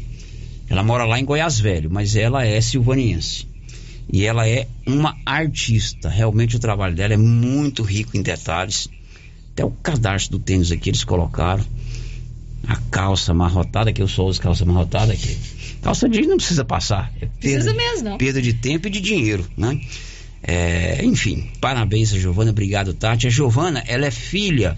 Ela 0.68 0.82
mora 0.82 1.04
lá 1.04 1.18
em 1.18 1.24
Goiás 1.24 1.60
Velho, 1.60 1.90
mas 1.90 2.16
ela 2.16 2.44
é 2.44 2.60
silvaniense. 2.60 3.46
E 4.12 4.24
ela 4.24 4.48
é 4.48 4.66
uma 4.86 5.16
artista. 5.24 6.08
Realmente 6.08 6.56
o 6.56 6.58
trabalho 6.58 6.94
dela 6.94 7.14
é 7.14 7.16
muito 7.16 7.82
rico 7.82 8.16
em 8.16 8.22
detalhes. 8.22 8.88
Até 9.52 9.64
o 9.64 9.70
cadastro 9.70 10.38
do 10.38 10.44
tênis 10.44 10.72
aqui 10.72 10.90
eles 10.90 11.04
colocaram. 11.04 11.64
A 12.68 12.76
calça 12.90 13.32
amarrotada, 13.32 13.92
que 13.92 14.00
eu 14.00 14.08
só 14.08 14.24
uso 14.24 14.40
calça 14.40 14.62
amarrotada 14.64 15.12
aqui. 15.12 15.36
Calça 15.82 16.08
jeans 16.08 16.28
não 16.28 16.36
precisa 16.36 16.64
passar. 16.64 17.12
É 17.20 17.26
Precisa 17.26 17.72
perda- 17.72 17.90
mesmo, 17.90 18.08
não. 18.10 18.18
Perda 18.18 18.40
de 18.40 18.52
tempo 18.52 18.86
e 18.86 18.90
de 18.90 19.00
dinheiro, 19.00 19.44
né? 19.56 19.80
É, 20.42 21.04
enfim, 21.04 21.48
parabéns 21.60 22.12
a 22.12 22.18
Giovana, 22.18 22.50
obrigado 22.50 22.92
Tati. 22.94 23.26
A 23.26 23.30
Giovana, 23.30 23.82
ela 23.86 24.06
é 24.06 24.10
filha 24.10 24.76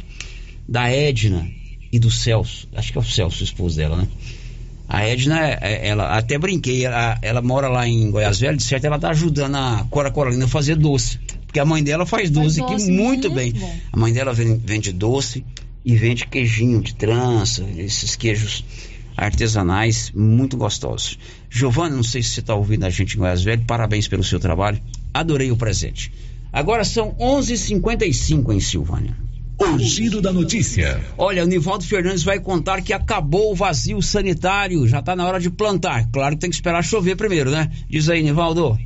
da 0.68 0.90
Edna 0.90 1.46
e 1.92 1.98
do 1.98 2.10
Celso. 2.10 2.68
Acho 2.74 2.92
que 2.92 2.98
é 2.98 3.00
o 3.00 3.04
Celso, 3.04 3.40
o 3.42 3.44
esposo 3.44 3.76
dela, 3.76 3.96
né? 3.96 4.08
A 4.88 5.06
Edna, 5.06 5.40
é- 5.40 5.58
é- 5.62 5.88
ela 5.88 6.16
até 6.18 6.38
brinquei, 6.38 6.84
ela, 6.84 7.18
ela 7.22 7.40
mora 7.40 7.68
lá 7.68 7.88
em 7.88 8.10
Goiás 8.10 8.38
Velho, 8.40 8.56
de 8.56 8.62
certo 8.62 8.84
ela 8.84 8.98
tá 8.98 9.10
ajudando 9.10 9.54
a 9.56 9.86
Cora 9.90 10.10
Coralina 10.10 10.44
a 10.44 10.48
fazer 10.48 10.76
doce. 10.76 11.18
Porque 11.46 11.58
a 11.60 11.64
mãe 11.64 11.82
dela 11.82 12.04
faz 12.04 12.30
doce, 12.30 12.60
doce 12.60 12.74
aqui 12.74 12.90
muito, 12.90 13.30
muito 13.30 13.30
bem. 13.30 13.52
bom. 13.52 13.76
A 13.92 13.96
mãe 13.96 14.12
dela 14.12 14.32
ven- 14.34 14.60
vende 14.62 14.92
doce, 14.92 15.44
e 15.84 15.94
vende 15.96 16.26
queijinho 16.26 16.80
de 16.80 16.94
trança, 16.94 17.64
esses 17.76 18.16
queijos 18.16 18.64
artesanais 19.16 20.10
muito 20.14 20.56
gostosos. 20.56 21.18
Giovana, 21.50 21.94
não 21.94 22.02
sei 22.02 22.22
se 22.22 22.30
você 22.30 22.40
está 22.40 22.54
ouvindo 22.54 22.84
a 22.84 22.90
gente 22.90 23.14
em 23.14 23.18
Goiás 23.18 23.42
Velho, 23.42 23.64
parabéns 23.66 24.08
pelo 24.08 24.24
seu 24.24 24.40
trabalho, 24.40 24.80
adorei 25.12 25.50
o 25.50 25.56
presente. 25.56 26.12
Agora 26.52 26.84
são 26.84 27.14
11:55 27.18 28.52
em 28.52 28.60
Silvânia. 28.60 29.16
O 29.58 29.78
giro 29.78 30.20
da 30.20 30.32
notícia. 30.32 31.00
Olha, 31.16 31.44
o 31.44 31.46
Nivaldo 31.46 31.84
Fernandes 31.84 32.24
vai 32.24 32.40
contar 32.40 32.82
que 32.82 32.92
acabou 32.92 33.52
o 33.52 33.54
vazio 33.54 34.02
sanitário, 34.02 34.86
já 34.86 34.98
está 34.98 35.14
na 35.14 35.26
hora 35.26 35.38
de 35.38 35.48
plantar. 35.48 36.08
Claro 36.10 36.34
que 36.34 36.40
tem 36.40 36.50
que 36.50 36.56
esperar 36.56 36.82
chover 36.82 37.16
primeiro, 37.16 37.50
né? 37.50 37.70
Diz 37.88 38.08
aí, 38.08 38.22
Nivaldo. 38.22 38.76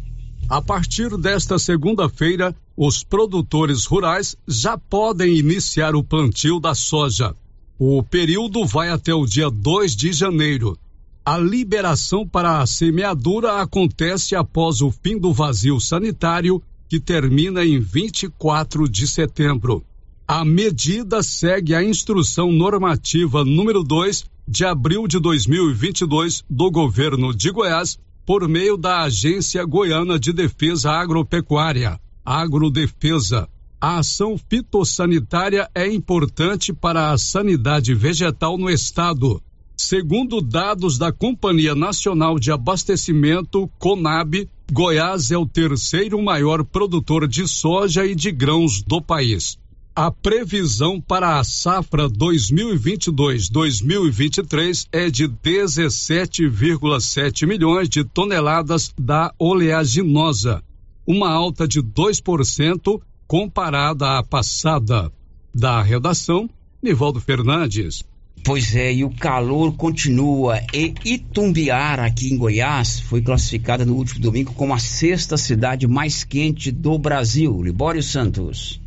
A 0.49 0.61
partir 0.61 1.17
desta 1.17 1.59
segunda-feira, 1.59 2.55
os 2.81 3.03
produtores 3.03 3.87
rurais 3.87 4.37
já 4.47 4.79
podem 4.79 5.37
iniciar 5.37 5.97
o 5.97 6.05
plantio 6.05 6.61
da 6.61 6.77
soja. 6.77 7.35
O 7.77 8.05
período 8.05 8.65
vai 8.65 8.89
até 8.89 9.13
o 9.13 9.27
dia 9.27 9.51
2 9.51 9.97
de 9.97 10.13
janeiro. 10.13 10.79
A 11.25 11.37
liberação 11.37 12.25
para 12.25 12.61
a 12.61 12.67
semeadura 12.69 13.61
acontece 13.61 14.37
após 14.37 14.81
o 14.81 14.93
fim 14.93 15.19
do 15.19 15.33
vazio 15.33 15.81
sanitário, 15.81 16.63
que 16.89 17.01
termina 17.01 17.65
em 17.65 17.81
24 17.81 18.89
de 18.89 19.09
setembro. 19.09 19.83
A 20.27 20.45
medida 20.45 21.21
segue 21.21 21.75
a 21.75 21.83
instrução 21.83 22.53
normativa 22.53 23.45
número 23.45 23.83
2 23.83 24.25
de 24.47 24.65
abril 24.65 25.09
de 25.09 25.19
2022 25.19 26.45
do 26.49 26.71
governo 26.71 27.35
de 27.35 27.51
Goiás, 27.51 27.99
por 28.25 28.47
meio 28.47 28.77
da 28.77 29.03
Agência 29.03 29.65
Goiana 29.65 30.17
de 30.17 30.33
Defesa 30.33 30.93
Agropecuária, 30.93 31.99
Agrodefesa. 32.29 33.49
A 33.81 34.01
ação 34.01 34.37
fitossanitária 34.37 35.71
é 35.75 35.91
importante 35.91 36.75
para 36.75 37.11
a 37.11 37.17
sanidade 37.17 37.95
vegetal 37.95 38.59
no 38.59 38.69
estado. 38.69 39.43
Segundo 39.75 40.43
dados 40.43 40.99
da 40.99 41.11
Companhia 41.11 41.75
Nacional 41.75 42.39
de 42.39 42.53
Abastecimento, 42.53 43.67
CONAB, 43.79 44.47
Goiás 44.71 45.31
é 45.31 45.39
o 45.39 45.47
terceiro 45.47 46.23
maior 46.23 46.63
produtor 46.65 47.27
de 47.27 47.49
soja 47.49 48.05
e 48.05 48.15
de 48.15 48.31
grãos 48.31 48.83
do 48.83 49.01
país. 49.01 49.57
A 49.97 50.11
previsão 50.11 51.01
para 51.01 51.41
a 51.41 51.45
safra 51.45 52.11
2022-2023 52.11 54.87
é 54.93 55.09
de 55.09 55.27
17,7 55.27 57.47
milhões 57.47 57.89
de 57.89 58.05
toneladas 58.05 58.93
da 59.01 59.33
oleaginosa, 59.39 60.63
uma 61.09 61.31
alta 61.31 61.67
de 61.67 61.83
2% 61.83 63.01
comparada 63.27 64.19
à 64.19 64.23
passada. 64.23 65.11
Da 65.55 65.81
redação, 65.81 66.51
Nivaldo 66.83 67.19
Fernandes. 67.19 68.05
Pois 68.45 68.77
é, 68.77 68.93
e 68.93 69.05
o 69.05 69.11
calor 69.11 69.73
continua. 69.73 70.61
E 70.73 70.93
Itumbiara, 71.03 72.05
aqui 72.05 72.31
em 72.31 72.37
Goiás, 72.37 73.01
foi 73.01 73.23
classificada 73.23 73.87
no 73.87 73.95
último 73.95 74.21
domingo 74.21 74.53
como 74.53 74.75
a 74.75 74.79
sexta 74.79 75.39
cidade 75.39 75.87
mais 75.87 76.25
quente 76.25 76.71
do 76.71 76.99
Brasil. 76.99 77.63
Libório 77.63 78.03
Santos. 78.03 78.79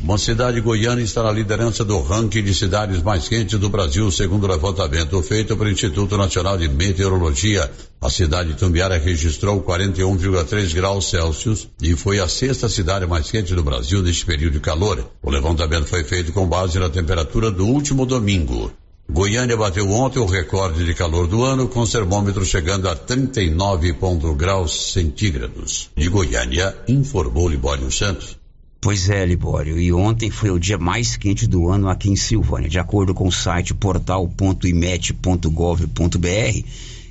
Uma 0.00 0.16
cidade 0.16 0.60
goiana 0.60 1.02
está 1.02 1.24
na 1.24 1.32
liderança 1.32 1.84
do 1.84 2.00
ranking 2.00 2.44
de 2.44 2.54
cidades 2.54 3.02
mais 3.02 3.28
quentes 3.28 3.58
do 3.58 3.68
Brasil, 3.68 4.08
segundo 4.12 4.44
o 4.44 4.46
levantamento 4.46 5.20
feito 5.22 5.56
pelo 5.56 5.68
Instituto 5.68 6.16
Nacional 6.16 6.56
de 6.56 6.68
Meteorologia. 6.68 7.68
A 8.00 8.08
cidade 8.08 8.50
de 8.50 8.54
Tumbiara 8.54 8.96
registrou 8.96 9.60
41,3 9.60 10.72
graus 10.72 11.10
Celsius 11.10 11.68
e 11.82 11.96
foi 11.96 12.20
a 12.20 12.28
sexta 12.28 12.68
cidade 12.68 13.06
mais 13.06 13.28
quente 13.28 13.56
do 13.56 13.64
Brasil 13.64 14.00
neste 14.00 14.24
período 14.24 14.52
de 14.52 14.60
calor. 14.60 15.04
O 15.20 15.30
levantamento 15.30 15.86
foi 15.86 16.04
feito 16.04 16.32
com 16.32 16.46
base 16.46 16.78
na 16.78 16.88
temperatura 16.88 17.50
do 17.50 17.66
último 17.66 18.06
domingo. 18.06 18.70
Goiânia 19.10 19.56
bateu 19.56 19.90
ontem 19.90 20.20
o 20.20 20.26
recorde 20.26 20.84
de 20.84 20.94
calor 20.94 21.26
do 21.26 21.42
ano, 21.42 21.66
com 21.66 21.80
o 21.80 21.88
termômetro 21.88 22.44
chegando 22.44 22.88
a 22.88 22.94
39 22.94 23.96
graus 24.36 24.92
centígrados. 24.92 25.90
De 25.96 26.08
Goiânia, 26.08 26.76
informou 26.86 27.48
Libório 27.48 27.90
Santos. 27.90 28.38
Pois 28.80 29.10
é, 29.10 29.26
Libório, 29.26 29.80
e 29.80 29.92
ontem 29.92 30.30
foi 30.30 30.50
o 30.50 30.58
dia 30.58 30.78
mais 30.78 31.16
quente 31.16 31.48
do 31.48 31.68
ano 31.68 31.88
aqui 31.88 32.08
em 32.08 32.14
Silvânia. 32.14 32.68
De 32.68 32.78
acordo 32.78 33.12
com 33.12 33.26
o 33.26 33.32
site 33.32 33.74
portal.imet.gov.br, 33.74 36.62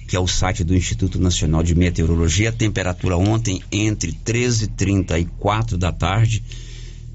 que 0.07 0.15
é 0.15 0.19
o 0.19 0.27
site 0.27 0.63
do 0.63 0.73
Instituto 0.73 1.19
Nacional 1.19 1.61
de 1.61 1.75
Meteorologia, 1.75 2.49
a 2.49 2.53
temperatura 2.53 3.17
ontem 3.17 3.61
entre 3.69 4.13
13 4.13 4.63
e 4.63 4.67
34 4.67 5.77
da 5.77 5.91
tarde 5.91 6.41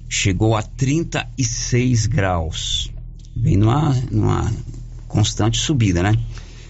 chegou 0.07 0.55
a 0.55 0.63
36 0.63 2.05
graus. 2.05 2.91
Vem 3.35 3.57
numa, 3.57 3.95
numa 4.11 4.53
constante 5.09 5.57
subida, 5.57 6.03
né? 6.03 6.13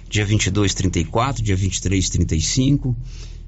Dia 0.09 0.25
22, 0.25 0.73
34, 0.73 1.43
dia 1.43 1.57
23, 1.57 2.11
35, 2.11 2.97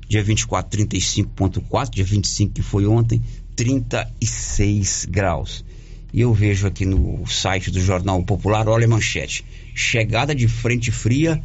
dia 0.09 0.24
24, 0.24 0.80
35,4, 0.80 1.91
dia 1.91 2.05
25, 2.05 2.53
que 2.53 2.62
foi 2.62 2.87
ontem, 2.87 3.22
36 3.57 5.07
graus. 5.11 5.64
E 6.12 6.20
eu 6.20 6.32
vejo 6.32 6.66
aqui 6.66 6.84
no 6.86 7.26
site 7.26 7.70
do 7.70 7.80
Jornal 7.80 8.22
Popular, 8.22 8.68
olha 8.68 8.86
a 8.86 8.88
manchete: 8.88 9.44
chegada 9.74 10.34
de 10.34 10.46
frente 10.46 10.90
fria 10.90 11.42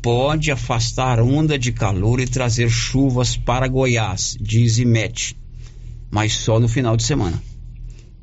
pode 0.00 0.50
afastar 0.50 1.20
onda 1.20 1.58
de 1.58 1.72
calor 1.72 2.20
e 2.20 2.26
trazer 2.26 2.68
chuvas 2.70 3.36
para 3.36 3.66
Goiás, 3.66 4.36
diz 4.40 4.78
IMET, 4.78 5.36
mas 6.10 6.34
só 6.34 6.60
no 6.60 6.68
final 6.68 6.96
de 6.96 7.02
semana. 7.02 7.42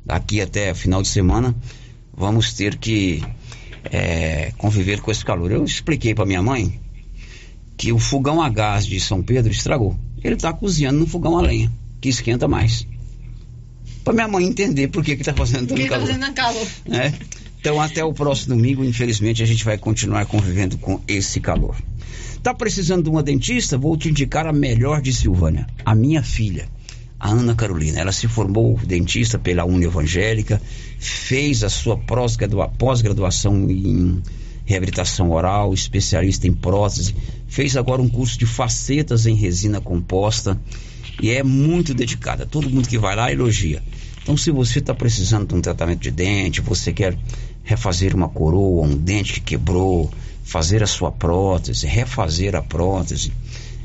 Daqui 0.04 0.40
até 0.40 0.72
final 0.74 1.02
de 1.02 1.08
semana 1.08 1.54
vamos 2.16 2.54
ter 2.54 2.76
que 2.76 3.22
é, 3.84 4.52
conviver 4.56 5.00
com 5.00 5.10
esse 5.10 5.24
calor. 5.24 5.50
Eu 5.50 5.64
expliquei 5.64 6.14
para 6.14 6.24
minha 6.24 6.42
mãe 6.42 6.80
que 7.76 7.92
o 7.92 7.98
fogão 7.98 8.40
a 8.40 8.48
gás 8.48 8.86
de 8.86 9.00
São 9.00 9.22
Pedro 9.22 9.52
estragou. 9.52 9.96
Ele 10.22 10.34
está 10.34 10.52
cozinhando 10.52 11.00
no 11.00 11.06
fogão 11.06 11.36
a 11.36 11.42
lenha, 11.42 11.70
que 12.00 12.08
esquenta 12.08 12.46
mais 12.46 12.86
para 14.04 14.12
minha 14.12 14.28
mãe 14.28 14.44
entender 14.46 14.88
por 14.88 15.04
que 15.04 15.16
que 15.16 15.24
tá 15.24 15.32
fazendo 15.34 15.68
tanto 15.68 15.74
Que 15.80 15.84
tá 15.88 15.90
calor. 15.96 16.06
fazendo 16.06 16.32
calor. 16.34 16.66
É. 16.90 17.12
Então 17.60 17.80
até 17.80 18.04
o 18.04 18.12
próximo 18.12 18.56
domingo, 18.56 18.84
infelizmente, 18.84 19.42
a 19.42 19.46
gente 19.46 19.64
vai 19.64 19.78
continuar 19.78 20.26
convivendo 20.26 20.76
com 20.78 21.00
esse 21.06 21.38
calor. 21.40 21.76
Tá 22.42 22.52
precisando 22.52 23.04
de 23.04 23.08
uma 23.10 23.22
dentista? 23.22 23.78
Vou 23.78 23.96
te 23.96 24.08
indicar 24.08 24.46
a 24.48 24.52
melhor 24.52 25.00
de 25.00 25.12
Silvânia, 25.12 25.64
a 25.84 25.94
minha 25.94 26.24
filha, 26.24 26.68
a 27.20 27.30
Ana 27.30 27.54
Carolina. 27.54 28.00
Ela 28.00 28.10
se 28.10 28.26
formou 28.26 28.76
dentista 28.84 29.38
pela 29.38 29.64
Uni 29.64 29.84
Evangélica, 29.84 30.60
fez 30.98 31.62
a 31.62 31.68
sua 31.70 31.96
pós-gradua- 31.96 32.68
pós-graduação 32.68 33.70
em 33.70 34.20
reabilitação 34.64 35.30
oral, 35.30 35.72
especialista 35.72 36.48
em 36.48 36.52
prótese, 36.52 37.14
fez 37.46 37.76
agora 37.76 38.02
um 38.02 38.08
curso 38.08 38.36
de 38.38 38.46
facetas 38.46 39.24
em 39.26 39.36
resina 39.36 39.80
composta 39.80 40.60
e 41.22 41.30
é 41.30 41.42
muito 41.42 41.94
dedicada. 41.94 42.44
Todo 42.44 42.68
mundo 42.68 42.88
que 42.88 42.98
vai 42.98 43.14
lá 43.14 43.32
elogia. 43.32 43.80
Então, 44.22 44.36
se 44.36 44.50
você 44.50 44.80
está 44.80 44.92
precisando 44.92 45.48
de 45.48 45.54
um 45.54 45.60
tratamento 45.60 46.00
de 46.00 46.10
dente, 46.10 46.60
você 46.60 46.92
quer 46.92 47.16
refazer 47.62 48.12
uma 48.14 48.28
coroa, 48.28 48.84
um 48.84 48.96
dente 48.96 49.34
que 49.34 49.40
quebrou, 49.40 50.10
fazer 50.42 50.82
a 50.82 50.86
sua 50.86 51.12
prótese, 51.12 51.86
refazer 51.86 52.56
a 52.56 52.62
prótese, 52.62 53.32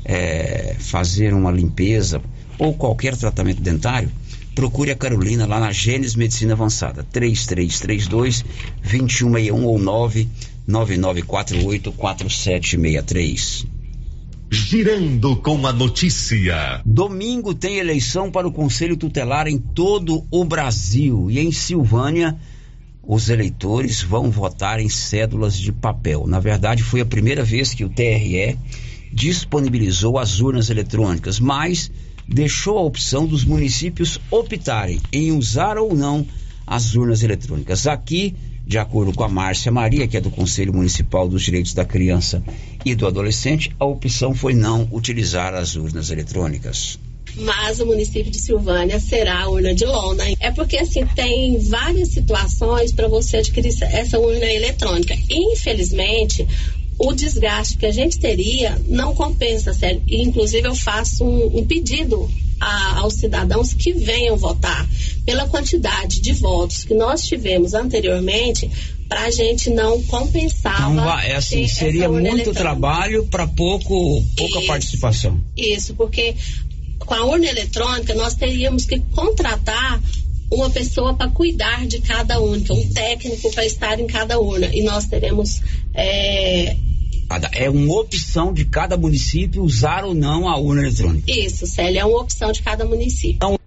é, 0.04 0.74
fazer 0.78 1.32
uma 1.32 1.52
limpeza 1.52 2.20
ou 2.58 2.74
qualquer 2.74 3.16
tratamento 3.16 3.62
dentário, 3.62 4.10
procure 4.54 4.90
a 4.90 4.96
Carolina 4.96 5.46
lá 5.46 5.60
na 5.60 5.70
Gênesis 5.70 6.16
Medicina 6.16 6.54
Avançada, 6.54 7.06
3332 7.12 8.44
2161 8.82 9.64
ou 9.64 9.78
99948 9.78 11.92
4763. 11.92 13.77
Girando 14.50 15.36
com 15.36 15.66
a 15.66 15.72
notícia. 15.74 16.80
Domingo 16.84 17.52
tem 17.52 17.76
eleição 17.76 18.30
para 18.30 18.48
o 18.48 18.52
Conselho 18.52 18.96
Tutelar 18.96 19.46
em 19.46 19.58
todo 19.58 20.24
o 20.30 20.42
Brasil 20.42 21.30
e 21.30 21.38
em 21.38 21.52
Silvânia 21.52 22.34
os 23.02 23.28
eleitores 23.28 24.02
vão 24.02 24.30
votar 24.30 24.80
em 24.80 24.88
cédulas 24.88 25.58
de 25.58 25.70
papel. 25.70 26.26
Na 26.26 26.40
verdade, 26.40 26.82
foi 26.82 27.02
a 27.02 27.06
primeira 27.06 27.44
vez 27.44 27.74
que 27.74 27.84
o 27.84 27.90
TRE 27.90 28.58
disponibilizou 29.12 30.18
as 30.18 30.40
urnas 30.40 30.70
eletrônicas, 30.70 31.38
mas 31.38 31.90
deixou 32.26 32.78
a 32.78 32.82
opção 32.82 33.26
dos 33.26 33.44
municípios 33.44 34.18
optarem 34.30 34.98
em 35.12 35.30
usar 35.32 35.76
ou 35.76 35.94
não 35.94 36.26
as 36.66 36.94
urnas 36.94 37.22
eletrônicas. 37.22 37.86
Aqui, 37.86 38.34
de 38.68 38.76
acordo 38.76 39.14
com 39.14 39.24
a 39.24 39.28
Márcia 39.28 39.72
Maria, 39.72 40.06
que 40.06 40.18
é 40.18 40.20
do 40.20 40.30
Conselho 40.30 40.74
Municipal 40.74 41.26
dos 41.26 41.42
Direitos 41.42 41.72
da 41.72 41.86
Criança 41.86 42.44
e 42.84 42.94
do 42.94 43.06
Adolescente, 43.06 43.74
a 43.80 43.86
opção 43.86 44.34
foi 44.34 44.52
não 44.52 44.86
utilizar 44.92 45.54
as 45.54 45.74
urnas 45.74 46.10
eletrônicas. 46.10 46.98
mas 47.36 47.80
o 47.80 47.86
município 47.86 48.30
de 48.30 48.38
Silvânia 48.38 48.98
será 49.00 49.42
a 49.42 49.48
urna 49.48 49.74
de 49.74 49.86
lona. 49.86 50.24
É 50.40 50.50
porque 50.50 50.76
assim 50.76 51.06
tem 51.06 51.58
várias 51.60 52.08
situações 52.08 52.92
para 52.92 53.08
você 53.08 53.38
adquirir 53.38 53.72
essa 53.84 54.18
urna 54.18 54.44
eletrônica. 54.44 55.16
Infelizmente, 55.30 56.46
o 56.98 57.12
desgaste 57.12 57.76
que 57.78 57.86
a 57.86 57.92
gente 57.92 58.18
teria 58.18 58.76
não 58.88 59.14
compensa, 59.14 59.72
sério. 59.72 60.02
Inclusive, 60.08 60.66
eu 60.66 60.74
faço 60.74 61.24
um, 61.24 61.58
um 61.58 61.64
pedido 61.66 62.28
a- 62.60 62.98
aos 62.98 63.14
cidadãos 63.14 63.72
que 63.72 63.92
venham 63.92 64.36
votar 64.36 64.84
pela 65.24 65.46
quantidade 65.46 66.20
de 66.20 66.32
votos 66.32 66.82
que 66.84 66.94
nós 66.94 67.22
tivemos 67.26 67.72
anteriormente. 67.74 68.70
para 69.08 69.22
a 69.24 69.30
gente 69.30 69.70
não 69.70 70.02
compensava. 70.02 70.92
Então, 70.92 71.04
va- 71.06 71.24
é 71.24 71.34
assim, 71.36 71.66
seria 71.66 72.10
muito 72.10 72.26
eletrônica. 72.26 72.52
trabalho 72.60 73.24
para 73.24 73.46
pouco, 73.46 74.22
pouca 74.36 74.60
participação. 74.66 75.40
Isso, 75.56 75.94
porque 75.94 76.34
com 76.98 77.14
a 77.14 77.24
urna 77.24 77.46
eletrônica 77.46 78.14
nós 78.14 78.34
teríamos 78.34 78.84
que 78.84 78.98
contratar 78.98 79.98
uma 80.52 80.68
pessoa 80.68 81.14
para 81.14 81.30
cuidar 81.30 81.86
de 81.86 82.00
cada 82.00 82.38
urna, 82.38 82.62
um 82.70 82.88
técnico 82.90 83.50
para 83.50 83.64
estar 83.64 83.98
em 83.98 84.06
cada 84.06 84.38
urna. 84.38 84.66
E 84.74 84.82
nós 84.82 85.06
teremos 85.06 85.62
é, 85.94 86.76
É 87.52 87.68
uma 87.68 88.00
opção 88.00 88.52
de 88.52 88.64
cada 88.64 88.96
município 88.96 89.62
usar 89.62 90.04
ou 90.04 90.14
não 90.14 90.48
a 90.48 90.56
urna 90.56 90.82
eletrônica. 90.82 91.30
isso, 91.30 91.66
Célia, 91.66 92.00
é 92.00 92.04
uma 92.04 92.20
opção 92.20 92.50
de 92.52 92.62
cada 92.62 92.84
município. 92.84 93.58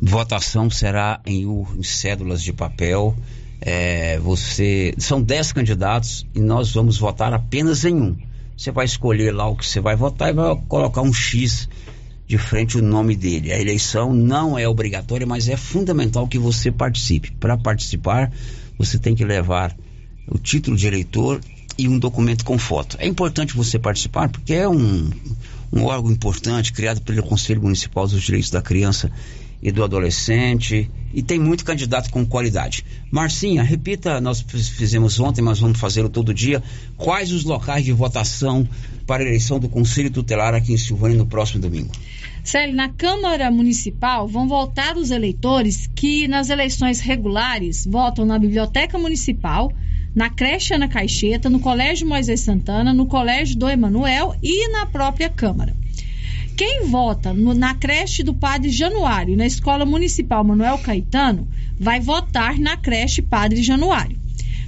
Votação 0.00 0.70
será 0.70 1.20
em, 1.26 1.42
em 1.42 1.82
cédulas 1.82 2.42
de 2.42 2.52
papel. 2.52 3.16
É, 3.60 4.18
você 4.18 4.94
são 4.98 5.22
10 5.22 5.52
candidatos 5.52 6.26
e 6.34 6.40
nós 6.40 6.72
vamos 6.72 6.98
votar 6.98 7.32
apenas 7.32 7.84
em 7.84 7.94
um. 7.94 8.16
Você 8.56 8.70
vai 8.70 8.84
escolher 8.84 9.32
lá 9.32 9.48
o 9.48 9.56
que 9.56 9.66
você 9.66 9.80
vai 9.80 9.96
votar 9.96 10.28
e 10.28 10.32
vai 10.32 10.56
colocar 10.68 11.02
um 11.02 11.12
X 11.12 11.68
de 12.26 12.38
frente 12.38 12.78
o 12.78 12.82
nome 12.82 13.16
dele. 13.16 13.52
A 13.52 13.60
eleição 13.60 14.14
não 14.14 14.58
é 14.58 14.68
obrigatória, 14.68 15.26
mas 15.26 15.48
é 15.48 15.56
fundamental 15.56 16.28
que 16.28 16.38
você 16.38 16.70
participe. 16.70 17.32
Para 17.32 17.56
participar, 17.56 18.30
você 18.78 18.98
tem 18.98 19.14
que 19.14 19.24
levar 19.24 19.76
o 20.28 20.38
título 20.38 20.76
de 20.76 20.86
eleitor 20.86 21.40
e 21.76 21.88
um 21.88 21.98
documento 21.98 22.44
com 22.44 22.58
foto. 22.58 22.96
É 23.00 23.06
importante 23.06 23.56
você 23.56 23.78
participar 23.78 24.28
porque 24.28 24.54
é 24.54 24.68
um, 24.68 25.10
um 25.72 25.84
órgão 25.84 26.10
importante 26.10 26.72
criado 26.72 27.00
pelo 27.02 27.22
Conselho 27.22 27.62
Municipal 27.62 28.06
dos 28.06 28.22
Direitos 28.22 28.50
da 28.50 28.62
Criança 28.62 29.10
e 29.62 29.72
do 29.72 29.82
Adolescente 29.82 30.90
e 31.12 31.22
tem 31.22 31.38
muito 31.38 31.64
candidato 31.64 32.10
com 32.10 32.24
qualidade. 32.26 32.84
Marcinha, 33.10 33.62
repita, 33.62 34.20
nós 34.20 34.44
fiz- 34.46 34.68
fizemos 34.68 35.18
ontem, 35.18 35.40
mas 35.40 35.58
vamos 35.58 35.78
fazê-lo 35.80 36.08
todo 36.08 36.34
dia. 36.34 36.62
Quais 36.96 37.32
os 37.32 37.44
locais 37.44 37.84
de 37.84 37.92
votação 37.92 38.68
para 39.06 39.22
a 39.22 39.26
eleição 39.26 39.58
do 39.58 39.68
Conselho 39.68 40.10
Tutelar 40.10 40.54
aqui 40.54 40.72
em 40.72 40.76
Silvânia 40.76 41.16
no 41.16 41.26
próximo 41.26 41.62
domingo? 41.62 41.90
Célio, 42.42 42.76
na 42.76 42.90
Câmara 42.90 43.50
Municipal 43.50 44.28
vão 44.28 44.46
votar 44.46 44.98
os 44.98 45.10
eleitores 45.10 45.88
que 45.94 46.28
nas 46.28 46.50
eleições 46.50 47.00
regulares 47.00 47.86
votam 47.90 48.26
na 48.26 48.38
Biblioteca 48.38 48.98
Municipal, 48.98 49.72
na 50.14 50.30
creche 50.30 50.74
Ana 50.74 50.88
Caixeta, 50.88 51.50
no 51.50 51.58
Colégio 51.60 52.06
Moisés 52.08 52.40
Santana, 52.40 52.92
no 52.94 53.06
Colégio 53.06 53.56
do 53.58 53.68
Emanuel 53.68 54.34
e 54.42 54.68
na 54.70 54.86
própria 54.86 55.28
Câmara. 55.28 55.74
Quem 56.56 56.86
vota 56.86 57.32
no- 57.32 57.52
na 57.54 57.74
creche 57.74 58.22
do 58.22 58.32
Padre 58.32 58.70
Januário 58.70 59.36
na 59.36 59.44
Escola 59.46 59.84
Municipal 59.84 60.44
Manuel 60.44 60.78
Caetano 60.78 61.48
vai 61.78 61.98
votar 61.98 62.58
na 62.60 62.76
creche 62.76 63.20
Padre 63.22 63.60
Januário. 63.62 64.16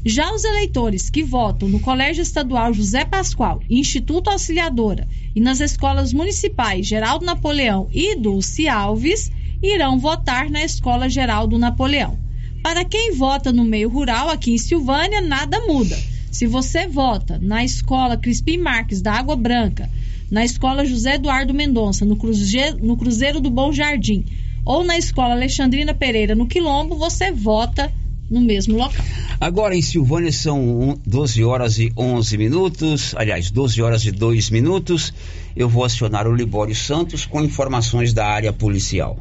Já 0.05 0.33
os 0.33 0.45
eleitores 0.45 1.11
que 1.11 1.23
votam 1.23 1.69
no 1.69 1.81
Colégio 1.81 2.23
Estadual 2.23 2.73
José 2.73 3.05
Pascoal, 3.05 3.61
Instituto 3.71 4.31
Auxiliadora 4.31 5.07
e 5.35 5.41
nas 5.41 5.61
escolas 5.61 6.13
municipais 6.13 6.87
Geraldo 6.87 7.25
Napoleão 7.25 7.89
e 7.93 8.17
Dulce 8.17 8.69
Alves 8.69 9.31
irão 9.63 9.99
votar 9.99 10.51
na 10.51 10.63
Escola 10.63 11.09
Geraldo 11.09 11.59
Napoleão. 11.59 12.19
Para 12.67 12.85
quem 12.85 13.13
vota 13.15 13.53
no 13.53 13.65
meio 13.65 13.89
rural 13.89 14.29
aqui 14.29 14.51
em 14.53 14.59
Silvânia, 14.59 15.21
nada 15.21 15.61
muda. 15.69 15.97
Se 16.33 16.49
você 16.49 16.89
vota 16.89 17.39
na 17.41 17.65
Escola 17.65 18.17
Crispim 18.17 18.59
Marques 18.59 19.01
da 19.01 19.13
Água 19.13 19.37
Branca, 19.37 19.89
na 20.29 20.45
Escola 20.45 20.85
José 20.85 21.15
Eduardo 21.15 21.55
Mendonça, 21.55 22.05
no, 22.05 22.17
Cruze- 22.17 22.75
no 22.83 22.97
Cruzeiro 22.97 23.41
do 23.41 23.51
Bom 23.51 23.73
Jardim, 23.73 24.25
ou 24.65 24.83
na 24.83 24.99
Escola 24.99 25.35
Alexandrina 25.35 25.95
Pereira, 25.95 26.35
no 26.35 26.49
Quilombo, 26.49 26.97
você 26.97 27.31
vota 27.31 27.93
no 28.29 28.41
mesmo 28.41 28.77
local. 28.77 29.07
Agora 29.41 29.77
em 29.77 29.81
Silvânia 29.81 30.33
são 30.33 30.59
um- 30.61 30.99
12 31.07 31.45
horas 31.45 31.79
e 31.79 31.93
11 31.97 32.37
minutos, 32.37 33.15
aliás, 33.17 33.49
12 33.49 33.81
horas 33.81 34.05
e 34.05 34.11
2 34.11 34.51
minutos. 34.51 35.15
Eu 35.55 35.69
vou 35.69 35.85
acionar 35.85 36.27
o 36.27 36.35
Libório 36.35 36.75
Santos 36.75 37.25
com 37.27 37.41
informações 37.41 38.13
da 38.13 38.27
área 38.27 38.53
policial. 38.53 39.17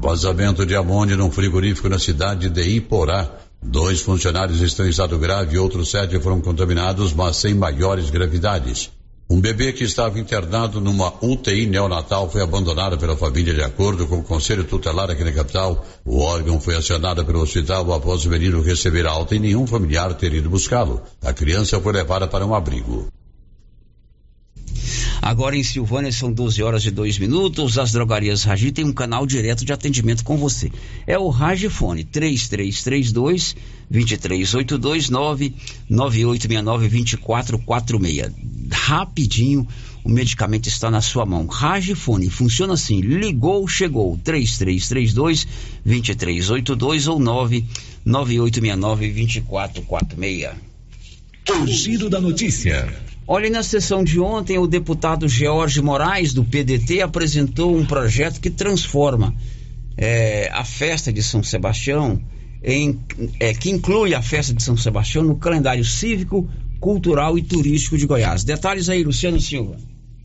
Vazamento 0.00 0.66
de 0.66 0.74
amônia 0.74 1.16
num 1.16 1.30
frigorífico 1.30 1.88
na 1.88 1.98
cidade 1.98 2.48
de 2.50 2.62
Iporá. 2.62 3.30
Dois 3.62 4.00
funcionários 4.00 4.60
estão 4.60 4.86
em 4.86 4.90
estado 4.90 5.18
grave 5.18 5.56
e 5.56 5.58
outros 5.58 5.90
sete 5.90 6.18
foram 6.20 6.40
contaminados, 6.40 7.12
mas 7.12 7.36
sem 7.36 7.54
maiores 7.54 8.10
gravidades. 8.10 8.90
Um 9.30 9.40
bebê 9.40 9.72
que 9.72 9.84
estava 9.84 10.20
internado 10.20 10.82
numa 10.82 11.14
UTI 11.22 11.66
neonatal 11.66 12.30
foi 12.30 12.42
abandonado 12.42 12.98
pela 12.98 13.16
família 13.16 13.54
de 13.54 13.62
acordo 13.62 14.06
com 14.06 14.18
o 14.18 14.22
Conselho 14.22 14.64
Tutelar 14.64 15.10
aqui 15.10 15.24
na 15.24 15.32
capital. 15.32 15.86
O 16.04 16.20
órgão 16.20 16.60
foi 16.60 16.76
acionado 16.76 17.24
pelo 17.24 17.40
hospital 17.40 17.90
após 17.94 18.26
o 18.26 18.28
menino 18.28 18.60
receber 18.60 19.06
alta 19.06 19.34
e 19.34 19.38
nenhum 19.38 19.66
familiar 19.66 20.12
ter 20.12 20.34
ido 20.34 20.50
buscá-lo. 20.50 21.02
A 21.22 21.32
criança 21.32 21.80
foi 21.80 21.94
levada 21.94 22.28
para 22.28 22.44
um 22.44 22.54
abrigo. 22.54 23.08
Agora 25.24 25.56
em 25.56 25.62
Silvânia 25.62 26.12
são 26.12 26.30
12 26.30 26.62
horas 26.62 26.84
e 26.84 26.90
2 26.90 27.18
minutos. 27.18 27.78
As 27.78 27.92
drogarias 27.92 28.44
Ragi 28.44 28.70
têm 28.70 28.84
um 28.84 28.92
canal 28.92 29.24
direto 29.24 29.64
de 29.64 29.72
atendimento 29.72 30.22
com 30.22 30.36
você. 30.36 30.70
É 31.06 31.18
o 31.18 31.30
Ragifone 31.30 32.04
3332 32.04 33.56
2382 33.90 35.08
99869 35.08 36.88
2446. 36.90 38.32
Rapidinho, 38.70 39.66
o 40.04 40.10
medicamento 40.10 40.68
está 40.68 40.90
na 40.90 41.00
sua 41.00 41.24
mão. 41.24 41.46
Ragifone 41.46 42.28
funciona 42.28 42.74
assim: 42.74 43.00
ligou, 43.00 43.66
chegou 43.66 44.20
3332 44.22 45.48
2382 45.86 47.08
ou 47.08 47.18
99869 47.18 49.10
2446. 49.10 50.50
O 52.02 52.10
da 52.10 52.20
notícia. 52.20 53.13
Olha, 53.26 53.48
na 53.48 53.62
sessão 53.62 54.04
de 54.04 54.20
ontem, 54.20 54.58
o 54.58 54.66
deputado 54.66 55.26
George 55.26 55.80
Moraes, 55.80 56.34
do 56.34 56.44
PDT, 56.44 57.00
apresentou 57.00 57.74
um 57.74 57.86
projeto 57.86 58.38
que 58.38 58.50
transforma 58.50 59.34
eh, 59.96 60.50
a 60.52 60.62
festa 60.62 61.10
de 61.10 61.22
São 61.22 61.42
Sebastião, 61.42 62.22
em, 62.62 63.00
eh, 63.40 63.54
que 63.54 63.70
inclui 63.70 64.14
a 64.14 64.20
festa 64.20 64.52
de 64.52 64.62
São 64.62 64.76
Sebastião 64.76 65.24
no 65.24 65.36
calendário 65.36 65.86
cívico, 65.86 66.46
cultural 66.78 67.38
e 67.38 67.42
turístico 67.42 67.96
de 67.96 68.06
Goiás. 68.06 68.44
Detalhes 68.44 68.90
aí, 68.90 69.02
Luciano 69.02 69.40
Silva. 69.40 69.78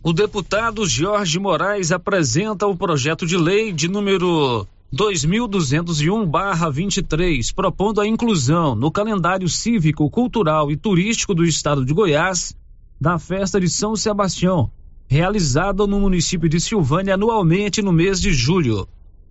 O 0.03 0.11
deputado 0.11 0.85
Jorge 0.85 1.39
Moraes 1.39 1.93
apresenta 1.93 2.67
o 2.67 2.75
projeto 2.75 3.25
de 3.25 3.37
lei 3.37 3.71
de 3.71 3.87
número 3.87 4.67
2201-23, 4.93 7.53
propondo 7.55 8.01
a 8.01 8.07
inclusão 8.07 8.75
no 8.75 8.91
calendário 8.91 9.47
cívico, 9.47 10.09
cultural 10.09 10.69
e 10.69 10.75
turístico 10.75 11.33
do 11.33 11.45
estado 11.45 11.85
de 11.85 11.93
Goiás 11.93 12.59
da 12.99 13.17
festa 13.17 13.59
de 13.59 13.69
São 13.69 13.95
Sebastião, 13.95 14.69
realizada 15.07 15.87
no 15.87 15.99
município 15.99 16.49
de 16.49 16.59
Silvânia 16.59 17.13
anualmente 17.13 17.81
no 17.81 17.93
mês 17.93 18.19
de 18.19 18.33
julho. 18.33 18.87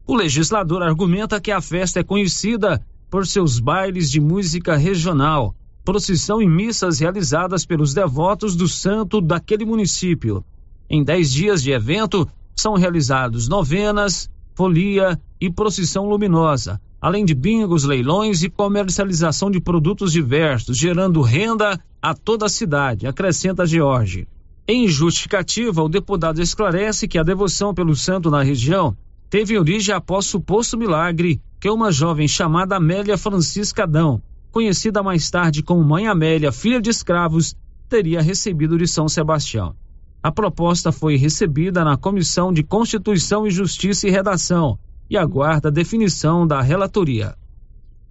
O 0.06 0.16
legislador 0.16 0.82
argumenta 0.82 1.40
que 1.40 1.52
a 1.52 1.60
festa 1.60 2.00
é 2.00 2.02
conhecida 2.02 2.80
por 3.10 3.26
seus 3.26 3.60
bailes 3.60 4.10
de 4.10 4.20
música 4.20 4.74
regional, 4.76 5.54
procissão 5.84 6.40
e 6.40 6.46
missas 6.46 6.98
realizadas 6.98 7.66
pelos 7.66 7.92
devotos 7.92 8.56
do 8.56 8.66
santo 8.66 9.20
daquele 9.20 9.64
município. 9.64 10.44
Em 10.88 11.04
dez 11.04 11.30
dias 11.30 11.62
de 11.62 11.70
evento, 11.70 12.26
são 12.56 12.74
realizados 12.74 13.48
novenas, 13.48 14.30
folia 14.54 15.20
e 15.40 15.50
procissão 15.50 16.08
luminosa, 16.08 16.80
além 17.00 17.24
de 17.24 17.34
bingos, 17.34 17.84
leilões 17.84 18.42
e 18.42 18.50
comercialização 18.50 19.50
de 19.50 19.60
produtos 19.60 20.12
diversos, 20.12 20.76
gerando 20.76 21.20
renda 21.20 21.78
a 22.00 22.14
toda 22.14 22.46
a 22.46 22.48
cidade, 22.48 23.06
acrescenta 23.06 23.66
George. 23.66 24.26
Em 24.66 24.86
justificativa, 24.86 25.82
o 25.82 25.88
deputado 25.88 26.40
esclarece 26.40 27.08
que 27.08 27.18
a 27.18 27.22
devoção 27.22 27.74
pelo 27.74 27.96
santo 27.96 28.30
na 28.30 28.42
região 28.42 28.96
teve 29.30 29.58
origem 29.58 29.94
após 29.94 30.26
suposto 30.26 30.76
milagre 30.76 31.40
que 31.60 31.68
uma 31.68 31.90
jovem 31.90 32.28
chamada 32.28 32.76
Amélia 32.76 33.18
Francisca 33.18 33.82
Adão, 33.82 34.22
conhecida 34.50 35.02
mais 35.02 35.30
tarde 35.30 35.62
como 35.62 35.82
Mãe 35.82 36.06
Amélia, 36.06 36.52
filha 36.52 36.80
de 36.80 36.90
escravos, 36.90 37.56
teria 37.88 38.22
recebido 38.22 38.78
de 38.78 38.86
São 38.86 39.08
Sebastião. 39.08 39.74
A 40.22 40.30
proposta 40.30 40.92
foi 40.92 41.16
recebida 41.16 41.84
na 41.84 41.96
Comissão 41.96 42.52
de 42.52 42.62
Constituição 42.62 43.46
e 43.46 43.50
Justiça 43.50 44.06
e 44.06 44.10
Redação 44.10 44.78
e 45.08 45.16
aguarda 45.16 45.70
definição 45.70 46.46
da 46.46 46.60
relatoria. 46.60 47.34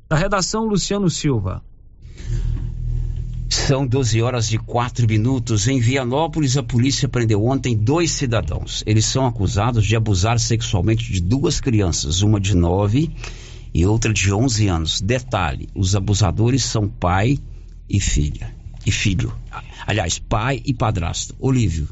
Da 0.09 0.15
redação, 0.15 0.65
Luciano 0.65 1.09
Silva. 1.09 1.61
São 3.67 3.85
12 3.85 4.21
horas 4.21 4.53
e 4.53 4.57
4 4.57 5.05
minutos. 5.05 5.67
Em 5.67 5.77
Vianópolis, 5.77 6.55
a 6.55 6.63
polícia 6.63 7.09
prendeu 7.09 7.43
ontem 7.43 7.75
dois 7.75 8.13
cidadãos. 8.13 8.81
Eles 8.87 9.03
são 9.03 9.25
acusados 9.27 9.85
de 9.85 9.93
abusar 9.93 10.39
sexualmente 10.39 11.11
de 11.11 11.19
duas 11.19 11.59
crianças, 11.59 12.21
uma 12.21 12.39
de 12.39 12.55
9 12.55 13.11
e 13.73 13.85
outra 13.85 14.13
de 14.13 14.33
11 14.33 14.67
anos. 14.69 15.01
Detalhe: 15.01 15.67
os 15.75 15.97
abusadores 15.97 16.63
são 16.63 16.87
pai 16.87 17.39
e 17.89 17.99
filha. 17.99 18.55
E 18.85 18.91
filho. 18.91 19.33
Aliás, 19.85 20.17
pai 20.17 20.61
e 20.65 20.73
padrasto. 20.73 21.35
Olívio. 21.37 21.89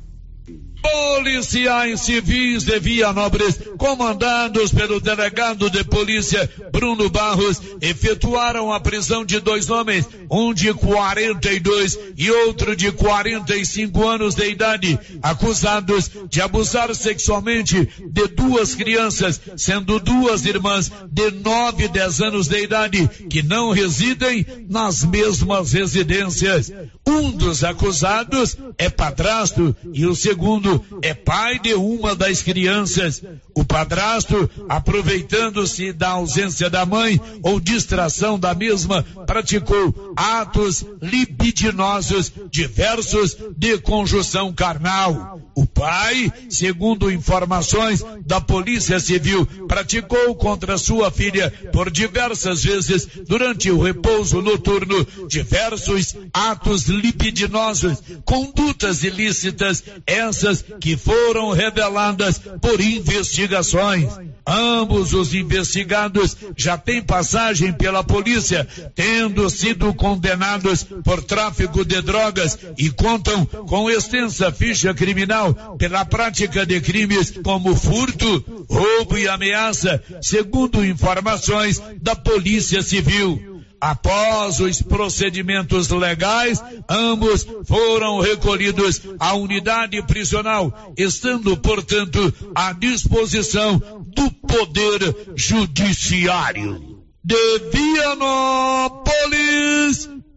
Policiais 0.85 2.01
civis 2.01 2.63
de 2.63 2.79
Vianópolis, 2.79 3.59
comandados 3.77 4.71
pelo 4.71 4.99
delegado 4.99 5.69
de 5.69 5.83
polícia 5.83 6.47
Bruno 6.71 7.09
Barros 7.09 7.59
efetuaram 7.81 8.71
a 8.71 8.79
prisão 8.79 9.25
de 9.25 9.39
dois 9.39 9.69
homens, 9.69 10.07
um 10.29 10.53
de 10.53 10.73
42 10.73 11.97
e 12.15 12.29
outro 12.29 12.75
de 12.75 12.91
45 12.91 14.07
anos 14.07 14.35
de 14.35 14.47
idade, 14.49 14.99
acusados 15.23 16.11
de 16.29 16.41
abusar 16.41 16.93
sexualmente 16.93 17.89
de 18.11 18.27
duas 18.27 18.75
crianças, 18.75 19.41
sendo 19.57 19.99
duas 19.99 20.45
irmãs 20.45 20.91
de 21.11 21.31
9 21.31 21.85
e 21.85 21.87
10 21.87 22.21
anos 22.21 22.47
de 22.47 22.61
idade, 22.61 23.09
que 23.29 23.41
não 23.41 23.71
residem 23.71 24.45
nas 24.69 25.03
mesmas 25.03 25.73
residências. 25.73 26.71
Um 27.07 27.31
dos 27.31 27.63
acusados 27.63 28.57
é 28.77 28.89
padrasto 28.89 29.75
e 29.93 30.05
o 30.05 30.15
segundo 30.15 30.74
é 31.01 31.13
pai 31.13 31.59
de 31.59 31.73
uma 31.73 32.15
das 32.15 32.41
crianças. 32.41 33.21
O 33.53 33.63
padrasto, 33.63 34.49
aproveitando-se 34.67 35.93
da 35.93 36.09
ausência 36.09 36.69
da 36.69 36.85
mãe 36.85 37.19
ou 37.43 37.59
distração 37.59 38.39
da 38.39 38.53
mesma, 38.53 39.03
praticou 39.25 40.13
atos 40.15 40.85
libidinosos 41.01 42.31
diversos 42.49 43.37
de 43.57 43.77
conjunção 43.77 44.53
carnal. 44.53 45.39
O 45.55 45.65
pai, 45.65 46.31
segundo 46.49 47.09
informações 47.09 48.03
da 48.25 48.41
Polícia 48.41 48.99
Civil, 48.99 49.45
praticou 49.67 50.35
contra 50.35 50.77
sua 50.77 51.09
filha 51.09 51.51
por 51.71 51.89
diversas 51.89 52.63
vezes 52.63 53.07
durante 53.25 53.71
o 53.71 53.81
repouso 53.81 54.41
noturno 54.41 55.05
diversos 55.29 56.15
atos 56.33 56.87
libidinosos, 56.87 58.03
condutas 58.25 59.03
ilícitas, 59.03 59.83
essas 60.05 60.64
que 60.79 60.97
foram 60.97 61.51
reveladas 61.51 62.39
por 62.61 62.79
investigações. 62.81 64.11
Ambos 64.47 65.13
os 65.13 65.33
investigados 65.33 66.37
já 66.55 66.77
têm 66.77 67.01
passagem 67.01 67.73
pela 67.73 68.03
polícia, 68.03 68.67
tendo 68.93 69.49
sido 69.49 69.93
condenados 69.93 70.83
por 71.03 71.23
tráfico 71.23 71.83
de 71.83 71.99
drogas 72.01 72.57
e 72.77 72.91
contam 72.91 73.45
com 73.45 73.89
extensa 73.89 74.51
ficha 74.51 74.93
criminal 74.93 75.75
pela 75.77 76.05
prática 76.05 76.65
de 76.65 76.79
crimes 76.79 77.33
como 77.43 77.75
furto, 77.75 78.65
roubo 78.69 79.17
e 79.17 79.27
ameaça, 79.27 80.03
segundo 80.21 80.85
informações 80.85 81.81
da 82.01 82.15
Polícia 82.15 82.83
Civil. 82.83 83.54
Após 83.79 84.59
os 84.59 84.81
procedimentos 84.81 85.89
legais, 85.89 86.63
ambos 86.89 87.45
foram 87.65 88.19
recolhidos 88.19 89.01
à 89.19 89.33
unidade 89.33 90.01
prisional, 90.03 90.93
estando, 90.97 91.55
portanto, 91.57 92.33
à 92.53 92.73
disposição 92.73 93.77
do 94.07 94.31
Poder 94.31 95.15
Judiciário. 95.35 96.95
De 97.23 97.59
Vianópolis, 97.73 99.05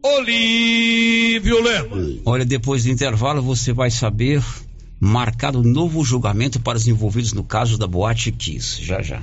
Olívio 0.02 1.62
Lemos. 1.62 2.20
Olha, 2.24 2.44
depois 2.44 2.84
do 2.84 2.90
intervalo 2.90 3.42
você 3.42 3.72
vai 3.72 3.90
saber 3.90 4.42
marcado 5.00 5.62
novo 5.62 6.04
julgamento 6.04 6.58
para 6.60 6.78
os 6.78 6.88
envolvidos 6.88 7.32
no 7.32 7.44
caso 7.44 7.76
da 7.78 7.86
Boate 7.86 8.32
Kiss. 8.32 8.82
Já 8.82 9.02
já. 9.02 9.22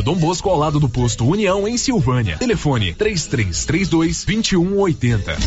Avenida 0.01 0.03
Dom 0.03 0.15
Bosco 0.15 0.49
ao 0.49 0.57
lado 0.57 0.79
do 0.79 0.89
posto 0.89 1.25
União 1.25 1.67
em 1.67 1.77
Silvânia. 1.77 2.37
Telefone 2.37 2.93
3332 2.93 4.25
2180. 4.25 5.37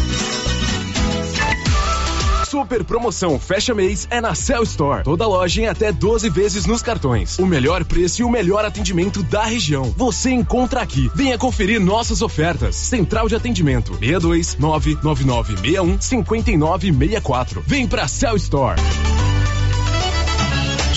Super 2.49 2.85
promoção 2.85 3.39
fecha 3.39 3.75
mês 3.75 4.07
é 4.11 4.21
na 4.21 4.35
Cell 4.35 4.63
Store. 4.63 5.03
Toda 5.03 5.27
loja 5.27 5.63
em 5.63 5.67
até 5.67 5.91
12 5.91 6.31
vezes 6.31 6.67
nos 6.67 6.83
cartões. 6.83 7.39
O 7.39 7.47
melhor 7.47 7.85
preço 7.85 8.23
e 8.23 8.25
o 8.25 8.31
melhor 8.31 8.65
atendimento 8.65 9.23
da 9.25 9.43
região. 9.43 9.93
Você 9.97 10.31
encontra 10.31 10.81
aqui. 10.81 11.11
Venha 11.15 11.37
conferir 11.37 11.81
nossas 11.81 12.23
ofertas. 12.23 12.77
Central 12.77 13.29
de 13.29 13.35
atendimento 13.35 13.99
62 13.99 14.57
99961 14.57 16.01
5964. 16.01 17.65
Vem 17.67 17.89
pra 17.89 18.07
Cell 18.07 18.37
Store. 18.37 18.81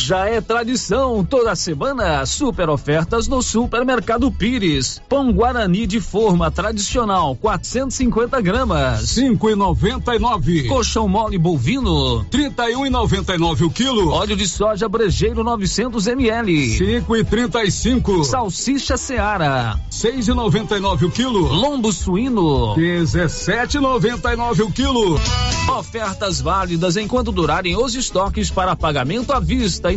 Já 0.08 0.26
é 0.26 0.40
tradição, 0.40 1.22
toda 1.26 1.54
semana, 1.54 2.26
super 2.26 2.70
ofertas 2.70 3.28
no 3.28 3.42
Supermercado 3.44 4.32
Pires. 4.32 5.02
Pão 5.10 5.34
Guarani 5.34 5.86
de 5.86 6.00
forma 6.00 6.50
tradicional, 6.50 7.36
450 7.36 8.40
gramas. 8.40 9.02
5,99. 9.02 10.70
Colchão 10.70 11.10
mole 11.10 11.38
bovino, 11.38 12.24
31,99 12.32 13.66
o 13.66 13.70
quilo. 13.70 14.12
Óleo 14.12 14.38
de 14.38 14.48
soja 14.48 14.88
brejeiro 14.88 15.44
900 15.44 16.08
ml. 16.08 16.54
5,35. 16.80 18.24
Salsicha 18.24 18.96
Seara, 18.96 19.78
6,99 19.92 21.04
o 21.04 21.12
quilo. 21.12 21.54
lombo 21.54 21.92
suíno. 21.92 22.76
17,99 22.78 24.62
o 24.64 24.72
quilo. 24.72 25.20
Ofertas 25.78 26.40
válidas 26.40 26.96
enquanto 26.96 27.30
durarem 27.30 27.76
os 27.76 27.94
estoques 27.94 28.50
para 28.50 28.74
pagamento 28.74 29.34
à 29.34 29.40
vista. 29.42 29.97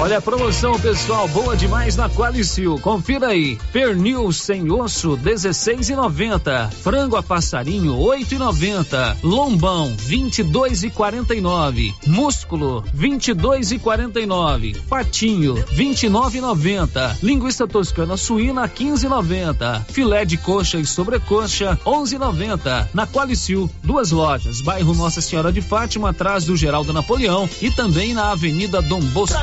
Olha 0.00 0.16
a 0.16 0.22
promoção, 0.22 0.80
pessoal, 0.80 1.28
boa 1.28 1.54
demais 1.54 1.94
na 1.94 2.08
Qualicil. 2.08 2.78
Confira 2.78 3.28
aí. 3.28 3.58
Pernil 3.70 4.32
sem 4.32 4.72
osso, 4.72 5.10
16,90. 5.18 6.70
Frango 6.70 7.16
a 7.16 7.22
passarinho, 7.22 7.96
8,90. 7.96 9.18
Lombão, 9.22 9.94
22,49. 10.08 11.92
Músculo, 12.06 12.82
22,49. 12.96 14.80
Patinho, 14.88 15.56
29,90. 15.70 17.18
Linguiça 17.22 17.68
toscana 17.68 18.16
suína, 18.16 18.66
15,90. 18.66 19.84
Filé 19.84 20.24
de 20.24 20.38
coxa 20.38 20.78
e 20.78 20.86
sobrecoxa, 20.86 21.78
11,90. 21.84 22.88
Na 22.94 23.06
Qualicil, 23.06 23.70
duas 23.82 24.12
lojas. 24.12 24.62
Bairro 24.62 24.94
Nossa 24.94 25.20
Senhora 25.20 25.52
de 25.52 25.60
Fátima, 25.60 26.08
atrás 26.08 26.46
do 26.46 26.56
Geraldo 26.56 26.90
Napoleão 26.90 27.46
e 27.60 27.70
também 27.70 28.14
na 28.14 28.30
Avenida 28.30 28.80
Dom 28.80 29.00
Bosco 29.00 29.36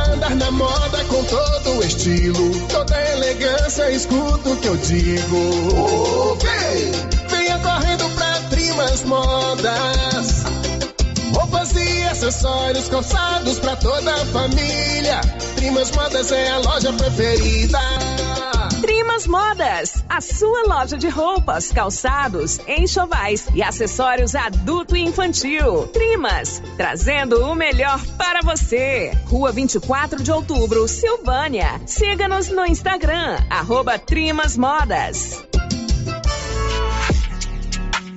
na 0.48 0.52
moda 0.52 1.03
com 1.06 1.22
todo 1.26 1.78
o 1.78 1.84
estilo, 1.84 2.68
toda 2.69 3.11
elegância, 3.11 3.91
escuta 3.91 4.49
o 4.49 4.56
que 4.56 4.68
eu 4.68 4.78
digo. 4.78 6.32
Okay. 6.32 6.91
Venha 7.28 7.60
correndo 7.60 8.10
pra 8.15 8.40
Trimas 8.49 9.03
Modas. 9.03 10.44
Roupas 11.34 11.74
e 11.76 12.03
acessórios 12.03 12.88
calçados 12.88 13.60
pra 13.60 13.76
toda 13.76 14.14
a 14.14 14.26
família. 14.28 15.19
Trimas 15.57 15.91
Modas 15.91 16.32
é 16.32 16.49
a 16.49 16.60
loja 16.60 16.94
preferida. 16.94 17.80
Modas, 19.26 20.03
a 20.10 20.22
sua 20.22 20.68
loja 20.68 20.98
de 20.98 21.07
roupas, 21.07 21.72
calçados, 21.72 22.60
enxovais 22.68 23.48
e 23.53 23.64
acessórios 23.64 24.35
adulto 24.35 24.95
e 24.95 25.02
infantil. 25.02 25.88
Trimas, 25.88 26.61
trazendo 26.76 27.44
o 27.44 27.56
melhor 27.56 28.06
para 28.18 28.41
você. 28.41 29.11
Rua 29.26 29.52
24 29.52 30.22
de 30.22 30.31
outubro, 30.31 30.88
Silvânia. 30.88 31.81
Siga-nos 31.85 32.49
no 32.49 32.65
Instagram, 32.65 33.38
arroba 33.49 33.98
Trimas 33.98 34.57
Modas. 34.57 35.47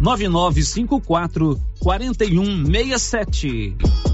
9954 0.00 1.58
4167. 1.82 4.13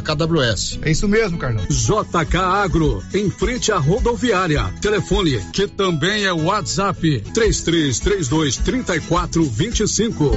KWS. 0.00 0.78
É 0.82 0.90
isso 0.90 1.08
mesmo, 1.08 1.38
Carlão. 1.38 1.64
JK 1.68 2.36
Agro, 2.36 3.02
em 3.14 3.30
frente 3.30 3.72
à 3.72 3.78
rodoviária. 3.78 4.64
Telefone, 4.80 5.40
que 5.52 5.66
também 5.66 6.24
é 6.24 6.32
WhatsApp, 6.32 7.20
3332 7.34 8.56
3425. 8.58 10.30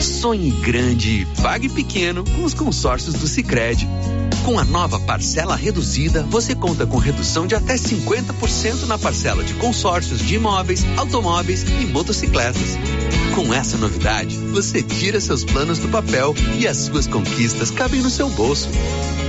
Sonhe 0.00 0.50
grande, 0.50 1.26
pague 1.42 1.68
pequeno 1.68 2.24
com 2.24 2.44
os 2.44 2.54
consórcios 2.54 3.14
do 3.14 3.26
Sicredi. 3.26 3.88
Com 4.48 4.58
a 4.58 4.64
nova 4.64 4.98
parcela 4.98 5.54
reduzida, 5.54 6.22
você 6.22 6.54
conta 6.54 6.86
com 6.86 6.96
redução 6.96 7.46
de 7.46 7.54
até 7.54 7.74
50% 7.74 8.86
na 8.86 8.96
parcela 8.96 9.44
de 9.44 9.52
consórcios 9.52 10.20
de 10.20 10.36
imóveis, 10.36 10.86
automóveis 10.96 11.66
e 11.82 11.84
motocicletas. 11.84 12.78
Com 13.34 13.52
essa 13.52 13.76
novidade, 13.76 14.38
você 14.38 14.82
tira 14.82 15.20
seus 15.20 15.44
planos 15.44 15.78
do 15.78 15.88
papel 15.88 16.34
e 16.58 16.66
as 16.66 16.78
suas 16.78 17.06
conquistas 17.06 17.70
cabem 17.70 18.00
no 18.00 18.08
seu 18.08 18.30
bolso. 18.30 18.70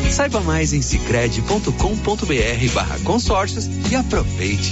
Saiba 0.10 0.40
mais 0.40 0.72
em 0.72 0.82
cicred.com.br 0.82 2.74
barra 2.74 2.98
consórcios 3.00 3.70
e 3.91 3.96
aproveite. 3.98 4.72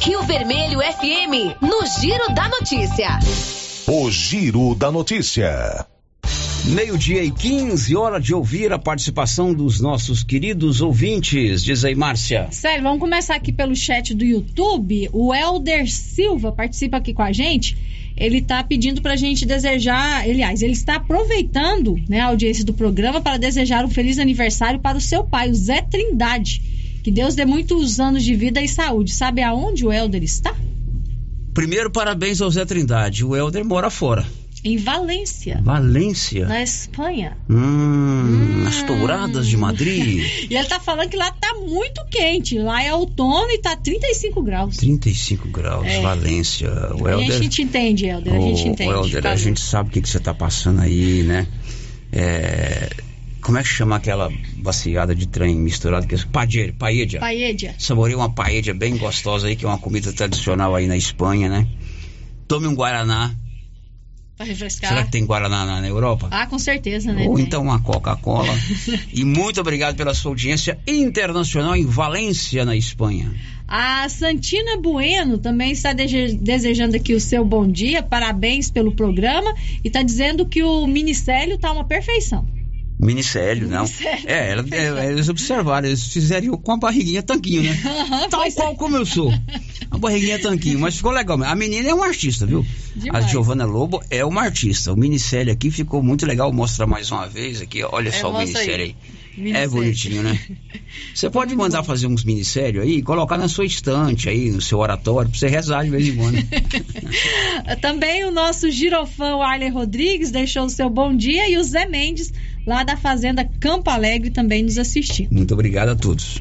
Rio 0.00 0.22
Vermelho 0.24 0.80
FM, 0.80 1.60
no 1.60 1.86
Giro 2.00 2.34
da 2.34 2.48
Notícia. 2.48 3.18
O 3.86 4.10
Giro 4.10 4.74
da 4.74 4.90
Notícia. 4.90 5.86
Meio-dia 6.64 7.24
e 7.24 7.30
15, 7.30 7.96
hora 7.96 8.20
de 8.20 8.32
ouvir 8.32 8.72
a 8.72 8.78
participação 8.78 9.52
dos 9.52 9.80
nossos 9.80 10.22
queridos 10.22 10.80
ouvintes. 10.80 11.62
Diz 11.62 11.84
aí, 11.84 11.94
Márcia. 11.94 12.46
Sério, 12.52 12.84
vamos 12.84 13.00
começar 13.00 13.34
aqui 13.34 13.52
pelo 13.52 13.74
chat 13.74 14.14
do 14.14 14.24
YouTube. 14.24 15.08
O 15.12 15.34
Elder 15.34 15.90
Silva 15.90 16.52
participa 16.52 16.98
aqui 16.98 17.12
com 17.12 17.22
a 17.22 17.32
gente. 17.32 17.76
Ele 18.16 18.38
está 18.38 18.62
pedindo 18.62 19.02
para 19.02 19.14
a 19.14 19.16
gente 19.16 19.44
desejar, 19.44 20.22
aliás, 20.22 20.62
ele 20.62 20.72
está 20.72 20.96
aproveitando 20.96 22.00
né, 22.08 22.20
a 22.20 22.26
audiência 22.26 22.64
do 22.64 22.72
programa 22.72 23.20
para 23.20 23.38
desejar 23.38 23.84
um 23.84 23.90
feliz 23.90 24.18
aniversário 24.18 24.78
para 24.78 24.96
o 24.96 25.00
seu 25.00 25.24
pai, 25.24 25.50
o 25.50 25.54
Zé 25.54 25.82
Trindade. 25.82 26.62
Que 27.02 27.10
Deus 27.10 27.34
dê 27.34 27.44
muitos 27.44 27.98
anos 27.98 28.22
de 28.22 28.34
vida 28.34 28.60
e 28.62 28.68
saúde. 28.68 29.12
Sabe 29.12 29.42
aonde 29.42 29.84
o 29.84 29.92
Elder 29.92 30.22
está? 30.22 30.54
Primeiro, 31.52 31.90
parabéns 31.90 32.40
ao 32.40 32.50
Zé 32.50 32.64
Trindade. 32.64 33.24
O 33.24 33.36
Helder 33.36 33.64
mora 33.64 33.90
fora. 33.90 34.24
Em 34.64 34.76
Valência. 34.76 35.60
Valência. 35.64 36.46
Na 36.46 36.62
Espanha. 36.62 37.36
Hum, 37.50 38.64
as 38.66 38.80
touradas 38.84 39.48
de 39.48 39.56
Madrid. 39.56 40.24
E 40.48 40.54
ele 40.56 40.68
tá 40.68 40.78
falando 40.78 41.08
que 41.10 41.16
lá 41.16 41.32
tá 41.32 41.54
muito 41.54 42.04
quente. 42.08 42.56
Lá 42.58 42.80
é 42.82 42.94
outono 42.94 43.50
e 43.50 43.58
tá 43.58 43.76
35 43.76 44.40
graus. 44.40 44.76
35 44.76 45.48
graus, 45.48 45.84
É. 45.84 46.00
Valência. 46.00 46.70
O 46.94 47.08
Helder, 47.08 47.36
A 47.36 47.42
gente 47.42 47.60
entende, 47.62 48.06
Helder. 48.06 48.32
A 48.34 48.40
gente 48.40 48.68
entende. 48.68 48.90
ô, 48.92 49.04
Helder, 49.04 49.26
a 49.26 49.36
gente 49.36 49.60
sabe 49.60 49.88
o 49.88 49.92
que, 49.92 50.00
que 50.00 50.08
você 50.08 50.20
tá 50.20 50.32
passando 50.32 50.80
aí, 50.80 51.24
né? 51.24 51.46
É, 52.12 52.88
como 53.42 53.58
é 53.58 53.62
que 53.62 53.68
chama 53.68 53.96
aquela 53.96 54.32
baciada 54.58 55.14
de 55.14 55.26
trem 55.26 55.56
misturada? 55.56 56.06
Que 56.06 56.14
é 56.14 56.18
paella, 56.30 56.72
paella. 56.78 57.18
Paella. 57.18 57.74
Saboreia 57.76 58.16
uma 58.16 58.30
paella 58.30 58.72
bem 58.72 58.96
gostosa 58.96 59.48
aí, 59.48 59.56
que 59.56 59.64
é 59.64 59.68
uma 59.68 59.78
comida 59.78 60.12
tradicional 60.12 60.74
aí 60.74 60.86
na 60.86 60.96
Espanha, 60.96 61.48
né? 61.48 61.66
Tome 62.46 62.68
um 62.68 62.74
Guaraná. 62.74 63.34
Pra 64.36 64.46
refrescar. 64.46 64.90
Será 64.90 65.04
que 65.04 65.10
tem 65.10 65.26
Guaraná 65.26 65.66
na, 65.66 65.80
na 65.80 65.88
Europa? 65.88 66.28
Ah, 66.30 66.46
com 66.46 66.58
certeza, 66.58 67.12
né? 67.12 67.26
Ou 67.26 67.38
então 67.38 67.62
uma 67.62 67.80
Coca-Cola. 67.80 68.54
e 69.12 69.24
muito 69.24 69.60
obrigado 69.60 69.96
pela 69.96 70.14
sua 70.14 70.30
audiência 70.30 70.78
internacional 70.86 71.74
em 71.74 71.84
Valência, 71.84 72.64
na 72.64 72.76
Espanha. 72.76 73.34
A 73.66 74.08
Santina 74.08 74.76
Bueno 74.76 75.38
também 75.38 75.72
está 75.72 75.92
desejando 75.92 76.94
aqui 76.94 77.12
o 77.12 77.20
seu 77.20 77.44
bom 77.44 77.66
dia, 77.66 78.02
parabéns 78.02 78.70
pelo 78.70 78.94
programa 78.94 79.52
e 79.82 79.88
está 79.88 80.02
dizendo 80.02 80.46
que 80.46 80.62
o 80.62 80.86
ministério 80.86 81.58
tá 81.58 81.72
uma 81.72 81.84
perfeição. 81.84 82.46
Minicélio, 83.00 83.66
não. 83.68 83.82
Minicélio. 83.84 84.24
É, 84.28 84.50
ela- 84.52 84.64
é, 84.70 85.10
eles 85.10 85.28
observaram, 85.28 85.88
eles 85.88 86.06
fizeram 86.12 86.46
eu 86.46 86.58
com 86.58 86.72
a 86.72 86.76
barriguinha 86.76 87.22
tanquinho, 87.22 87.62
né? 87.64 87.76
Tal 88.30 88.50
qual 88.52 88.74
como 88.76 88.96
eu 88.96 89.04
sou. 89.06 89.32
A 89.90 89.98
barriguinha 89.98 90.38
tanquinho, 90.38 90.78
mas 90.78 90.96
ficou 90.96 91.10
legal. 91.10 91.42
A 91.42 91.54
menina 91.54 91.88
é 91.88 91.94
uma 91.94 92.06
artista, 92.06 92.46
viu? 92.46 92.64
Demais. 92.94 93.24
A 93.24 93.28
Giovana 93.28 93.64
Lobo 93.64 94.00
é 94.10 94.24
uma 94.24 94.42
artista. 94.42 94.92
O 94.92 94.96
minicélio 94.96 95.52
aqui 95.52 95.70
ficou 95.70 96.02
muito 96.02 96.24
legal. 96.24 96.52
Mostra 96.52 96.86
mais 96.86 97.10
uma 97.10 97.26
vez 97.28 97.60
aqui, 97.60 97.82
olha 97.82 98.08
É, 98.08 98.12
só 98.12 98.30
o 98.30 98.32
mostra 98.32 98.60
aí. 98.60 98.66
minicélio 98.66 98.84
aí. 98.86 98.96
É 99.34 99.40
Minicélio. 99.40 99.70
bonitinho, 99.70 100.22
né? 100.22 100.38
Você 101.14 101.30
pode 101.30 101.56
mandar 101.56 101.82
fazer 101.82 102.06
uns 102.06 102.22
minicélio 102.22 102.82
aí 102.82 102.98
e 102.98 103.02
colocar 103.02 103.38
na 103.38 103.48
sua 103.48 103.64
estante 103.64 104.28
aí, 104.28 104.50
no 104.50 104.60
seu 104.60 104.78
oratório, 104.78 105.30
pra 105.30 105.38
você 105.38 105.48
rezar 105.48 105.84
de 105.84 105.90
vez 105.90 106.06
em 106.06 106.16
quando. 106.16 106.36
Também 107.80 108.24
o 108.24 108.30
nosso 108.30 108.70
girofã 108.70 109.34
o 109.36 109.42
Arley 109.42 109.70
Rodrigues 109.70 110.30
deixou 110.30 110.64
o 110.66 110.70
seu 110.70 110.88
bom 110.90 111.16
dia 111.16 111.48
e 111.50 111.56
o 111.56 111.64
Zé 111.64 111.86
Mendes, 111.86 112.30
lá 112.66 112.82
da 112.84 112.96
Fazenda 112.96 113.44
Campo 113.60 113.90
Alegre, 113.90 114.30
também 114.30 114.62
nos 114.62 114.78
assistindo. 114.78 115.32
Muito 115.32 115.52
obrigado 115.54 115.90
a 115.90 115.96
todos. 115.96 116.40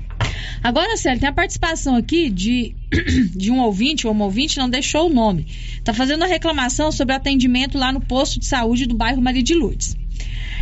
Agora, 0.64 0.96
Célio, 0.96 1.20
tem 1.20 1.30
a 1.30 1.34
participação 1.34 1.96
aqui 1.96 2.30
de, 2.30 2.76
de 3.36 3.52
um 3.52 3.60
ouvinte, 3.60 4.06
ou 4.06 4.14
uma 4.14 4.26
ouvinte 4.26 4.58
não 4.58 4.70
deixou 4.70 5.10
o 5.10 5.14
nome. 5.14 5.48
Está 5.78 5.94
fazendo 5.94 6.22
uma 6.22 6.28
reclamação 6.28 6.92
sobre 6.92 7.14
o 7.14 7.18
atendimento 7.18 7.78
lá 7.78 7.92
no 7.92 8.02
posto 8.02 8.40
de 8.40 8.46
saúde 8.46 8.86
do 8.86 8.96
bairro 8.96 9.22
Maria 9.22 9.42
de 9.42 9.56
Lourdes. 9.56 9.96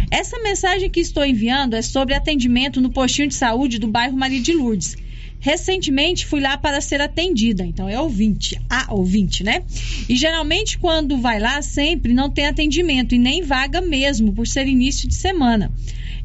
Essa 0.10 0.40
mensagem 0.40 0.90
que 0.90 1.02
estou 1.02 1.26
enviando 1.26 1.76
é 1.76 1.82
sobre 1.82 2.14
atendimento 2.14 2.80
no 2.80 2.90
postinho 2.90 3.28
de 3.28 3.36
saúde 3.36 3.78
do 3.78 3.88
bairro 3.88 4.18
Maria 4.18 4.42
de 4.42 4.54
Lourdes. 4.54 4.96
Recentemente 5.40 6.26
fui 6.26 6.42
lá 6.42 6.58
para 6.58 6.82
ser 6.82 7.00
atendida, 7.00 7.66
então 7.66 7.88
é 7.88 8.00
ouvinte, 8.00 8.60
a 8.70 8.94
ouvinte, 8.94 9.44
né? 9.44 9.64
E 10.10 10.16
geralmente 10.16 10.78
quando 10.78 11.18
vai 11.18 11.40
lá, 11.40 11.62
sempre 11.62 12.14
não 12.14 12.30
tem 12.30 12.46
atendimento 12.48 13.16
e 13.16 13.18
nem 13.18 13.42
vaga 13.42 13.80
mesmo, 13.80 14.34
por 14.34 14.46
ser 14.48 14.68
início 14.68 15.08
de 15.08 15.16
semana. 15.16 15.72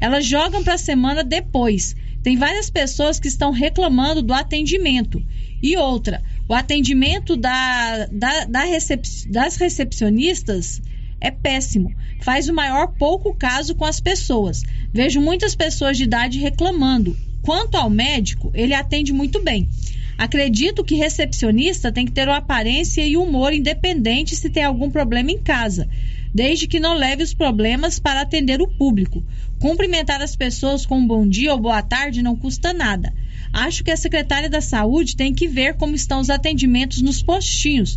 Elas 0.01 0.25
jogam 0.25 0.63
para 0.63 0.73
a 0.73 0.77
semana 0.77 1.23
depois. 1.23 1.95
Tem 2.21 2.35
várias 2.35 2.69
pessoas 2.69 3.19
que 3.19 3.27
estão 3.29 3.51
reclamando 3.51 4.21
do 4.21 4.33
atendimento. 4.33 5.23
E 5.63 5.77
outra, 5.77 6.21
o 6.49 6.53
atendimento 6.53 7.37
da, 7.37 8.07
da- 8.11 8.45
da 8.45 8.63
recep- 8.65 9.27
das 9.29 9.55
recepcionistas 9.55 10.81
é 11.21 11.31
péssimo. 11.31 11.93
Faz 12.21 12.49
o 12.49 12.53
maior 12.53 12.87
pouco 12.97 13.33
caso 13.33 13.73
com 13.75 13.85
as 13.85 13.99
pessoas. 14.01 14.63
Vejo 14.93 15.21
muitas 15.21 15.55
pessoas 15.55 15.97
de 15.97 16.03
idade 16.03 16.39
reclamando. 16.39 17.15
Quanto 17.45 17.75
ao 17.75 17.91
médico, 17.91 18.51
ele 18.55 18.73
atende 18.73 19.13
muito 19.13 19.39
bem. 19.43 19.69
Acredito 20.17 20.83
que 20.83 20.95
recepcionista 20.95 21.91
tem 21.91 22.03
que 22.03 22.11
ter 22.11 22.27
uma 22.27 22.37
aparência 22.37 23.05
e 23.05 23.15
humor 23.15 23.53
independente 23.53 24.35
se 24.35 24.49
tem 24.49 24.63
algum 24.63 24.89
problema 24.89 25.29
em 25.29 25.37
casa, 25.37 25.87
desde 26.33 26.67
que 26.67 26.79
não 26.79 26.97
leve 26.97 27.21
os 27.21 27.35
problemas 27.35 27.99
para 27.99 28.21
atender 28.21 28.63
o 28.63 28.67
público. 28.67 29.23
Cumprimentar 29.59 30.23
as 30.23 30.35
pessoas 30.35 30.87
com 30.87 30.97
um 30.97 31.05
bom 31.05 31.27
dia 31.27 31.53
ou 31.53 31.59
boa 31.59 31.83
tarde 31.83 32.23
não 32.23 32.35
custa 32.35 32.73
nada. 32.73 33.13
Acho 33.53 33.83
que 33.83 33.91
a 33.91 33.97
secretária 33.97 34.49
da 34.49 34.59
Saúde 34.59 35.15
tem 35.15 35.31
que 35.31 35.47
ver 35.47 35.75
como 35.75 35.93
estão 35.93 36.21
os 36.21 36.31
atendimentos 36.31 37.03
nos 37.03 37.21
postinhos, 37.21 37.95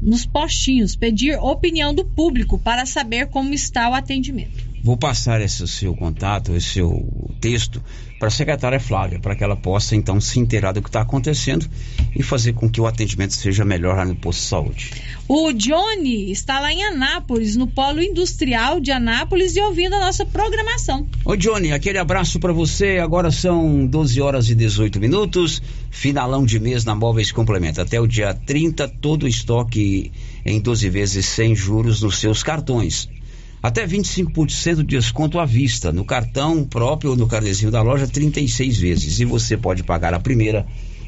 nos 0.00 0.24
postinhos, 0.24 0.94
pedir 0.94 1.36
opinião 1.40 1.92
do 1.92 2.04
público 2.04 2.56
para 2.56 2.86
saber 2.86 3.26
como 3.26 3.52
está 3.52 3.90
o 3.90 3.94
atendimento. 3.94 4.65
Vou 4.86 4.96
passar 4.96 5.40
esse 5.40 5.66
seu 5.66 5.96
contato, 5.96 6.54
esse 6.54 6.74
seu 6.74 7.34
texto 7.40 7.82
para 8.20 8.28
a 8.28 8.30
secretária 8.30 8.78
Flávia, 8.78 9.18
para 9.18 9.34
que 9.34 9.42
ela 9.42 9.56
possa 9.56 9.96
então 9.96 10.20
se 10.20 10.38
inteirar 10.38 10.70
do 10.70 10.80
que 10.80 10.88
está 10.88 11.00
acontecendo 11.00 11.66
e 12.14 12.22
fazer 12.22 12.52
com 12.52 12.70
que 12.70 12.80
o 12.80 12.86
atendimento 12.86 13.34
seja 13.34 13.64
melhor 13.64 13.96
lá 13.96 14.04
no 14.04 14.14
posto 14.14 14.42
de 14.42 14.46
saúde. 14.46 14.92
O 15.26 15.52
Johnny 15.52 16.30
está 16.30 16.60
lá 16.60 16.72
em 16.72 16.84
Anápolis, 16.84 17.56
no 17.56 17.66
Polo 17.66 18.00
Industrial 18.00 18.78
de 18.78 18.92
Anápolis 18.92 19.56
e 19.56 19.60
ouvindo 19.60 19.96
a 19.96 19.98
nossa 19.98 20.24
programação. 20.24 21.04
Ô 21.24 21.34
Johnny, 21.34 21.72
aquele 21.72 21.98
abraço 21.98 22.38
para 22.38 22.52
você. 22.52 22.98
Agora 22.98 23.32
são 23.32 23.84
12 23.84 24.20
horas 24.20 24.48
e 24.50 24.54
18 24.54 25.00
minutos. 25.00 25.60
Finalão 25.90 26.46
de 26.46 26.60
mês 26.60 26.84
na 26.84 26.94
Móveis 26.94 27.32
Complemento. 27.32 27.80
Até 27.80 28.00
o 28.00 28.06
dia 28.06 28.32
30, 28.32 28.86
todo 28.86 29.24
o 29.24 29.28
estoque 29.28 30.12
em 30.44 30.60
12 30.60 30.88
vezes 30.88 31.26
sem 31.26 31.56
juros 31.56 32.02
nos 32.02 32.18
seus 32.18 32.44
cartões. 32.44 33.08
Até 33.66 33.84
25% 33.84 34.76
de 34.76 34.84
desconto 34.84 35.40
à 35.40 35.44
vista. 35.44 35.92
No 35.92 36.04
cartão 36.04 36.62
próprio 36.62 37.10
ou 37.10 37.16
no 37.16 37.26
carnezinho 37.26 37.68
da 37.68 37.82
loja, 37.82 38.06
36 38.06 38.78
vezes. 38.78 39.18
E 39.18 39.24
você 39.24 39.56
pode 39.56 39.82
pagar 39.82 40.14
a 40.14 40.20
primeira 40.20 40.64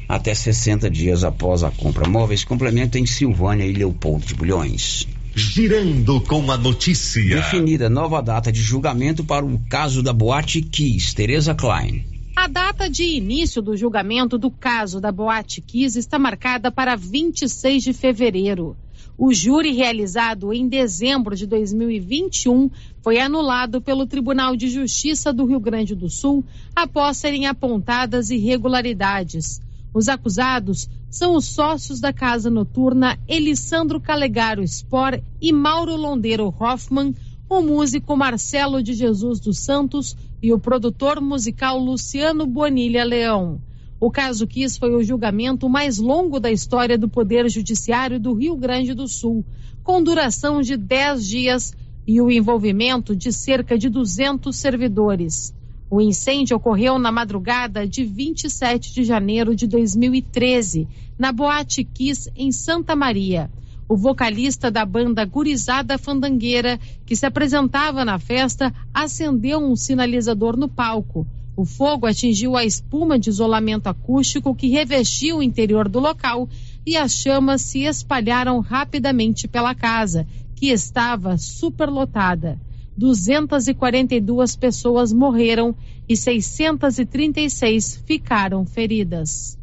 até 0.09 0.35
60 0.35 0.89
dias 0.89 1.23
após 1.23 1.63
a 1.63 1.71
compra. 1.71 2.05
Móveis 2.09 2.43
Complemento 2.43 2.97
em 2.97 3.05
Silvânia 3.05 3.63
e 3.63 3.71
Leopoldo 3.71 4.25
de 4.25 4.35
Bulhões. 4.35 5.07
Girando 5.33 6.19
com 6.19 6.51
a 6.51 6.57
notícia. 6.57 7.23
Definida 7.23 7.89
nova 7.89 8.21
data 8.21 8.51
de 8.51 8.61
julgamento 8.61 9.23
para 9.23 9.45
o 9.45 9.57
caso 9.69 10.03
da 10.03 10.11
Boate 10.11 10.61
Kiss, 10.61 11.15
Teresa 11.15 11.55
Klein. 11.55 12.03
A 12.35 12.45
data 12.45 12.89
de 12.89 13.05
início 13.05 13.61
do 13.61 13.77
julgamento 13.77 14.37
do 14.37 14.51
caso 14.51 14.99
da 14.99 15.13
Boate 15.13 15.61
Kiss 15.61 15.97
está 15.97 16.19
marcada 16.19 16.69
para 16.69 16.97
26 16.97 17.83
de 17.83 17.93
fevereiro. 17.93 18.75
O 19.21 19.33
júri 19.33 19.73
realizado 19.73 20.53
em 20.53 20.69
dezembro 20.69 21.35
de 21.35 21.45
2021 21.45 22.71
foi 23.01 23.19
anulado 23.19 23.81
pelo 23.81 24.07
Tribunal 24.07 24.55
de 24.55 24.69
Justiça 24.69 25.33
do 25.33 25.43
Rio 25.43 25.59
Grande 25.59 25.93
do 25.93 26.09
Sul 26.09 26.41
após 26.73 27.17
serem 27.17 27.45
apontadas 27.45 28.29
irregularidades. 28.29 29.59
Os 29.93 30.07
acusados 30.07 30.87
são 31.09 31.35
os 31.35 31.47
sócios 31.47 31.99
da 31.99 32.13
casa 32.13 32.49
noturna 32.49 33.19
Elisandro 33.27 33.99
Calegaro 33.99 34.65
Spor 34.65 35.21
e 35.41 35.51
Mauro 35.51 35.97
Londeiro 35.97 36.47
Hoffman, 36.57 37.13
o 37.49 37.61
músico 37.61 38.15
Marcelo 38.15 38.81
de 38.81 38.93
Jesus 38.93 39.41
dos 39.41 39.59
Santos 39.59 40.15
e 40.41 40.53
o 40.53 40.59
produtor 40.59 41.19
musical 41.19 41.77
Luciano 41.77 42.47
Bonilha 42.47 43.03
Leão. 43.03 43.59
O 44.01 44.09
caso 44.09 44.47
Kiss 44.47 44.79
foi 44.79 44.95
o 44.95 45.03
julgamento 45.03 45.67
mais 45.67 45.97
longo 45.97 46.39
da 46.39 46.49
história 46.49 46.97
do 46.97 47.09
Poder 47.09 47.49
Judiciário 47.49 48.17
do 48.17 48.33
Rio 48.33 48.55
Grande 48.55 48.93
do 48.93 49.09
Sul, 49.09 49.43
com 49.83 50.01
duração 50.01 50.61
de 50.61 50.77
10 50.77 51.27
dias 51.27 51.73
e 52.07 52.21
o 52.21 52.31
envolvimento 52.31 53.13
de 53.13 53.33
cerca 53.33 53.77
de 53.77 53.89
200 53.89 54.55
servidores. 54.55 55.53
O 55.91 55.99
incêndio 55.99 56.55
ocorreu 56.55 56.97
na 56.97 57.11
madrugada 57.11 57.85
de 57.85 58.05
27 58.05 58.93
de 58.93 59.03
janeiro 59.03 59.53
de 59.53 59.67
2013, 59.67 60.87
na 61.17 61.33
Boate 61.33 61.83
Kiss, 61.83 62.31
em 62.37 62.53
Santa 62.53 62.95
Maria. 62.95 63.51
O 63.85 63.97
vocalista 63.97 64.71
da 64.71 64.85
banda 64.85 65.25
Gurizada 65.25 65.97
Fandangueira, 65.97 66.79
que 67.05 67.17
se 67.17 67.25
apresentava 67.25 68.05
na 68.05 68.17
festa, 68.17 68.73
acendeu 68.93 69.59
um 69.59 69.75
sinalizador 69.75 70.55
no 70.55 70.69
palco. 70.69 71.27
O 71.59 71.65
fogo 71.65 72.07
atingiu 72.07 72.55
a 72.55 72.63
espuma 72.63 73.19
de 73.19 73.29
isolamento 73.29 73.87
acústico 73.87 74.55
que 74.55 74.69
revestiu 74.69 75.39
o 75.39 75.43
interior 75.43 75.89
do 75.89 75.99
local 75.99 76.47
e 76.85 76.95
as 76.95 77.11
chamas 77.11 77.61
se 77.63 77.79
espalharam 77.79 78.61
rapidamente 78.61 79.45
pela 79.45 79.75
casa, 79.75 80.25
que 80.55 80.67
estava 80.67 81.37
superlotada. 81.37 82.57
242 82.95 84.55
pessoas 84.55 85.11
morreram 85.11 85.75
e 86.07 86.15
636 86.15 88.03
ficaram 88.05 88.65
feridas. 88.65 89.59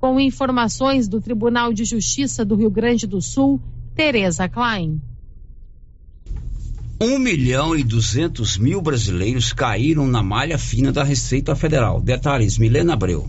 Com 0.00 0.18
informações 0.18 1.06
do 1.08 1.20
Tribunal 1.20 1.74
de 1.74 1.84
Justiça 1.84 2.42
do 2.42 2.56
Rio 2.56 2.70
Grande 2.70 3.06
do 3.06 3.20
Sul, 3.20 3.60
Tereza 3.94 4.48
Klein. 4.48 4.98
1 7.00 7.18
milhão 7.18 7.76
e 7.76 7.82
200 7.82 8.56
mil 8.56 8.80
brasileiros 8.80 9.52
caíram 9.52 10.06
na 10.06 10.22
malha 10.22 10.56
fina 10.56 10.92
da 10.92 11.02
Receita 11.02 11.56
Federal. 11.56 12.00
Detalhes, 12.00 12.56
Milena 12.56 12.92
Abreu. 12.92 13.28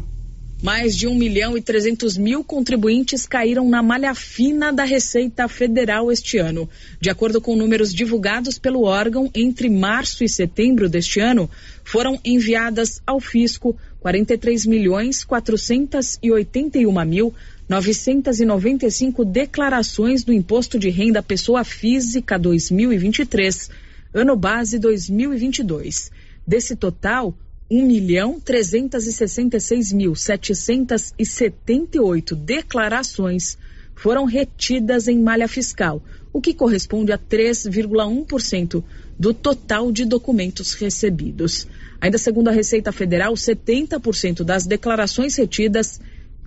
Mais 0.62 0.96
de 0.96 1.08
1 1.08 1.16
milhão 1.16 1.58
e 1.58 1.62
300 1.62 2.16
mil 2.16 2.44
contribuintes 2.44 3.26
caíram 3.26 3.68
na 3.68 3.82
malha 3.82 4.14
fina 4.14 4.72
da 4.72 4.84
Receita 4.84 5.48
Federal 5.48 6.12
este 6.12 6.38
ano. 6.38 6.70
De 7.02 7.10
acordo 7.10 7.42
com 7.42 7.56
números 7.56 7.92
divulgados 7.92 8.60
pelo 8.60 8.84
órgão, 8.84 9.32
entre 9.34 9.68
março 9.68 10.24
e 10.24 10.30
setembro 10.30 10.88
deste 10.88 11.20
ano, 11.20 11.50
foram 11.84 12.20
enviadas 12.24 13.02
ao 13.06 13.20
fisco 13.20 13.76
43 14.00 14.68
milhões 14.68 15.24
481 15.24 17.06
mil 17.06 17.34
995 17.68 19.26
declarações 19.26 20.24
do 20.24 20.32
Imposto 20.32 20.78
de 20.78 20.90
Renda 20.90 21.24
Pessoa 21.24 21.64
Física 21.64 22.38
2023, 22.38 23.72
ano 24.14 24.36
base 24.36 24.78
2022. 24.78 26.12
Desse 26.46 26.76
total, 26.76 27.34
1 27.70 27.84
milhão 27.84 28.40
366 28.40 29.92
mil 29.94 30.14
778 30.14 32.36
declarações 32.36 33.58
foram 33.96 34.26
retidas 34.26 35.08
em 35.08 35.20
malha 35.20 35.48
fiscal, 35.48 36.04
o 36.32 36.40
que 36.40 36.54
corresponde 36.54 37.12
a 37.12 37.18
3,1% 37.18 38.84
do 39.18 39.34
total 39.34 39.92
de 39.92 40.06
documentos 40.06 40.76
recebidos. 40.76 41.68
Ainda 42.00 42.20
segundo 42.20 42.50
a 42.50 42.52
Receita 42.52 42.92
Federal, 42.92 43.34
70% 43.34 44.44
das 44.44 44.68
declarações 44.68 45.36
retidas 45.36 46.00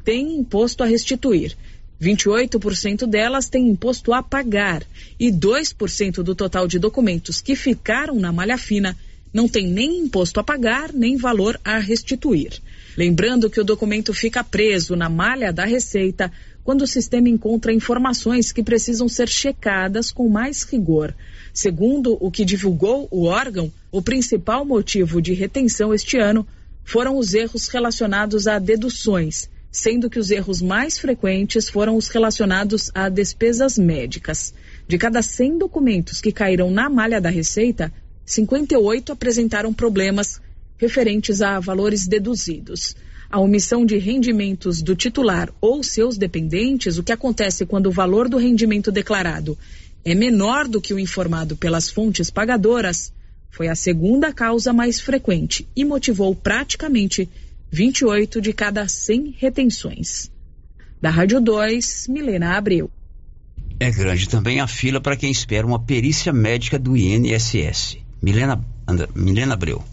têm 0.09 0.39
imposto 0.39 0.82
a 0.82 0.86
restituir. 0.86 1.55
28% 2.01 3.06
delas 3.06 3.47
têm 3.47 3.68
imposto 3.68 4.14
a 4.14 4.22
pagar 4.22 4.82
e 5.20 5.30
2% 5.30 6.22
do 6.22 6.35
total 6.35 6.66
de 6.66 6.78
documentos 6.78 7.43
que 7.43 7.55
ficaram 7.55 8.14
na 8.14 8.32
malha 8.32 8.56
fina 8.56 8.97
não 9.35 9.47
tem 9.47 9.68
nem 9.68 9.98
imposto 9.98 10.40
a 10.40 10.43
pagar, 10.43 10.94
nem 10.94 11.18
valor 11.18 11.60
a 11.62 11.76
restituir. 11.76 12.55
Lembrando 12.97 13.51
que 13.51 13.60
o 13.60 13.64
documento 13.64 14.14
fica 14.14 14.43
preso 14.43 14.97
na 14.97 15.10
malha 15.10 15.52
da 15.52 15.66
Receita 15.66 16.32
quando 16.64 16.80
o 16.80 16.86
sistema 16.86 17.28
encontra 17.28 17.70
informações 17.70 18.51
que 18.51 18.62
precisam 18.62 19.10
ser 19.10 19.28
checadas 19.28 20.10
com 20.10 20.26
mais 20.26 20.62
rigor. 20.62 21.14
Segundo 21.52 22.16
o 22.18 22.30
que 22.30 22.47
divulgou 22.47 23.09
o 23.10 23.24
órgão, 23.24 23.70
o 23.93 24.01
principal 24.01 24.64
motivo 24.64 25.20
de 25.20 25.35
retenção 25.35 25.93
este 25.93 26.16
ano 26.16 26.47
foram 26.82 27.18
os 27.18 27.35
erros 27.35 27.68
relacionados 27.68 28.47
a 28.47 28.59
deduções, 28.59 29.51
sendo 29.70 30.09
que 30.09 30.19
os 30.19 30.31
erros 30.31 30.62
mais 30.62 30.99
frequentes 30.99 31.69
foram 31.69 31.97
os 31.97 32.09
relacionados 32.09 32.90
a 32.95 33.09
despesas 33.09 33.78
médicas. 33.78 34.55
De 34.86 34.97
cada 34.97 35.20
100 35.23 35.59
documentos 35.59 36.20
que 36.20 36.32
caíram 36.32 36.70
na 36.70 36.89
malha 36.89 37.20
da 37.20 37.28
Receita, 37.28 37.93
58 38.24 39.12
apresentaram 39.12 39.73
problemas 39.73 40.40
referentes 40.78 41.43
a 41.43 41.61
valores 41.61 42.07
deduzidos. 42.07 42.97
A 43.31 43.39
omissão 43.39 43.85
de 43.85 43.99
rendimentos 43.99 44.81
do 44.81 44.97
titular 44.97 45.53
ou 45.61 45.82
seus 45.82 46.16
dependentes, 46.16 46.97
o 46.97 47.03
que 47.03 47.12
acontece 47.12 47.66
quando 47.66 47.86
o 47.86 47.93
valor 47.93 48.28
do 48.28 48.39
rendimento 48.39 48.90
declarado 48.90 49.59
é 50.05 50.15
menor 50.15 50.66
do 50.66 50.81
que 50.81 50.95
o 50.95 50.99
informado 50.99 51.57
pelas 51.57 51.90
fontes 51.90 52.31
pagadoras, 52.31 53.12
foi 53.51 53.69
a 53.69 53.74
segunda 53.74 54.32
causa 54.32 54.73
mais 54.73 55.01
frequente 55.01 55.69
e 55.77 55.85
motivou 55.85 56.35
praticamente 56.35 57.28
28 57.70 58.40
de 58.40 58.53
cada 58.53 58.89
100 58.89 59.36
retenções. 59.39 60.31
Da 61.01 61.11
Rádio 61.11 61.40
2, 61.40 62.09
Milena 62.09 62.57
Abreu. 62.57 62.90
É 63.78 63.90
grande 63.90 64.28
também 64.28 64.61
a 64.61 64.66
fila 64.66 65.01
para 65.01 65.16
quem 65.16 65.31
espera 65.31 65.66
uma 65.66 65.78
perícia 65.78 66.32
médica 66.32 66.78
do 66.78 66.97
INSS. 66.97 67.99
Milena, 68.20 68.65
Milena 69.15 69.55
Abreu. 69.55 69.85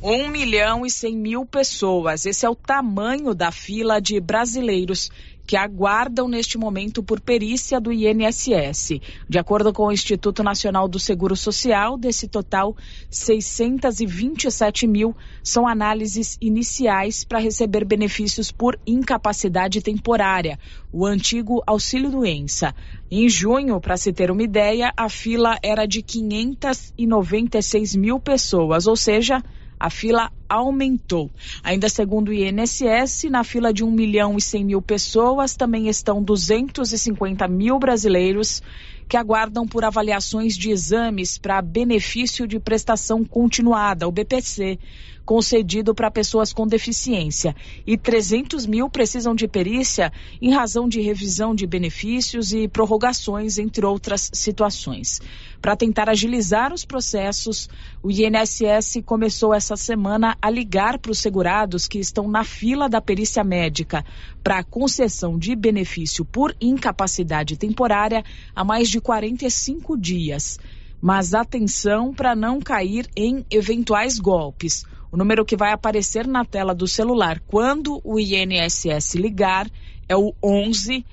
1 0.00 0.28
milhão 0.28 0.84
e 0.84 0.90
100 0.90 1.16
mil 1.16 1.46
pessoas. 1.46 2.26
Esse 2.26 2.44
é 2.44 2.50
o 2.50 2.54
tamanho 2.54 3.34
da 3.34 3.50
fila 3.50 4.00
de 4.00 4.20
brasileiros 4.20 5.10
que 5.46 5.56
aguardam 5.56 6.28
neste 6.28 6.56
momento 6.56 7.02
por 7.02 7.20
perícia 7.20 7.80
do 7.80 7.92
INSS. 7.92 9.00
De 9.28 9.38
acordo 9.38 9.72
com 9.72 9.86
o 9.86 9.92
Instituto 9.92 10.42
Nacional 10.42 10.88
do 10.88 10.98
Seguro 10.98 11.36
Social, 11.36 11.96
desse 11.98 12.28
total, 12.28 12.76
627 13.10 14.86
mil 14.86 15.14
são 15.42 15.66
análises 15.66 16.38
iniciais 16.40 17.24
para 17.24 17.38
receber 17.38 17.84
benefícios 17.84 18.50
por 18.50 18.78
incapacidade 18.86 19.82
temporária, 19.82 20.58
o 20.92 21.04
antigo 21.04 21.62
auxílio-doença. 21.66 22.74
Em 23.10 23.28
junho, 23.28 23.80
para 23.80 23.96
se 23.96 24.12
ter 24.12 24.30
uma 24.30 24.42
ideia, 24.42 24.92
a 24.96 25.08
fila 25.08 25.58
era 25.62 25.86
de 25.86 26.02
596 26.02 27.94
mil 27.96 28.18
pessoas, 28.18 28.86
ou 28.86 28.96
seja, 28.96 29.42
a 29.78 29.90
fila 29.90 30.30
aumentou. 30.48 31.30
Ainda 31.62 31.88
segundo 31.88 32.28
o 32.28 32.32
INSS, 32.32 33.24
na 33.30 33.44
fila 33.44 33.72
de 33.72 33.84
1 33.84 33.90
milhão 33.90 34.36
e 34.36 34.40
100 34.40 34.64
mil 34.64 34.82
pessoas 34.82 35.56
também 35.56 35.88
estão 35.88 36.22
250 36.22 37.46
mil 37.48 37.78
brasileiros 37.78 38.62
que 39.08 39.16
aguardam 39.16 39.66
por 39.66 39.84
avaliações 39.84 40.56
de 40.56 40.70
exames 40.70 41.36
para 41.38 41.60
benefício 41.60 42.46
de 42.46 42.58
prestação 42.58 43.24
continuada, 43.24 44.08
o 44.08 44.12
BPC, 44.12 44.78
concedido 45.24 45.94
para 45.94 46.10
pessoas 46.10 46.52
com 46.52 46.66
deficiência. 46.66 47.54
E 47.86 47.96
300 47.96 48.66
mil 48.66 48.88
precisam 48.88 49.34
de 49.34 49.48
perícia 49.48 50.12
em 50.40 50.52
razão 50.52 50.88
de 50.88 51.00
revisão 51.00 51.54
de 51.54 51.66
benefícios 51.66 52.52
e 52.52 52.68
prorrogações, 52.68 53.58
entre 53.58 53.84
outras 53.84 54.30
situações. 54.32 55.20
Para 55.64 55.76
tentar 55.76 56.10
agilizar 56.10 56.74
os 56.74 56.84
processos, 56.84 57.70
o 58.02 58.10
INSS 58.10 59.02
começou 59.06 59.54
essa 59.54 59.76
semana 59.76 60.36
a 60.42 60.50
ligar 60.50 60.98
para 60.98 61.10
os 61.10 61.18
segurados 61.18 61.88
que 61.88 61.98
estão 61.98 62.28
na 62.28 62.44
fila 62.44 62.86
da 62.86 63.00
perícia 63.00 63.42
médica 63.42 64.04
para 64.42 64.62
concessão 64.62 65.38
de 65.38 65.56
benefício 65.56 66.22
por 66.22 66.54
incapacidade 66.60 67.56
temporária 67.56 68.22
há 68.54 68.62
mais 68.62 68.90
de 68.90 69.00
45 69.00 69.96
dias. 69.96 70.58
Mas 71.00 71.32
atenção 71.32 72.12
para 72.12 72.36
não 72.36 72.60
cair 72.60 73.08
em 73.16 73.44
eventuais 73.50 74.18
golpes. 74.18 74.84
O 75.14 75.16
número 75.16 75.44
que 75.44 75.56
vai 75.56 75.70
aparecer 75.70 76.26
na 76.26 76.44
tela 76.44 76.74
do 76.74 76.88
celular 76.88 77.40
quando 77.46 78.00
o 78.02 78.18
INSS 78.18 79.14
ligar 79.14 79.70
é 80.08 80.16
o 80.16 80.34
11 80.42 81.06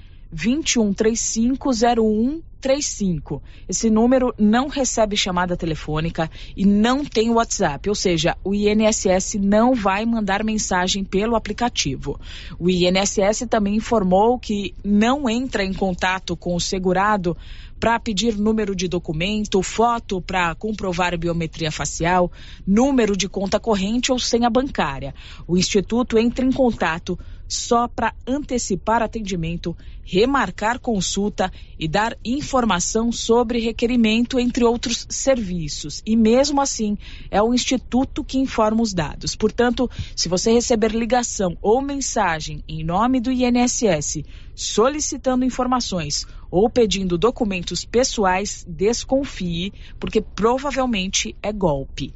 21350135. 2.61 3.41
Esse 3.67 3.89
número 3.89 4.33
não 4.38 4.67
recebe 4.67 5.17
chamada 5.17 5.57
telefônica 5.57 6.29
e 6.55 6.65
não 6.65 7.03
tem 7.03 7.29
WhatsApp, 7.31 7.89
ou 7.89 7.95
seja, 7.95 8.38
o 8.43 8.53
INSS 8.53 9.35
não 9.35 9.73
vai 9.73 10.05
mandar 10.05 10.43
mensagem 10.43 11.03
pelo 11.03 11.35
aplicativo. 11.35 12.19
O 12.59 12.69
INSS 12.69 13.47
também 13.49 13.75
informou 13.75 14.39
que 14.39 14.73
não 14.83 15.29
entra 15.29 15.63
em 15.63 15.73
contato 15.73 16.38
com 16.38 16.55
o 16.55 16.59
segurado 16.59 17.35
para 17.81 17.99
pedir 17.99 18.38
número 18.38 18.75
de 18.75 18.88
documento, 18.88 19.63
foto 19.63 20.21
para 20.21 20.53
comprovar 20.53 21.17
biometria 21.17 21.71
facial, 21.71 22.31
número 22.65 23.17
de 23.17 23.27
conta 23.27 23.59
corrente 23.59 24.11
ou 24.11 24.19
senha 24.19 24.51
bancária. 24.51 25.15
O 25.47 25.57
Instituto 25.57 26.15
entra 26.19 26.45
em 26.45 26.51
contato 26.51 27.17
só 27.52 27.86
para 27.86 28.14
antecipar 28.26 29.02
atendimento, 29.02 29.76
remarcar 30.03 30.80
consulta 30.80 31.52
e 31.78 31.86
dar 31.86 32.18
informação 32.23 33.11
sobre 33.11 33.60
requerimento, 33.60 34.40
entre 34.40 34.64
outros 34.64 35.06
serviços. 35.10 36.02
E 36.06 36.15
mesmo 36.15 36.61
assim, 36.61 36.98
é 37.30 37.41
o 37.41 37.53
Instituto 37.53 38.23
que 38.23 38.40
informa 38.40 38.82
os 38.82 38.94
dados. 38.94 39.36
Portanto, 39.36 39.90
se 40.15 40.30
você 40.30 40.53
receber 40.53 40.91
ligação 40.91 41.57
ou 41.61 41.82
mensagem 41.82 42.64
em 42.69 42.86
nome 42.86 43.19
do 43.19 43.30
INSS 43.30 44.23
solicitando 44.56 45.44
informações 45.44 46.26
ou 46.49 46.69
pedindo 46.69 47.18
documentos 47.18 47.84
pessoais, 47.84 48.65
desconfie, 48.68 49.73
porque 49.99 50.22
provavelmente 50.22 51.36
é 51.44 51.52
golpe. 51.52 52.14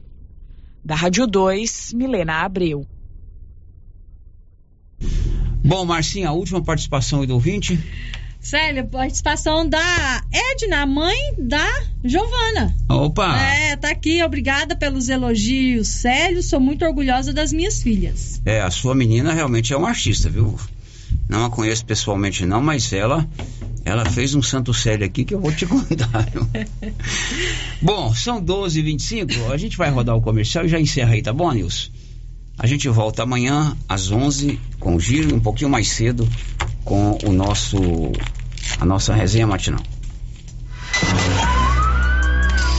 Da 0.84 0.96
Rádio 0.96 1.28
2, 1.28 1.94
Milena 1.94 2.44
Abreu. 2.44 2.86
Bom, 5.64 5.86
Marcinha, 5.86 6.30
a 6.30 6.32
última 6.32 6.62
participação 6.62 7.26
do 7.26 7.34
ouvinte. 7.34 7.80
Célia, 8.40 8.84
participação 8.84 9.68
da 9.68 10.24
Edna, 10.32 10.86
mãe 10.86 11.18
da 11.36 11.68
Giovana. 12.04 12.76
Opa! 12.88 13.36
É, 13.40 13.76
tá 13.76 13.90
aqui, 13.90 14.22
obrigada 14.22 14.76
pelos 14.76 15.10
elogios, 15.10 15.88
Célio, 15.88 16.44
sou 16.44 16.60
muito 16.60 16.86
orgulhosa 16.86 17.34
das 17.34 17.52
minhas 17.52 17.82
filhas. 17.82 18.40
É, 18.46 18.62
a 18.62 18.70
sua 18.70 18.94
menina 18.94 19.34
realmente 19.34 19.74
é 19.74 19.78
uma 19.78 19.90
artista, 19.90 20.30
viu? 20.30 20.56
Não 21.28 21.46
a 21.46 21.50
conheço 21.50 21.84
pessoalmente 21.86 22.46
não, 22.46 22.62
mas 22.62 22.94
ela 22.94 23.28
ela 23.84 24.06
fez 24.06 24.34
um 24.36 24.42
santo 24.42 24.74
sério 24.74 25.06
aqui 25.06 25.24
que 25.24 25.34
eu 25.34 25.40
vou 25.40 25.52
te 25.52 25.66
contar. 25.68 26.28
Bom, 27.82 28.14
são 28.14 28.44
12h25, 28.44 29.52
a 29.52 29.58
gente 29.58 29.78
vai 29.78 29.90
rodar 29.90 30.16
o 30.16 30.22
comercial 30.22 30.66
e 30.66 30.70
já 30.70 30.80
encerra 30.80 31.14
aí, 31.14 31.22
tá 31.22 31.34
bom, 31.34 31.52
Nilson? 31.52 31.92
A 32.58 32.68
gente 32.68 32.88
volta 32.90 33.24
amanhã 33.24 33.76
às 33.88 34.12
11 34.12 34.60
com 34.80 34.96
o 34.96 35.00
giro 35.00 35.30
e 35.32 35.34
um 35.34 35.40
pouquinho 35.40 35.70
mais 35.70 35.90
cedo 35.90 36.28
com 36.84 37.18
o 37.26 37.32
nosso 37.34 37.78
a 38.80 38.86
nossa 38.86 39.14
resenha 39.14 39.46
matinal. 39.46 39.82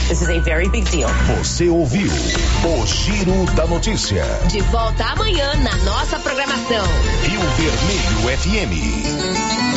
This 0.07 0.21
is 0.21 0.29
a 0.29 0.39
very 0.39 0.69
big 0.69 0.89
deal. 0.89 1.09
Você 1.37 1.67
ouviu 1.67 2.09
o 2.09 2.87
Giro 2.87 3.45
da 3.55 3.67
Notícia. 3.67 4.23
De 4.49 4.61
volta 4.61 5.03
amanhã 5.03 5.53
na 5.55 5.75
nossa 5.83 6.17
programação. 6.19 6.85
Rio 7.23 7.41
Vermelho 7.57 8.37
FM. 8.37 9.76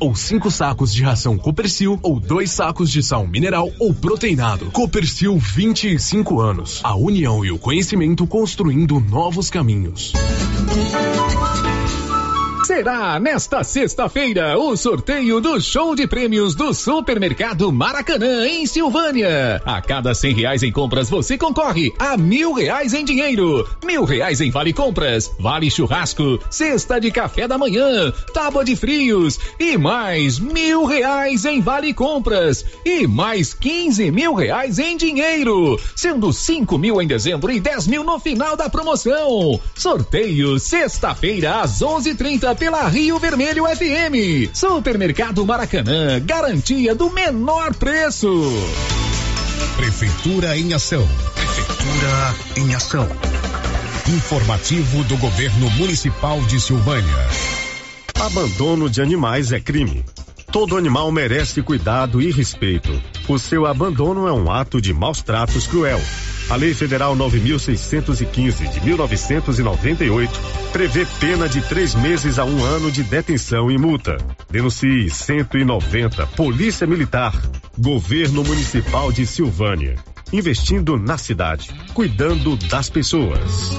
ou 0.00 0.16
5 0.16 0.50
sacos 0.50 0.92
de 0.92 1.02
ração 1.04 1.36
Copercil, 1.36 1.98
ou 2.02 2.18
dois 2.18 2.50
sacos 2.50 2.90
de 2.90 3.02
sal 3.02 3.26
mineral 3.26 3.70
ou 3.78 3.94
proteinado. 3.94 4.70
Copercil 4.72 5.38
25 5.38 6.40
anos. 6.40 6.80
A 6.82 6.96
união 6.96 7.44
e 7.44 7.52
o 7.52 7.58
conhecimento 7.58 8.26
construindo 8.26 8.98
novos 8.98 9.50
caminhos. 9.50 10.12
Será 12.70 13.18
nesta 13.18 13.64
sexta-feira 13.64 14.56
o 14.56 14.76
sorteio 14.76 15.40
do 15.40 15.60
show 15.60 15.92
de 15.96 16.06
prêmios 16.06 16.54
do 16.54 16.72
Supermercado 16.72 17.72
Maracanã, 17.72 18.46
em 18.46 18.64
Silvânia. 18.64 19.60
A 19.66 19.82
cada 19.82 20.14
cem 20.14 20.32
reais 20.32 20.62
em 20.62 20.70
compras, 20.70 21.10
você 21.10 21.36
concorre 21.36 21.92
a 21.98 22.16
mil 22.16 22.52
reais 22.52 22.94
em 22.94 23.04
dinheiro, 23.04 23.68
mil 23.84 24.04
reais 24.04 24.40
em 24.40 24.52
vale 24.52 24.72
compras, 24.72 25.32
vale 25.40 25.68
churrasco, 25.68 26.38
cesta 26.48 27.00
de 27.00 27.10
café 27.10 27.48
da 27.48 27.58
manhã, 27.58 28.12
tábua 28.32 28.64
de 28.64 28.76
frios 28.76 29.40
e 29.58 29.76
mais 29.76 30.38
mil 30.38 30.84
reais 30.84 31.44
em 31.44 31.60
vale 31.60 31.92
compras 31.92 32.64
e 32.84 33.04
mais 33.04 33.52
quinze 33.52 34.12
mil 34.12 34.32
reais 34.32 34.78
em 34.78 34.96
dinheiro, 34.96 35.76
sendo 35.96 36.32
cinco 36.32 36.78
mil 36.78 37.02
em 37.02 37.06
dezembro 37.08 37.50
e 37.50 37.58
dez 37.58 37.88
mil 37.88 38.04
no 38.04 38.20
final 38.20 38.56
da 38.56 38.70
promoção. 38.70 39.60
Sorteio 39.74 40.56
sexta-feira 40.60 41.62
às 41.62 41.82
onze 41.82 42.14
trinta 42.14 42.59
pela 42.60 42.86
Rio 42.88 43.18
Vermelho 43.18 43.64
FM. 43.64 44.52
Supermercado 44.52 45.44
Maracanã, 45.46 46.20
garantia 46.20 46.94
do 46.94 47.08
menor 47.10 47.74
preço. 47.74 48.28
Prefeitura 49.76 50.58
em 50.58 50.74
ação. 50.74 51.08
Prefeitura 51.34 52.34
em 52.56 52.74
ação. 52.74 53.08
Informativo 54.06 55.02
do 55.04 55.16
Governo 55.16 55.70
Municipal 55.70 56.38
de 56.42 56.60
Silvânia. 56.60 57.26
Abandono 58.20 58.90
de 58.90 59.00
animais 59.00 59.52
é 59.52 59.58
crime. 59.58 60.04
Todo 60.52 60.76
animal 60.76 61.12
merece 61.12 61.62
cuidado 61.62 62.20
e 62.20 62.32
respeito. 62.32 62.90
O 63.28 63.38
seu 63.38 63.66
abandono 63.66 64.26
é 64.26 64.32
um 64.32 64.50
ato 64.50 64.80
de 64.80 64.92
maus 64.92 65.22
tratos 65.22 65.68
cruel. 65.68 66.00
A 66.48 66.56
Lei 66.56 66.74
Federal 66.74 67.14
9615 67.14 68.68
de 68.68 68.80
1998 68.84 70.40
prevê 70.72 71.06
pena 71.20 71.48
de 71.48 71.60
três 71.62 71.94
meses 71.94 72.36
a 72.40 72.44
um 72.44 72.64
ano 72.64 72.90
de 72.90 73.04
detenção 73.04 73.70
e 73.70 73.78
multa. 73.78 74.18
Denuncie 74.50 75.08
190 75.08 76.26
Polícia 76.28 76.84
Militar, 76.84 77.32
Governo 77.78 78.42
Municipal 78.42 79.12
de 79.12 79.24
Silvânia. 79.26 79.94
Investindo 80.32 80.96
na 80.96 81.16
cidade, 81.16 81.70
cuidando 81.94 82.56
das 82.56 82.90
pessoas. 82.90 83.78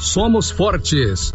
somos 0.00 0.50
fortes. 0.50 1.32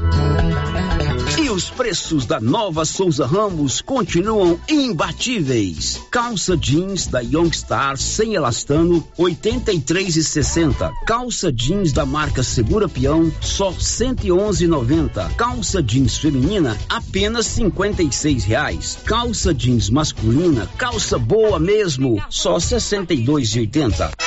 E 1.42 1.50
os 1.50 1.70
preços 1.70 2.26
da 2.26 2.40
nova 2.40 2.84
Souza 2.84 3.26
Ramos 3.26 3.80
continuam 3.80 4.60
imbatíveis. 4.68 6.02
Calça 6.10 6.58
jeans 6.58 7.08
da 7.08 7.20
Youngstar 7.20 7.98
sem 7.98 8.34
elastano, 8.34 9.06
83,60. 9.18 10.92
Calça 11.06 11.52
jeans 11.52 11.92
da 11.92 12.06
marca 12.06 12.44
Segura 12.44 12.90
Peão, 12.90 13.32
só 13.40 13.72
111,90. 13.72 15.36
Calça 15.36 15.82
jeans 15.82 16.18
feminina, 16.18 16.78
apenas 16.90 17.46
56 17.46 18.44
reais. 18.44 18.98
Calça 19.06 19.54
jeans 19.54 19.90
masculina, 19.90 20.68
calça 20.78 21.18
boa 21.18 21.60
mesmo, 21.60 22.22
só 22.30 22.58
62,80. 22.58 24.27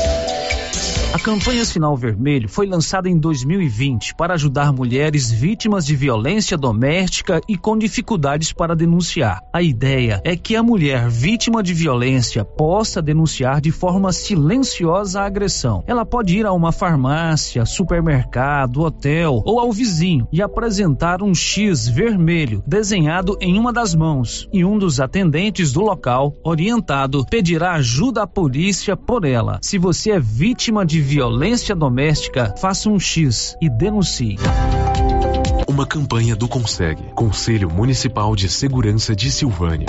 A 1.13 1.19
campanha 1.19 1.65
Sinal 1.65 1.97
Vermelho 1.97 2.47
foi 2.47 2.65
lançada 2.65 3.09
em 3.09 3.17
2020 3.17 4.15
para 4.15 4.35
ajudar 4.35 4.71
mulheres 4.71 5.29
vítimas 5.29 5.85
de 5.85 5.93
violência 5.93 6.57
doméstica 6.57 7.41
e 7.49 7.57
com 7.57 7.77
dificuldades 7.77 8.53
para 8.53 8.73
denunciar. 8.73 9.41
A 9.51 9.61
ideia 9.61 10.21
é 10.23 10.37
que 10.37 10.55
a 10.55 10.63
mulher 10.63 11.09
vítima 11.09 11.61
de 11.61 11.73
violência 11.73 12.45
possa 12.45 13.01
denunciar 13.01 13.59
de 13.59 13.71
forma 13.71 14.13
silenciosa 14.13 15.19
a 15.19 15.25
agressão. 15.25 15.83
Ela 15.85 16.05
pode 16.05 16.37
ir 16.37 16.45
a 16.45 16.53
uma 16.53 16.71
farmácia, 16.71 17.65
supermercado, 17.65 18.81
hotel 18.81 19.43
ou 19.45 19.59
ao 19.59 19.73
vizinho 19.73 20.29
e 20.31 20.41
apresentar 20.41 21.21
um 21.21 21.35
X 21.35 21.89
vermelho 21.89 22.63
desenhado 22.65 23.37
em 23.41 23.59
uma 23.59 23.73
das 23.73 23.93
mãos 23.93 24.47
e 24.53 24.63
um 24.63 24.77
dos 24.77 25.01
atendentes 25.01 25.73
do 25.73 25.81
local, 25.81 26.33
orientado, 26.41 27.25
pedirá 27.25 27.73
ajuda 27.73 28.23
à 28.23 28.27
polícia 28.27 28.95
por 28.95 29.25
ela. 29.25 29.59
Se 29.61 29.77
você 29.77 30.11
é 30.11 30.19
vítima 30.19 30.85
de 30.85 31.00
violência 31.01 31.75
doméstica, 31.75 32.53
faça 32.57 32.89
um 32.89 32.99
X 32.99 33.57
e 33.59 33.69
denuncie. 33.69 34.37
Uma 35.67 35.85
campanha 35.85 36.35
do 36.35 36.47
Consegue, 36.47 37.03
Conselho 37.15 37.69
Municipal 37.69 38.35
de 38.35 38.47
Segurança 38.49 39.15
de 39.15 39.31
Silvânia. 39.31 39.87